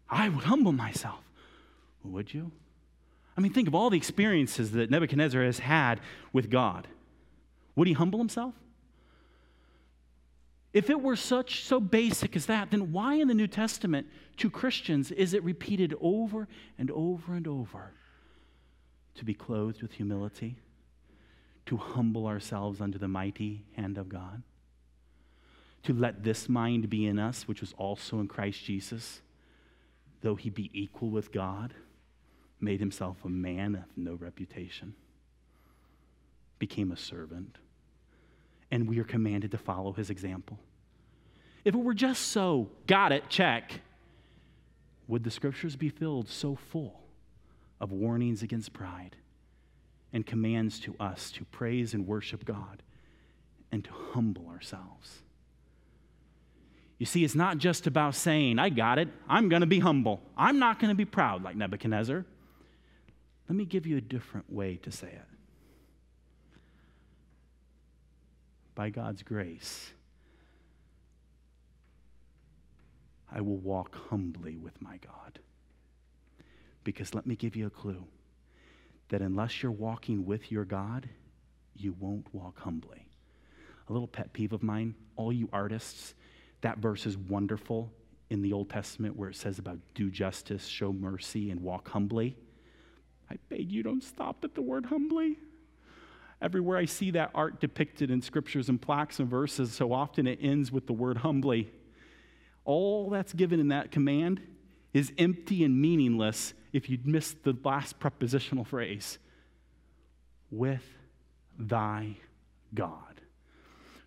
I 0.09 0.29
would 0.29 0.43
humble 0.43 0.71
myself. 0.71 1.21
Would 2.03 2.33
you? 2.33 2.51
I 3.37 3.41
mean, 3.41 3.53
think 3.53 3.67
of 3.67 3.75
all 3.75 3.91
the 3.91 3.97
experiences 3.97 4.71
that 4.71 4.89
Nebuchadnezzar 4.89 5.43
has 5.43 5.59
had 5.59 6.01
with 6.33 6.49
God. 6.49 6.87
Would 7.75 7.87
he 7.87 7.93
humble 7.93 8.17
himself? 8.17 8.55
If 10.73 10.89
it 10.89 11.01
were 11.01 11.15
such 11.15 11.63
so 11.63 11.79
basic 11.79 12.35
as 12.35 12.47
that, 12.47 12.71
then 12.71 12.91
why 12.91 13.15
in 13.15 13.27
the 13.27 13.33
New 13.35 13.47
Testament 13.47 14.07
to 14.37 14.49
Christians 14.49 15.11
is 15.11 15.33
it 15.33 15.43
repeated 15.43 15.93
over 16.01 16.47
and 16.77 16.89
over 16.91 17.33
and 17.35 17.47
over 17.47 17.93
to 19.15 19.25
be 19.25 19.33
clothed 19.33 19.81
with 19.81 19.93
humility, 19.93 20.57
to 21.67 21.77
humble 21.77 22.27
ourselves 22.27 22.81
under 22.81 22.97
the 22.97 23.07
mighty 23.07 23.65
hand 23.75 23.97
of 23.97 24.09
God, 24.09 24.43
to 25.83 25.93
let 25.93 26.23
this 26.23 26.49
mind 26.49 26.89
be 26.89 27.05
in 27.05 27.17
us, 27.17 27.47
which 27.47 27.61
was 27.61 27.73
also 27.77 28.19
in 28.19 28.27
Christ 28.27 28.63
Jesus, 28.63 29.21
though 30.21 30.35
he 30.35 30.49
be 30.49 30.69
equal 30.73 31.09
with 31.09 31.31
God? 31.31 31.73
Made 32.59 32.79
himself 32.79 33.17
a 33.23 33.29
man 33.29 33.75
of 33.75 33.85
no 33.95 34.15
reputation, 34.15 34.95
became 36.59 36.91
a 36.91 36.97
servant, 36.97 37.57
and 38.71 38.87
we 38.87 38.99
are 38.99 39.03
commanded 39.03 39.51
to 39.51 39.57
follow 39.57 39.93
his 39.93 40.09
example. 40.09 40.57
If 41.63 41.75
it 41.75 41.77
were 41.77 41.93
just 41.93 42.27
so, 42.27 42.69
got 42.87 43.11
it, 43.11 43.29
check, 43.29 43.81
would 45.07 45.23
the 45.23 45.31
scriptures 45.31 45.75
be 45.75 45.89
filled 45.89 46.29
so 46.29 46.55
full 46.55 46.99
of 47.79 47.91
warnings 47.91 48.41
against 48.41 48.73
pride 48.73 49.15
and 50.11 50.25
commands 50.25 50.79
to 50.79 50.95
us 50.99 51.31
to 51.31 51.45
praise 51.45 51.93
and 51.93 52.07
worship 52.07 52.43
God 52.45 52.81
and 53.71 53.83
to 53.83 53.91
humble 53.91 54.47
ourselves? 54.49 55.21
You 56.97 57.05
see, 57.05 57.23
it's 57.23 57.35
not 57.35 57.59
just 57.59 57.85
about 57.85 58.15
saying, 58.15 58.57
I 58.57 58.69
got 58.69 58.97
it, 58.97 59.09
I'm 59.29 59.49
going 59.49 59.61
to 59.61 59.67
be 59.67 59.79
humble. 59.79 60.21
I'm 60.35 60.57
not 60.57 60.79
going 60.79 60.89
to 60.89 60.95
be 60.95 61.05
proud 61.05 61.43
like 61.43 61.55
Nebuchadnezzar. 61.55 62.25
Let 63.49 63.55
me 63.55 63.65
give 63.65 63.87
you 63.87 63.97
a 63.97 64.01
different 64.01 64.51
way 64.51 64.77
to 64.83 64.91
say 64.91 65.07
it. 65.07 65.27
By 68.75 68.89
God's 68.89 69.23
grace, 69.23 69.91
I 73.31 73.41
will 73.41 73.57
walk 73.57 73.95
humbly 74.09 74.57
with 74.57 74.81
my 74.81 74.97
God. 74.97 75.39
Because 76.83 77.13
let 77.13 77.25
me 77.25 77.35
give 77.35 77.55
you 77.55 77.67
a 77.67 77.71
clue 77.71 78.05
that 79.09 79.21
unless 79.21 79.61
you're 79.61 79.71
walking 79.71 80.25
with 80.25 80.51
your 80.51 80.65
God, 80.65 81.09
you 81.75 81.95
won't 81.99 82.27
walk 82.33 82.59
humbly. 82.59 83.07
a 83.89 83.93
little 83.93 84.07
pet 84.07 84.33
peeve 84.33 84.53
of 84.53 84.63
mine, 84.63 84.95
all 85.15 85.31
you 85.31 85.49
artists, 85.53 86.13
that 86.61 86.77
verse 86.79 87.05
is 87.05 87.17
wonderful 87.17 87.91
in 88.29 88.41
the 88.41 88.51
Old 88.51 88.69
Testament 88.69 89.15
where 89.15 89.29
it 89.29 89.35
says 89.35 89.59
about 89.59 89.79
do 89.95 90.09
justice, 90.09 90.65
show 90.65 90.91
mercy, 90.91 91.51
and 91.51 91.61
walk 91.61 91.87
humbly. 91.89 92.35
I 93.29 93.37
beg 93.49 93.71
you 93.71 93.83
don't 93.83 94.03
stop 94.03 94.43
at 94.43 94.55
the 94.55 94.61
word 94.61 94.85
humbly. 94.85 95.37
Everywhere 96.41 96.77
I 96.77 96.85
see 96.85 97.11
that 97.11 97.31
art 97.33 97.59
depicted 97.59 98.11
in 98.11 98.21
scriptures 98.21 98.69
and 98.69 98.81
plaques 98.81 99.19
and 99.19 99.29
verses, 99.29 99.71
so 99.73 99.91
often 99.91 100.27
it 100.27 100.39
ends 100.41 100.71
with 100.71 100.85
the 100.85 100.93
word 100.93 101.17
humbly. 101.17 101.71
All 102.63 103.09
that's 103.09 103.33
given 103.33 103.59
in 103.59 103.69
that 103.69 103.91
command 103.91 104.41
is 104.93 105.11
empty 105.17 105.63
and 105.63 105.81
meaningless 105.81 106.53
if 106.73 106.89
you'd 106.89 107.07
miss 107.07 107.35
the 107.43 107.55
last 107.63 107.99
prepositional 107.99 108.65
phrase 108.65 109.17
with 110.51 110.83
thy 111.57 112.17
God. 112.73 113.21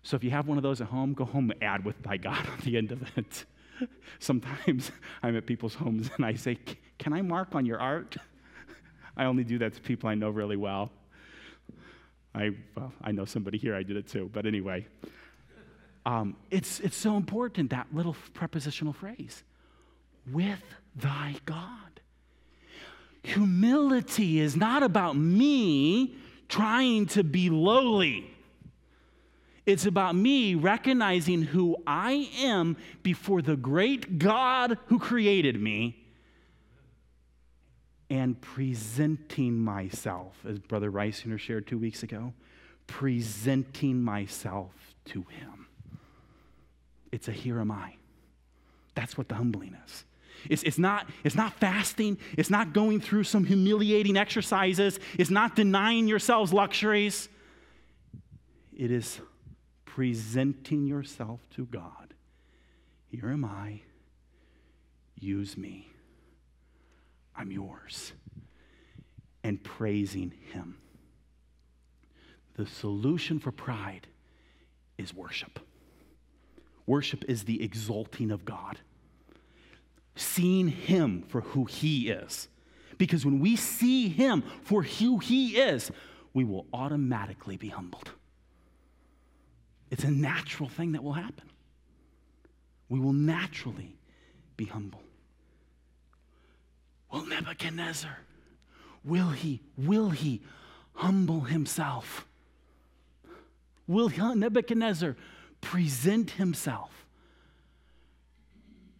So 0.03 0.15
if 0.15 0.23
you 0.23 0.31
have 0.31 0.47
one 0.47 0.57
of 0.57 0.63
those 0.63 0.81
at 0.81 0.87
home, 0.87 1.13
go 1.13 1.25
home 1.25 1.51
and 1.51 1.63
add 1.63 1.85
with 1.85 2.01
thy 2.01 2.17
God 2.17 2.47
on 2.51 2.59
the 2.63 2.77
end 2.77 2.91
of 2.91 3.03
it. 3.17 3.45
Sometimes 4.19 4.91
I'm 5.21 5.35
at 5.35 5.45
people's 5.45 5.75
homes 5.75 6.09
and 6.15 6.25
I 6.25 6.35
say, 6.35 6.57
Can 6.97 7.13
I 7.13 7.21
mark 7.21 7.55
on 7.55 7.65
your 7.65 7.79
art? 7.79 8.15
I 9.15 9.25
only 9.25 9.43
do 9.43 9.57
that 9.59 9.73
to 9.73 9.81
people 9.81 10.09
I 10.09 10.15
know 10.15 10.29
really 10.29 10.57
well. 10.57 10.91
I, 12.33 12.51
well, 12.75 12.93
I 13.01 13.11
know 13.11 13.25
somebody 13.25 13.57
here, 13.57 13.75
I 13.75 13.83
did 13.83 13.97
it 13.97 14.07
too, 14.07 14.29
but 14.31 14.45
anyway. 14.45 14.87
Um, 16.05 16.35
it's, 16.49 16.79
it's 16.79 16.95
so 16.95 17.17
important, 17.17 17.69
that 17.69 17.87
little 17.93 18.15
prepositional 18.33 18.93
phrase 18.93 19.43
with 20.31 20.63
thy 20.95 21.35
God. 21.45 22.01
Humility 23.23 24.39
is 24.39 24.55
not 24.55 24.81
about 24.81 25.15
me 25.15 26.15
trying 26.47 27.05
to 27.07 27.23
be 27.23 27.49
lowly. 27.49 28.27
It's 29.65 29.85
about 29.85 30.15
me 30.15 30.55
recognizing 30.55 31.43
who 31.43 31.77
I 31.85 32.29
am 32.39 32.77
before 33.03 33.43
the 33.43 33.55
great 33.55 34.17
God 34.17 34.77
who 34.87 34.97
created 34.97 35.61
me 35.61 36.00
and 38.11 38.39
presenting 38.41 39.57
myself, 39.57 40.35
as 40.45 40.59
Brother 40.59 40.91
Reisinger 40.91 41.39
shared 41.39 41.65
two 41.65 41.77
weeks 41.77 42.03
ago, 42.03 42.33
presenting 42.85 44.03
myself 44.03 44.73
to 45.05 45.21
Him. 45.29 45.67
It's 47.13 47.29
a 47.29 47.31
here 47.31 47.61
am 47.61 47.71
I. 47.71 47.95
That's 48.95 49.17
what 49.17 49.29
the 49.29 49.35
humbling 49.35 49.77
is. 49.85 50.03
It's, 50.49 50.61
it's, 50.63 50.77
not, 50.77 51.07
it's 51.23 51.35
not 51.35 51.53
fasting. 51.53 52.17
It's 52.37 52.49
not 52.49 52.73
going 52.73 52.99
through 52.99 53.23
some 53.23 53.45
humiliating 53.45 54.17
exercises. 54.17 54.99
It's 55.17 55.29
not 55.29 55.55
denying 55.55 56.09
yourselves 56.09 56.51
luxuries. 56.51 57.29
It 58.75 58.91
is 58.91 59.21
presenting 59.85 60.85
yourself 60.85 61.39
to 61.55 61.65
God. 61.65 62.13
Here 63.07 63.29
am 63.29 63.45
I. 63.45 63.83
Use 65.17 65.55
me. 65.55 65.90
I'm 67.35 67.51
yours. 67.51 68.13
And 69.43 69.63
praising 69.63 70.33
Him. 70.51 70.77
The 72.55 72.65
solution 72.65 73.39
for 73.39 73.51
pride 73.51 74.07
is 74.97 75.13
worship. 75.13 75.59
Worship 76.85 77.23
is 77.27 77.43
the 77.43 77.63
exalting 77.63 78.31
of 78.31 78.45
God, 78.45 78.79
seeing 80.15 80.67
Him 80.67 81.23
for 81.27 81.41
who 81.41 81.65
He 81.65 82.09
is. 82.09 82.49
Because 82.97 83.25
when 83.25 83.39
we 83.39 83.55
see 83.55 84.09
Him 84.09 84.43
for 84.63 84.83
who 84.83 85.19
He 85.19 85.57
is, 85.57 85.91
we 86.33 86.43
will 86.43 86.65
automatically 86.73 87.57
be 87.57 87.69
humbled. 87.69 88.11
It's 89.89 90.03
a 90.03 90.11
natural 90.11 90.69
thing 90.69 90.93
that 90.93 91.03
will 91.03 91.13
happen. 91.13 91.49
We 92.89 92.99
will 92.99 93.13
naturally 93.13 93.97
be 94.57 94.65
humble. 94.65 95.00
Will 97.11 97.25
Nebuchadnezzar, 97.25 98.17
will 99.03 99.29
he, 99.29 99.61
will 99.77 100.11
he 100.11 100.41
humble 100.93 101.41
himself? 101.41 102.25
Will 103.87 104.07
Nebuchadnezzar 104.35 105.17
present 105.59 106.31
himself 106.31 107.05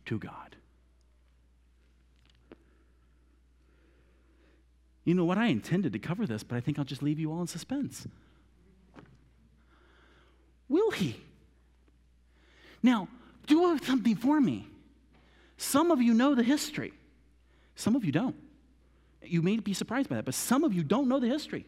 to 0.06 0.20
God? 0.20 0.56
You 5.06 5.16
know 5.16 5.26
what? 5.26 5.38
I 5.38 5.48
intended 5.48 5.94
to 5.94 6.00
cover 6.00 6.28
this, 6.28 6.44
but 6.44 6.58
I 6.58 6.60
think 6.60 6.78
I'll 6.78 6.86
just 6.86 7.02
leave 7.02 7.20
you 7.20 7.32
all 7.32 7.42
in 7.42 7.48
suspense. 7.48 8.08
Will 10.68 10.92
he? 10.92 11.20
Now, 12.84 13.08
do 13.48 13.78
something 13.84 14.16
for 14.16 14.40
me. 14.40 14.68
Some 15.58 15.92
of 15.92 16.02
you 16.02 16.14
know 16.14 16.36
the 16.36 16.44
history. 16.44 16.94
Some 17.82 17.96
of 17.96 18.06
you 18.06 18.12
don't. 18.12 18.36
You 19.24 19.42
may 19.42 19.58
be 19.58 19.74
surprised 19.74 20.08
by 20.08 20.18
that, 20.18 20.26
but 20.26 20.36
some 20.36 20.64
of 20.64 20.72
you 20.72 20.84
don't 20.84 21.10
know 21.10 21.20
the 21.20 21.28
history. 21.28 21.66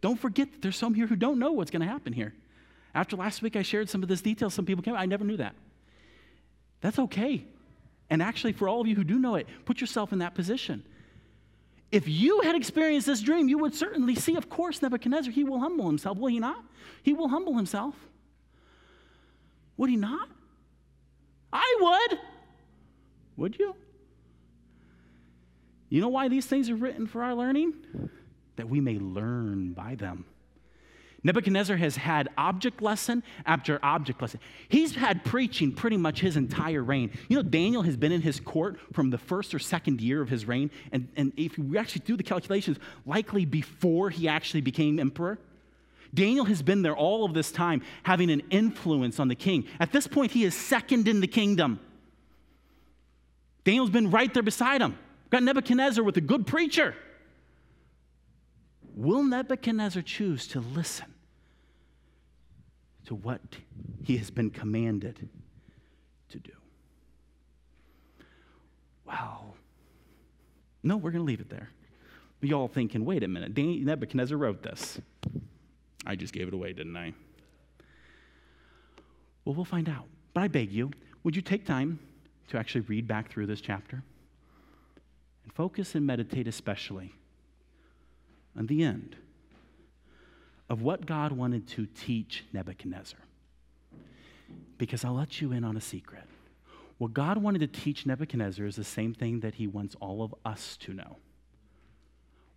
Don't 0.00 0.18
forget 0.18 0.50
that 0.50 0.62
there's 0.62 0.76
some 0.76 0.94
here 0.94 1.06
who 1.06 1.14
don't 1.14 1.38
know 1.38 1.52
what's 1.52 1.70
going 1.70 1.80
to 1.80 1.86
happen 1.86 2.12
here. 2.12 2.34
After 2.92 3.16
last 3.16 3.40
week, 3.40 3.54
I 3.54 3.62
shared 3.62 3.88
some 3.88 4.02
of 4.02 4.08
this 4.08 4.20
detail. 4.20 4.50
Some 4.50 4.66
people 4.66 4.82
came, 4.82 4.96
I 4.96 5.06
never 5.06 5.24
knew 5.24 5.36
that. 5.36 5.54
That's 6.80 6.98
okay. 6.98 7.44
And 8.10 8.20
actually, 8.20 8.52
for 8.52 8.68
all 8.68 8.80
of 8.80 8.88
you 8.88 8.96
who 8.96 9.04
do 9.04 9.16
know 9.16 9.36
it, 9.36 9.46
put 9.64 9.80
yourself 9.80 10.12
in 10.12 10.18
that 10.18 10.34
position. 10.34 10.82
If 11.92 12.08
you 12.08 12.40
had 12.40 12.56
experienced 12.56 13.06
this 13.06 13.20
dream, 13.20 13.48
you 13.48 13.58
would 13.58 13.76
certainly 13.76 14.16
see, 14.16 14.34
of 14.34 14.50
course, 14.50 14.82
Nebuchadnezzar, 14.82 15.32
he 15.32 15.44
will 15.44 15.60
humble 15.60 15.86
himself, 15.86 16.18
will 16.18 16.30
he 16.30 16.40
not? 16.40 16.64
He 17.04 17.12
will 17.12 17.28
humble 17.28 17.54
himself. 17.56 17.94
Would 19.76 19.88
he 19.88 19.96
not? 19.96 20.28
I 21.52 21.76
would. 21.80 22.18
Would 23.36 23.58
you? 23.58 23.76
You 25.94 26.00
know 26.00 26.08
why 26.08 26.26
these 26.26 26.44
things 26.44 26.70
are 26.70 26.74
written 26.74 27.06
for 27.06 27.22
our 27.22 27.36
learning? 27.36 27.72
That 28.56 28.68
we 28.68 28.80
may 28.80 28.98
learn 28.98 29.74
by 29.74 29.94
them. 29.94 30.24
Nebuchadnezzar 31.22 31.76
has 31.76 31.94
had 31.94 32.30
object 32.36 32.82
lesson 32.82 33.22
after 33.46 33.78
object 33.80 34.20
lesson. 34.20 34.40
He's 34.68 34.96
had 34.96 35.24
preaching 35.24 35.70
pretty 35.70 35.96
much 35.96 36.18
his 36.18 36.36
entire 36.36 36.82
reign. 36.82 37.12
You 37.28 37.36
know, 37.36 37.44
Daniel 37.44 37.82
has 37.82 37.96
been 37.96 38.10
in 38.10 38.22
his 38.22 38.40
court 38.40 38.80
from 38.92 39.10
the 39.10 39.18
first 39.18 39.54
or 39.54 39.60
second 39.60 40.00
year 40.00 40.20
of 40.20 40.28
his 40.28 40.48
reign. 40.48 40.72
And, 40.90 41.06
and 41.14 41.32
if 41.36 41.56
we 41.56 41.78
actually 41.78 42.02
do 42.04 42.16
the 42.16 42.24
calculations, 42.24 42.76
likely 43.06 43.44
before 43.44 44.10
he 44.10 44.26
actually 44.26 44.62
became 44.62 44.98
emperor. 44.98 45.38
Daniel 46.12 46.46
has 46.46 46.60
been 46.60 46.82
there 46.82 46.96
all 46.96 47.24
of 47.24 47.34
this 47.34 47.52
time, 47.52 47.82
having 48.02 48.32
an 48.32 48.42
influence 48.50 49.20
on 49.20 49.28
the 49.28 49.36
king. 49.36 49.64
At 49.78 49.92
this 49.92 50.08
point, 50.08 50.32
he 50.32 50.42
is 50.42 50.56
second 50.56 51.06
in 51.06 51.20
the 51.20 51.28
kingdom. 51.28 51.78
Daniel's 53.62 53.90
been 53.90 54.10
right 54.10 54.34
there 54.34 54.42
beside 54.42 54.80
him. 54.80 54.98
Got 55.34 55.42
Nebuchadnezzar 55.42 56.04
with 56.04 56.16
a 56.16 56.20
good 56.20 56.46
preacher. 56.46 56.94
Will 58.94 59.24
Nebuchadnezzar 59.24 60.00
choose 60.00 60.46
to 60.46 60.60
listen 60.60 61.12
to 63.06 63.16
what 63.16 63.40
he 64.04 64.16
has 64.18 64.30
been 64.30 64.48
commanded 64.48 65.28
to 66.28 66.38
do? 66.38 66.52
Well, 69.04 69.56
no, 70.84 70.98
we're 70.98 71.10
going 71.10 71.24
to 71.24 71.26
leave 71.26 71.40
it 71.40 71.50
there. 71.50 71.68
But 72.38 72.48
y'all 72.48 72.68
thinking, 72.68 73.04
wait 73.04 73.24
a 73.24 73.26
minute, 73.26 73.58
Nebuchadnezzar 73.58 74.38
wrote 74.38 74.62
this. 74.62 75.00
I 76.06 76.14
just 76.14 76.32
gave 76.32 76.46
it 76.46 76.54
away, 76.54 76.74
didn't 76.74 76.96
I? 76.96 77.12
Well, 79.44 79.56
we'll 79.56 79.64
find 79.64 79.88
out. 79.88 80.04
But 80.32 80.44
I 80.44 80.46
beg 80.46 80.70
you, 80.70 80.92
would 81.24 81.34
you 81.34 81.42
take 81.42 81.66
time 81.66 81.98
to 82.50 82.56
actually 82.56 82.82
read 82.82 83.08
back 83.08 83.32
through 83.32 83.46
this 83.46 83.60
chapter? 83.60 84.04
And 85.44 85.52
focus 85.52 85.94
and 85.94 86.06
meditate 86.06 86.48
especially 86.48 87.14
on 88.56 88.66
the 88.66 88.82
end 88.82 89.16
of 90.68 90.82
what 90.82 91.06
God 91.06 91.32
wanted 91.32 91.68
to 91.68 91.86
teach 91.86 92.44
Nebuchadnezzar. 92.52 93.18
Because 94.78 95.04
I'll 95.04 95.14
let 95.14 95.40
you 95.40 95.52
in 95.52 95.64
on 95.64 95.76
a 95.76 95.80
secret. 95.80 96.24
What 96.98 97.12
God 97.12 97.38
wanted 97.38 97.60
to 97.60 97.66
teach 97.66 98.06
Nebuchadnezzar 98.06 98.66
is 98.66 98.76
the 98.76 98.84
same 98.84 99.14
thing 99.14 99.40
that 99.40 99.54
he 99.56 99.66
wants 99.66 99.94
all 100.00 100.22
of 100.22 100.34
us 100.44 100.76
to 100.78 100.92
know. 100.92 101.16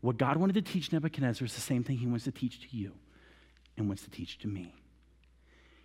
What 0.01 0.17
God 0.17 0.37
wanted 0.37 0.53
to 0.53 0.61
teach 0.61 0.91
Nebuchadnezzar 0.91 1.45
is 1.45 1.55
the 1.55 1.61
same 1.61 1.83
thing 1.83 1.97
he 1.97 2.07
wants 2.07 2.25
to 2.25 2.31
teach 2.31 2.61
to 2.61 2.77
you 2.77 2.93
and 3.75 3.87
wants 3.87 4.03
to 4.03 4.09
teach 4.09 4.37
to 4.39 4.47
me. 4.47 4.75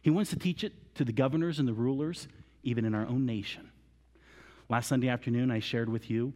He 0.02 0.10
wants 0.10 0.30
to 0.30 0.38
teach 0.38 0.64
it 0.64 0.94
to 0.96 1.04
the 1.04 1.12
governors 1.12 1.58
and 1.58 1.66
the 1.66 1.72
rulers, 1.72 2.28
even 2.62 2.84
in 2.84 2.94
our 2.94 3.06
own 3.06 3.24
nation. 3.24 3.70
Last 4.68 4.88
Sunday 4.88 5.08
afternoon, 5.08 5.50
I 5.50 5.60
shared 5.60 5.88
with 5.88 6.10
you 6.10 6.32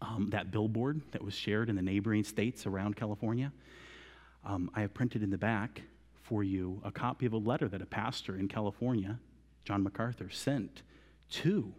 um, 0.00 0.28
that 0.30 0.50
billboard 0.50 1.00
that 1.12 1.22
was 1.22 1.34
shared 1.34 1.68
in 1.68 1.76
the 1.76 1.82
neighboring 1.82 2.24
states 2.24 2.66
around 2.66 2.96
California. 2.96 3.52
Um, 4.44 4.70
I 4.74 4.80
have 4.80 4.94
printed 4.94 5.22
in 5.22 5.30
the 5.30 5.38
back 5.38 5.82
for 6.22 6.42
you 6.42 6.80
a 6.84 6.90
copy 6.90 7.26
of 7.26 7.32
a 7.32 7.38
letter 7.38 7.68
that 7.68 7.82
a 7.82 7.86
pastor 7.86 8.36
in 8.36 8.48
California, 8.48 9.18
John 9.64 9.82
MacArthur, 9.82 10.30
sent 10.30 10.82
to 11.30 11.72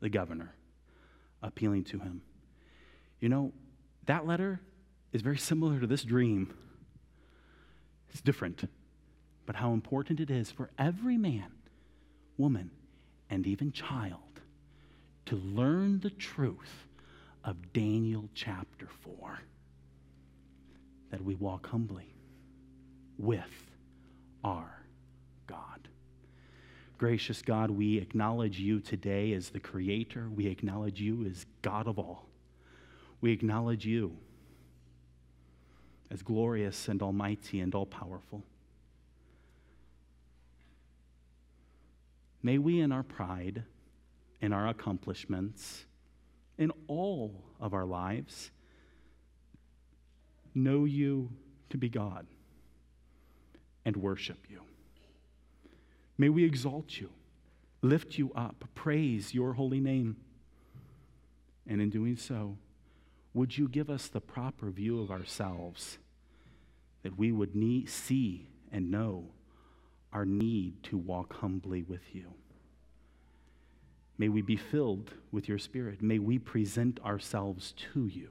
the 0.00 0.08
governor, 0.08 0.54
appealing 1.42 1.84
to 1.84 1.98
him. 1.98 2.22
You 3.20 3.28
know, 3.28 3.52
that 4.06 4.26
letter 4.26 4.60
is 5.12 5.22
very 5.22 5.38
similar 5.38 5.80
to 5.80 5.86
this 5.86 6.02
dream. 6.04 6.54
It's 8.10 8.20
different. 8.20 8.64
but 9.46 9.56
how 9.56 9.72
important 9.72 10.20
it 10.20 10.30
is 10.30 10.50
for 10.50 10.70
every 10.78 11.18
man, 11.18 11.52
woman, 12.38 12.70
and 13.28 13.46
even 13.46 13.72
child 13.72 14.40
to 15.26 15.36
learn 15.36 16.00
the 16.00 16.10
truth 16.10 16.86
of 17.44 17.72
Daniel 17.72 18.28
chapter 18.34 18.88
4 19.02 19.40
that 21.10 21.22
we 21.22 21.34
walk 21.34 21.68
humbly 21.68 22.14
with 23.18 23.70
our 24.42 24.80
God. 25.46 25.88
Gracious 26.96 27.42
God, 27.42 27.70
we 27.70 27.98
acknowledge 27.98 28.58
you 28.58 28.80
today 28.80 29.32
as 29.34 29.50
the 29.50 29.60
Creator. 29.60 30.28
We 30.34 30.46
acknowledge 30.46 31.00
you 31.00 31.26
as 31.26 31.44
God 31.62 31.86
of 31.86 31.98
all. 31.98 32.26
We 33.20 33.32
acknowledge 33.32 33.84
you 33.84 34.16
as 36.10 36.22
glorious 36.22 36.88
and 36.88 37.02
almighty 37.02 37.60
and 37.60 37.74
all 37.74 37.86
powerful. 37.86 38.42
May 42.42 42.58
we, 42.58 42.80
in 42.80 42.92
our 42.92 43.02
pride, 43.02 43.64
in 44.40 44.52
our 44.52 44.68
accomplishments, 44.68 45.86
in 46.58 46.72
all 46.86 47.44
of 47.60 47.74
our 47.74 47.84
lives, 47.84 48.50
know 50.54 50.84
you 50.84 51.30
to 51.70 51.78
be 51.78 51.88
God 51.88 52.26
and 53.84 53.96
worship 53.96 54.38
you. 54.48 54.60
May 56.16 56.28
we 56.28 56.44
exalt 56.44 57.00
you, 57.00 57.10
lift 57.82 58.18
you 58.18 58.32
up, 58.34 58.64
praise 58.74 59.34
your 59.34 59.54
holy 59.54 59.80
name. 59.80 60.16
And 61.66 61.80
in 61.80 61.90
doing 61.90 62.16
so, 62.16 62.56
would 63.32 63.58
you 63.58 63.68
give 63.68 63.90
us 63.90 64.06
the 64.06 64.20
proper 64.20 64.70
view 64.70 65.00
of 65.00 65.10
ourselves 65.10 65.98
that 67.02 67.18
we 67.18 67.32
would 67.32 67.56
need, 67.56 67.88
see 67.88 68.48
and 68.70 68.90
know 68.90 69.26
our 70.12 70.24
need 70.24 70.82
to 70.84 70.96
walk 70.96 71.34
humbly 71.40 71.82
with 71.82 72.14
you? 72.14 72.34
May 74.16 74.28
we 74.28 74.42
be 74.42 74.56
filled 74.56 75.10
with 75.32 75.48
your 75.48 75.58
Spirit. 75.58 76.02
May 76.02 76.18
we 76.18 76.38
present 76.38 77.00
ourselves 77.04 77.74
to 77.92 78.06
you. 78.06 78.30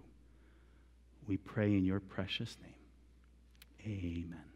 We 1.27 1.37
pray 1.37 1.75
in 1.75 1.85
your 1.85 1.99
precious 1.99 2.57
name. 2.61 2.73
Amen. 3.85 4.52